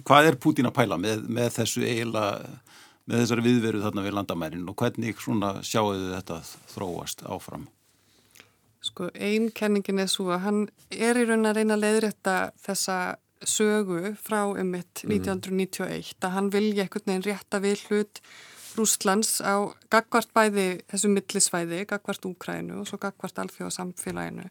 hvað 0.07 0.31
er 0.31 0.39
Putin 0.43 0.71
að 0.71 0.77
pæla 0.77 0.99
með, 1.01 1.25
með 1.27 1.49
þessu 1.57 1.83
eiginlega, 1.87 2.53
með 3.11 3.25
þessari 3.25 3.47
viðveru 3.49 3.83
þarna 3.83 4.07
við 4.07 4.17
landamærin 4.19 4.71
og 4.71 4.79
hvernig 4.79 5.23
svona 5.23 5.57
sjáu 5.67 5.89
þið 5.97 6.13
þetta 6.19 6.41
þróast 6.75 7.25
áfram? 7.27 7.67
Sko 8.81 9.11
einn 9.13 9.51
kenningin 9.53 10.01
er 10.01 10.09
svo 10.09 10.31
að 10.33 10.45
hann 10.47 10.61
er 10.91 11.19
í 11.21 11.27
raun 11.29 11.49
að 11.49 11.61
reyna 11.61 11.77
að 11.77 11.85
leiðrætta 11.85 12.37
þessa 12.65 13.01
sögu 13.45 14.15
frá 14.21 14.45
um 14.49 14.71
mitt 14.75 15.03
1991 15.05 16.17
að 16.21 16.35
hann 16.37 16.51
vilja 16.53 16.85
einhvern 16.85 17.09
veginn 17.09 17.27
rétta 17.29 17.61
við 17.63 17.85
hlut 17.89 18.23
Rúslands 18.79 19.41
á 19.43 19.73
gagvart 19.91 20.31
bæði 20.37 20.67
þessu 20.91 21.11
millisvæði, 21.11 21.83
gagvart 21.91 22.29
Úkrænu 22.29 22.81
og 22.81 22.89
svo 22.89 23.01
gagvart 23.03 23.41
alþjóða 23.43 23.75
samfélaginu 23.75 24.47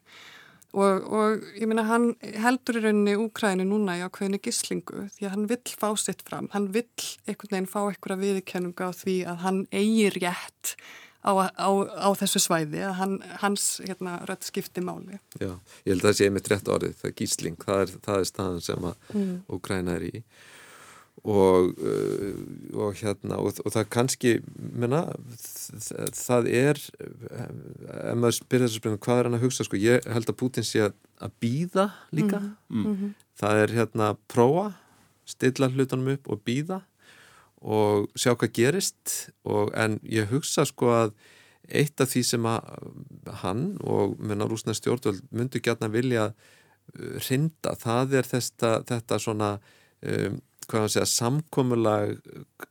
og, 0.76 1.06
og 1.10 1.46
ég 1.56 1.66
minna 1.70 1.86
hann 1.88 2.12
heldur 2.42 2.80
í 2.80 2.84
rauninni 2.84 3.16
Úkrænu 3.18 3.66
núna 3.66 3.96
í 3.98 4.04
ákveðinu 4.06 4.42
gíslingu 4.44 5.06
því 5.14 5.26
að 5.26 5.34
hann 5.36 5.46
vill 5.50 5.76
fá 5.80 5.88
sitt 5.98 6.24
fram, 6.26 6.50
hann 6.54 6.70
vill 6.74 6.86
einhvern 7.26 7.54
veginn 7.56 7.70
fá 7.70 7.80
einhverja 7.86 8.20
viðkennunga 8.24 8.90
á 8.90 8.92
því 8.94 9.16
að 9.32 9.46
hann 9.46 9.62
eigi 9.72 10.10
rétt 10.18 10.76
á, 11.20 11.30
á, 11.52 11.68
á 12.00 12.08
þessu 12.16 12.42
svæði 12.42 12.84
að 12.86 12.94
hann, 13.00 13.18
hans 13.42 13.66
hérna, 13.84 14.18
rött 14.28 14.46
skipti 14.48 14.84
máli. 14.84 15.20
Já, 15.40 15.52
ég 15.84 15.92
held 15.92 16.04
að 16.04 16.08
það 16.08 16.16
sé 16.18 16.30
einmitt 16.30 16.52
rétt 16.52 16.72
orðið, 16.72 16.96
það 17.00 17.10
er 17.10 17.18
gísling, 17.20 17.60
það 17.64 17.84
er, 17.84 17.92
það 18.06 18.22
er 18.22 18.30
staðan 18.30 18.64
sem 18.64 18.88
að 18.90 19.12
mm. 19.14 19.36
Úkræna 19.56 19.98
er 19.98 20.08
í 20.08 20.24
og, 21.20 21.74
uh, 21.76 22.36
og 22.80 22.96
hérna 22.96 23.36
og, 23.40 23.58
og 23.64 23.72
það 23.74 23.88
kannski 23.92 24.34
menna, 24.56 25.02
það 26.16 26.48
er 26.48 26.80
ef 26.80 28.16
maður 28.16 28.38
spyrir 28.38 28.66
þessu 28.66 28.80
spilinu 28.80 29.02
hvað 29.04 29.20
er 29.20 29.28
hann 29.28 29.38
að 29.38 29.44
hugsa 29.44 29.66
sko, 29.66 29.80
ég 29.80 30.06
held 30.08 30.32
að 30.32 30.38
Putin 30.40 30.66
sé 30.66 30.86
að, 30.86 30.94
að 31.20 31.34
býða 31.42 31.90
líka 32.16 32.40
mm. 32.40 32.86
Mm. 32.86 33.10
það 33.42 33.64
er 33.64 33.74
hérna 33.76 34.14
prófa 34.32 34.70
stilla 35.28 35.68
hlutunum 35.70 36.14
upp 36.16 36.32
og 36.32 36.40
býða 36.46 36.80
og 37.60 38.08
sjá 38.16 38.32
hvað 38.34 38.54
gerist 38.56 39.14
og, 39.44 39.70
en 39.76 39.98
ég 40.08 40.30
hugsa 40.32 40.64
sko 40.68 40.92
að 40.94 41.12
eitt 41.70 42.00
af 42.02 42.10
því 42.10 42.22
sem 42.26 42.46
að 42.48 42.86
hann 43.42 43.64
og 43.86 44.16
menna 44.18 44.48
rúsna 44.48 44.74
stjórnvöld 44.74 45.22
myndu 45.30 45.60
gætna 45.62 45.90
vilja 45.92 46.30
rinda, 47.28 47.76
það 47.78 48.16
er 48.20 48.26
þetta, 48.26 48.70
þetta 48.88 49.18
svona 49.22 49.50
um, 50.02 50.40
hvað 50.70 50.86
að 50.86 50.92
segja, 50.94 51.08
samkomulag 51.10 52.12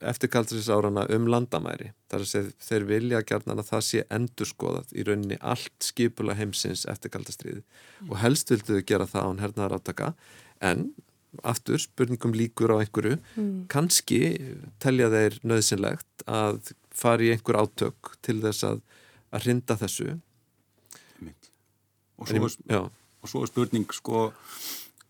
eftirkalduris 0.07 0.69
árana 0.71 1.03
um 1.15 1.27
landamæri. 1.31 1.91
Það 2.07 2.17
er 2.17 2.25
að 2.25 2.31
segja, 2.31 2.53
þeir 2.63 2.85
vilja 2.89 3.21
gerðan 3.27 3.61
að 3.61 3.71
það 3.73 3.85
sé 3.89 4.03
endurskoðað 4.15 4.93
í 4.95 5.05
rauninni 5.07 5.39
allt 5.53 5.89
skipula 5.89 6.37
heimsins 6.39 6.85
eftirkaldastriði 6.91 7.61
mm. 7.61 8.09
og 8.09 8.21
helst 8.23 8.53
vilduðu 8.53 8.85
gera 8.87 9.09
það 9.09 9.29
án 9.29 9.43
hernaðar 9.43 9.77
átaka 9.79 10.13
en 10.71 10.89
aftur 11.45 11.81
spurningum 11.81 12.33
líkur 12.33 12.73
á 12.73 12.81
einhverju. 12.81 13.19
Mm. 13.35 13.65
kannski 13.71 14.21
telja 14.81 15.11
þeir 15.13 15.39
nöðsynlegt 15.45 16.25
að 16.25 16.73
fara 16.89 17.23
í 17.23 17.33
einhver 17.33 17.61
átök 17.61 18.15
til 18.25 18.39
þess 18.43 18.65
að 18.67 18.81
að 19.35 19.49
rinda 19.49 19.77
þessu. 19.79 20.13
Og 22.19 22.27
svo, 22.27 22.47
er, 22.49 22.87
og 23.23 23.31
svo 23.31 23.43
er 23.45 23.51
spurning 23.51 23.85
sko 23.95 24.29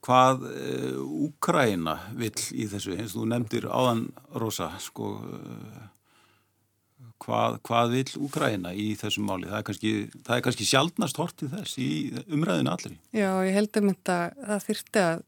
hvað 0.06 0.44
uh, 0.48 1.00
Úkraina 1.26 1.96
vill 2.18 2.36
í 2.54 2.68
þessu, 2.70 2.94
eins 2.96 3.16
og 3.16 3.24
þú 3.24 3.30
nefndir 3.32 3.66
áðan 3.66 4.04
Rosa, 4.40 4.70
sko 4.80 5.16
uh, 5.18 5.80
hvað, 7.26 7.58
hvað 7.66 7.96
vill 7.96 8.22
Úkraina 8.28 8.76
í 8.78 8.92
þessum 9.00 9.26
máli, 9.28 9.50
það 9.50 9.58
er 9.60 9.66
kannski, 9.72 9.94
það 10.28 10.36
er 10.36 10.46
kannski 10.46 10.70
sjálfnast 10.70 11.20
hortið 11.20 11.58
þess 11.58 11.82
í 11.82 11.90
umræðinu 12.30 12.74
allri. 12.76 12.96
Já, 13.10 13.32
ég 13.48 13.58
held 13.58 13.82
um 13.82 13.92
þetta 13.92 14.20
það 14.38 14.64
þyrti 14.70 15.04
að 15.08 15.26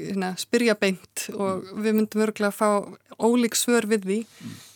hérna, 0.00 0.34
spyrja 0.40 0.76
beint 0.78 1.28
og 1.34 1.70
við 1.78 1.96
myndum 1.96 2.24
örgulega 2.26 2.50
að 2.50 2.58
fá 2.58 3.20
ólík 3.20 3.56
svör 3.58 3.86
við 3.90 4.06
því. 4.06 4.18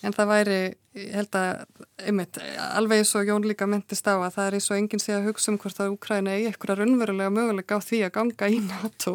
En 0.04 0.14
það 0.14 0.30
væri, 0.30 0.56
ég 0.98 1.14
held 1.16 1.38
að 1.38 1.84
einmitt, 2.04 2.40
alveg 2.76 3.00
eins 3.00 3.14
og 3.16 3.30
Jón 3.30 3.46
líka 3.48 3.68
myndist 3.70 4.08
á 4.10 4.14
að 4.18 4.34
það 4.36 4.48
er 4.48 4.56
eins 4.58 4.68
og 4.70 4.78
enginn 4.78 5.02
sé 5.02 5.14
að 5.16 5.28
hugsa 5.30 5.52
um 5.52 5.58
hvort 5.62 5.80
að 5.80 5.94
Úkræna 5.94 6.34
eigi 6.34 6.50
eitthvað 6.50 6.82
raunverulega 6.82 7.32
mögulega 7.32 7.78
á 7.78 7.86
því 7.86 8.02
að 8.04 8.14
ganga 8.18 8.50
í 8.52 8.60
NATO. 8.66 9.14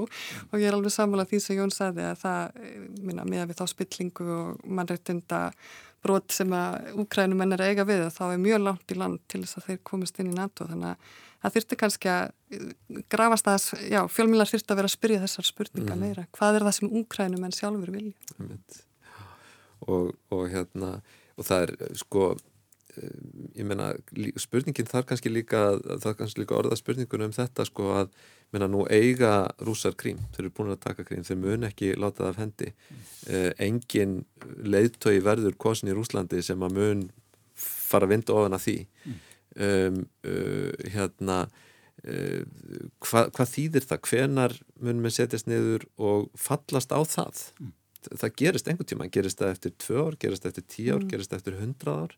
Og 0.49 0.57
ég 0.57 0.69
er 0.71 0.79
alveg 0.79 0.95
sammálað 0.95 1.33
því 1.33 1.43
sem 1.45 1.59
Jón 1.59 1.75
sagði 1.75 2.07
að 2.09 2.23
það, 2.23 2.65
minna, 3.03 3.27
miða 3.29 3.49
við 3.51 3.61
þá 3.61 3.65
spillingu 3.75 4.31
og 4.39 4.65
mannreitinda 4.65 5.43
brot 6.03 6.33
sem 6.33 6.53
að 6.55 6.93
Úkrænumenn 7.03 7.55
er 7.55 7.65
eiga 7.69 7.85
við 7.87 8.05
þá 8.15 8.23
er 8.29 8.43
mjög 8.43 8.61
langt 8.65 8.93
í 8.93 8.97
land 8.99 9.21
til 9.31 9.43
þess 9.43 9.59
að 9.59 9.67
þeir 9.69 9.81
komist 9.91 10.19
inn 10.21 10.31
í 10.31 10.37
NATO 10.37 10.67
þannig 10.69 10.93
að 10.93 11.17
það 11.39 11.55
þurfti 11.55 11.79
kannski 11.79 12.11
að 12.11 12.31
eh, 12.55 13.01
grafast 13.11 13.49
að, 13.49 13.65
já, 13.87 14.01
fjölmjölar 14.11 14.51
þurfti 14.51 14.73
að 14.73 14.81
vera 14.81 14.91
að 14.91 14.95
spyrja 14.95 15.23
þessar 15.23 15.49
spurninga 15.49 15.95
mm. 15.95 16.03
meira. 16.03 16.27
Hvað 16.35 16.59
er 16.59 16.67
það 16.67 16.77
sem 16.79 16.93
úkrænum 17.01 17.47
en 17.47 17.55
sjálfur 17.55 17.93
vilja? 17.95 18.13
Og, 19.87 20.11
og 20.35 20.45
hérna, 20.51 20.93
og 21.39 21.47
það 21.47 21.65
er 21.65 21.99
sko, 22.01 22.25
ég 23.55 23.67
menna, 23.67 23.91
spurningin 24.39 24.89
þar 24.89 25.07
kannski 25.09 25.31
líka, 25.31 25.63
það 25.85 26.09
er 26.11 26.17
kannski 26.19 26.43
líka 26.43 26.57
orða 26.57 26.79
spurningunum 26.79 27.31
um 27.31 27.35
þetta 27.35 27.65
sko 27.67 27.93
að, 28.01 28.11
menna, 28.55 28.67
nú 28.71 28.83
eiga 28.89 29.49
rúsar 29.63 29.95
krím, 29.99 30.19
þeir 30.33 30.45
eru 30.45 30.53
búin 30.57 30.73
að 30.73 30.83
taka 30.87 31.05
krím, 31.07 31.23
þeir 31.27 31.41
mun 31.43 31.69
ekki 31.69 31.93
láta 31.99 32.25
það 32.25 32.31
af 32.33 32.43
hendi. 32.43 32.73
Uh, 33.29 33.49
engin 33.61 34.19
leiðtögi 34.65 35.23
verður 35.25 35.57
kosin 35.61 35.91
í 35.91 35.97
Rúslandi 35.97 36.43
sem 36.45 36.61
að 36.65 36.77
mun 36.79 37.07
fara 37.59 38.07
að 38.07 38.15
vinda 38.15 38.37
ofan 38.37 38.57
að 38.57 38.65
því. 38.65 38.77
Um, 39.59 40.03
uh, 40.29 40.69
hérna 40.93 41.41
uh, 42.05 42.43
hvað, 43.03 43.31
hvað 43.35 43.51
þýðir 43.53 43.87
það 43.89 44.01
hvenar 44.07 44.55
munum 44.79 45.07
við 45.07 45.15
setjast 45.17 45.49
niður 45.49 45.85
og 45.97 46.29
fallast 46.37 46.93
á 46.93 46.99
það 47.01 47.41
mm. 47.59 47.71
það 48.11 48.35
gerist 48.41 48.69
einhvern 48.69 48.89
tíma, 48.91 49.09
gerist 49.11 49.41
það 49.41 49.55
eftir 49.55 49.75
tvö 49.83 50.05
ár 50.05 50.19
gerist 50.21 50.45
það 50.45 50.53
eftir 50.53 50.67
tíu 50.75 50.93
ár, 50.93 51.03
mm. 51.03 51.09
gerist 51.11 51.33
það 51.33 51.41
eftir 51.41 51.59
hundrað 51.59 52.03
ár 52.05 52.15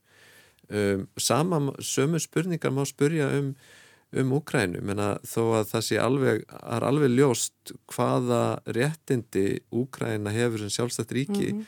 um, 0.69 1.07
sama 1.17 1.61
sömu 1.79 2.19
spurningar 2.19 2.73
má 2.75 2.85
spurja 2.85 3.29
um 3.39 3.55
um 4.11 4.33
Úkrænu, 4.35 4.81
menna 4.83 5.13
þó 5.23 5.61
að 5.61 5.69
það 5.69 5.83
sé 5.87 5.99
alveg, 6.03 6.41
er 6.51 6.83
alveg 6.83 7.13
ljóst 7.15 7.71
hvaða 7.93 8.59
réttindi 8.75 9.61
Úkræna 9.71 10.33
hefur 10.35 10.65
sem 10.65 10.73
sjálfstætt 10.75 11.13
ríki 11.15 11.53
mm 11.53 11.61
-hmm. 11.61 11.65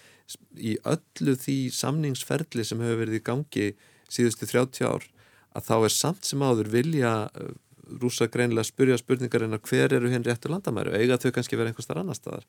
í 0.60 0.76
öllu 0.84 1.36
því 1.40 1.58
samningsferðli 1.72 2.66
sem 2.68 2.82
hefur 2.84 3.00
verið 3.00 3.20
í 3.20 3.24
gangi 3.24 3.68
síðustu 4.10 4.46
30 4.46 4.84
ár 4.84 5.08
að 5.56 5.66
þá 5.70 5.78
er 5.86 5.94
samt 5.96 6.26
sem 6.26 6.44
áður 6.44 6.70
vilja 6.70 7.30
uh, 7.32 7.54
rúsa 8.02 8.28
greinilega 8.28 8.64
að 8.64 8.72
spurja 8.72 8.98
spurningar 8.98 9.44
en 9.44 9.54
að 9.54 9.66
hver 9.70 9.94
eru 9.94 10.10
henni 10.10 10.28
réttur 10.28 10.52
landamæru 10.52 10.96
eiga 10.98 11.18
þau 11.18 11.32
kannski 11.32 11.56
verið 11.56 11.72
einhver 11.72 11.84
starf 11.84 12.02
annar 12.02 12.16
staðar? 12.16 12.46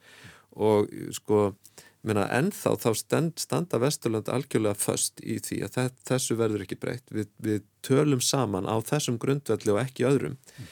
Og 0.57 0.89
sko, 1.13 1.55
minna 2.05 2.29
ennþá 2.37 2.77
þá 2.83 2.89
stend, 2.99 3.35
standa 3.41 3.81
Vesturland 3.83 4.29
algjörlega 4.33 4.77
först 4.79 5.23
í 5.25 5.39
því 5.43 5.61
að 5.67 5.93
þessu 6.09 6.37
verður 6.39 6.65
ekki 6.67 6.79
breytt 6.81 7.13
við, 7.15 7.29
við 7.43 7.63
tölum 7.85 8.23
saman 8.25 8.69
á 8.69 8.77
þessum 8.85 9.19
grundvelli 9.21 9.73
og 9.73 9.81
ekki 9.81 10.07
öðrum 10.09 10.35
mm. 10.37 10.67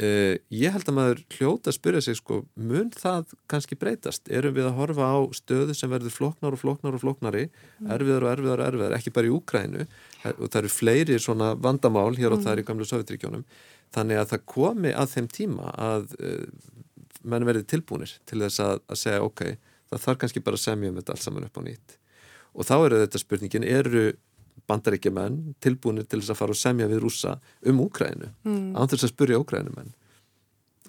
uh, 0.00 0.34
ég 0.56 0.76
held 0.76 0.88
að 0.88 0.96
maður 0.96 1.22
hljóta 1.36 1.72
að 1.72 1.76
spyrja 1.76 2.04
sig 2.06 2.20
sko, 2.20 2.42
mun 2.56 2.92
það 2.96 3.34
kannski 3.52 3.78
breytast 3.80 4.32
erum 4.32 4.56
við 4.56 4.70
að 4.70 4.78
horfa 4.80 5.10
á 5.12 5.18
stöðu 5.36 5.76
sem 5.76 5.92
verður 5.92 6.16
floknar 6.16 6.56
og 6.56 6.62
floknar 6.64 6.96
og 6.96 7.04
floknari 7.04 7.46
mm. 7.50 7.90
erfiðar 7.96 8.26
og 8.26 8.32
erfiðar 8.34 8.64
og 8.64 8.70
erfiðar, 8.70 8.96
ekki 8.96 9.14
bara 9.16 9.28
í 9.28 9.34
Úkrænu 9.36 9.86
og 10.36 10.46
það 10.46 10.60
eru 10.62 10.72
fleiri 10.72 11.20
svona 11.20 11.52
vandamál 11.60 12.14
hér 12.16 12.32
og 12.32 12.40
mm. 12.40 12.46
það 12.46 12.56
er 12.56 12.64
í 12.64 12.68
gamlu 12.72 12.88
Sovjetríkjónum 12.88 13.44
þannig 13.94 14.20
að 14.20 14.32
það 14.32 14.46
komi 14.54 14.92
að 14.94 15.16
þeim 15.16 15.32
tíma 15.34 15.72
að 15.76 16.12
uh, 16.22 16.44
menn 17.20 17.44
verði 17.44 17.66
tilbúinir 17.68 18.14
til 18.28 18.40
þess 18.40 18.62
að, 18.64 18.78
að 18.88 19.00
segja 19.02 19.24
ok, 19.26 19.42
það 19.90 20.04
þarf 20.06 20.22
kannski 20.24 20.44
bara 20.46 20.58
að 20.60 20.64
semja 20.64 20.90
um 20.90 20.98
þetta 21.00 21.16
alls 21.16 21.28
saman 21.28 21.46
upp 21.46 21.60
á 21.60 21.62
nýtt. 21.66 21.96
Og 22.50 22.66
þá 22.66 22.74
eru 22.78 23.00
þetta 23.04 23.22
spurningin, 23.22 23.66
eru 23.66 24.04
bandaríkjumenn 24.70 25.38
tilbúinir 25.62 26.06
til 26.08 26.20
þess 26.20 26.34
að 26.34 26.40
fara 26.40 26.54
og 26.54 26.60
semja 26.60 26.88
við 26.90 27.02
rúsa 27.04 27.38
um 27.66 27.80
Úkrænu 27.84 28.28
mm. 28.44 28.76
án 28.76 28.90
þess 28.90 29.06
að 29.06 29.12
spurja 29.14 29.40
Úkrænumenn 29.40 29.94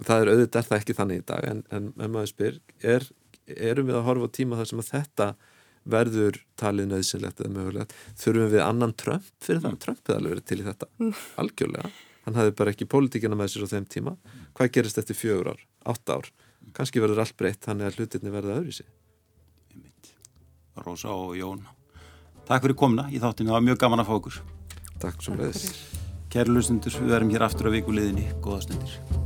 það 0.02 0.24
er 0.24 0.32
auðvitað 0.34 0.62
er 0.62 0.68
það 0.68 0.78
ekki 0.80 0.98
þannig 0.98 1.22
í 1.22 1.26
dag 1.32 1.48
en, 1.48 1.64
en, 1.74 1.90
maður 2.04 2.30
spyr, 2.32 2.60
er, 2.94 3.08
erum 3.56 3.90
við 3.90 3.98
að 4.00 4.06
horfa 4.08 4.30
á 4.30 4.36
tíma 4.38 4.60
þar 4.60 4.70
sem 4.72 4.84
að 4.84 4.92
þetta 4.92 5.28
verður 5.92 6.38
talið 6.62 6.92
nöðsynlegt 6.92 7.42
eða 7.42 7.54
mögulegt? 7.56 7.96
Þurfum 8.22 8.52
við 8.54 8.64
annan 8.66 8.96
Trump 9.02 9.28
fyrir 9.42 9.64
það? 9.64 9.74
Mm. 9.74 9.82
Trump 9.86 10.02
hefði 10.04 10.18
alveg 10.20 10.36
verið 10.36 10.48
til 10.52 10.60
í 10.60 10.66
þetta. 10.68 10.90
Mm. 11.02 11.14
algjörlega, 11.44 11.92
hann 12.28 12.40
hefði 12.40 12.56
bara 12.62 12.76
ekki 12.76 12.90
pólitíkina 12.92 13.40
með 13.40 13.54
sér 13.54 13.66
á 13.66 13.74
þeim 13.74 13.90
tíma, 13.96 14.16
hvað 14.58 14.74
gerist 14.78 15.02
eftir 15.02 15.18
fjögur 15.18 15.54
ár, 15.56 15.66
átt 15.90 16.14
ár, 16.14 16.30
kannski 16.78 17.04
verður 17.04 17.24
allt 17.24 17.38
breytt 17.38 17.66
þannig 17.68 17.90
að 17.90 18.02
hlutinni 18.02 18.34
verða 18.34 18.60
öðru 18.62 18.76
sig 18.82 18.90
Rósa 20.82 21.14
og 21.14 21.36
Jón 21.38 21.66
Takk 22.48 22.66
fyrir 22.66 22.78
komna 22.80 23.08
í 23.12 23.20
þáttinu, 23.22 23.52
það 23.52 23.58
var 23.60 23.68
mjög 23.70 23.82
gaman 23.86 24.04
að 24.04 24.12
fá 24.12 24.16
okkur 24.18 24.40
Takk 25.02 25.24
svo 25.24 25.36
leiðis 25.38 25.68
Kæru 26.32 26.54
luðstundur, 26.56 26.94
við 27.04 27.18
erum 27.18 27.34
hér 27.34 27.44
aftur 27.44 27.68
á 27.68 27.76
vikuleðinni. 27.76 28.30
Góða 28.40 28.62
stundir. 28.64 29.21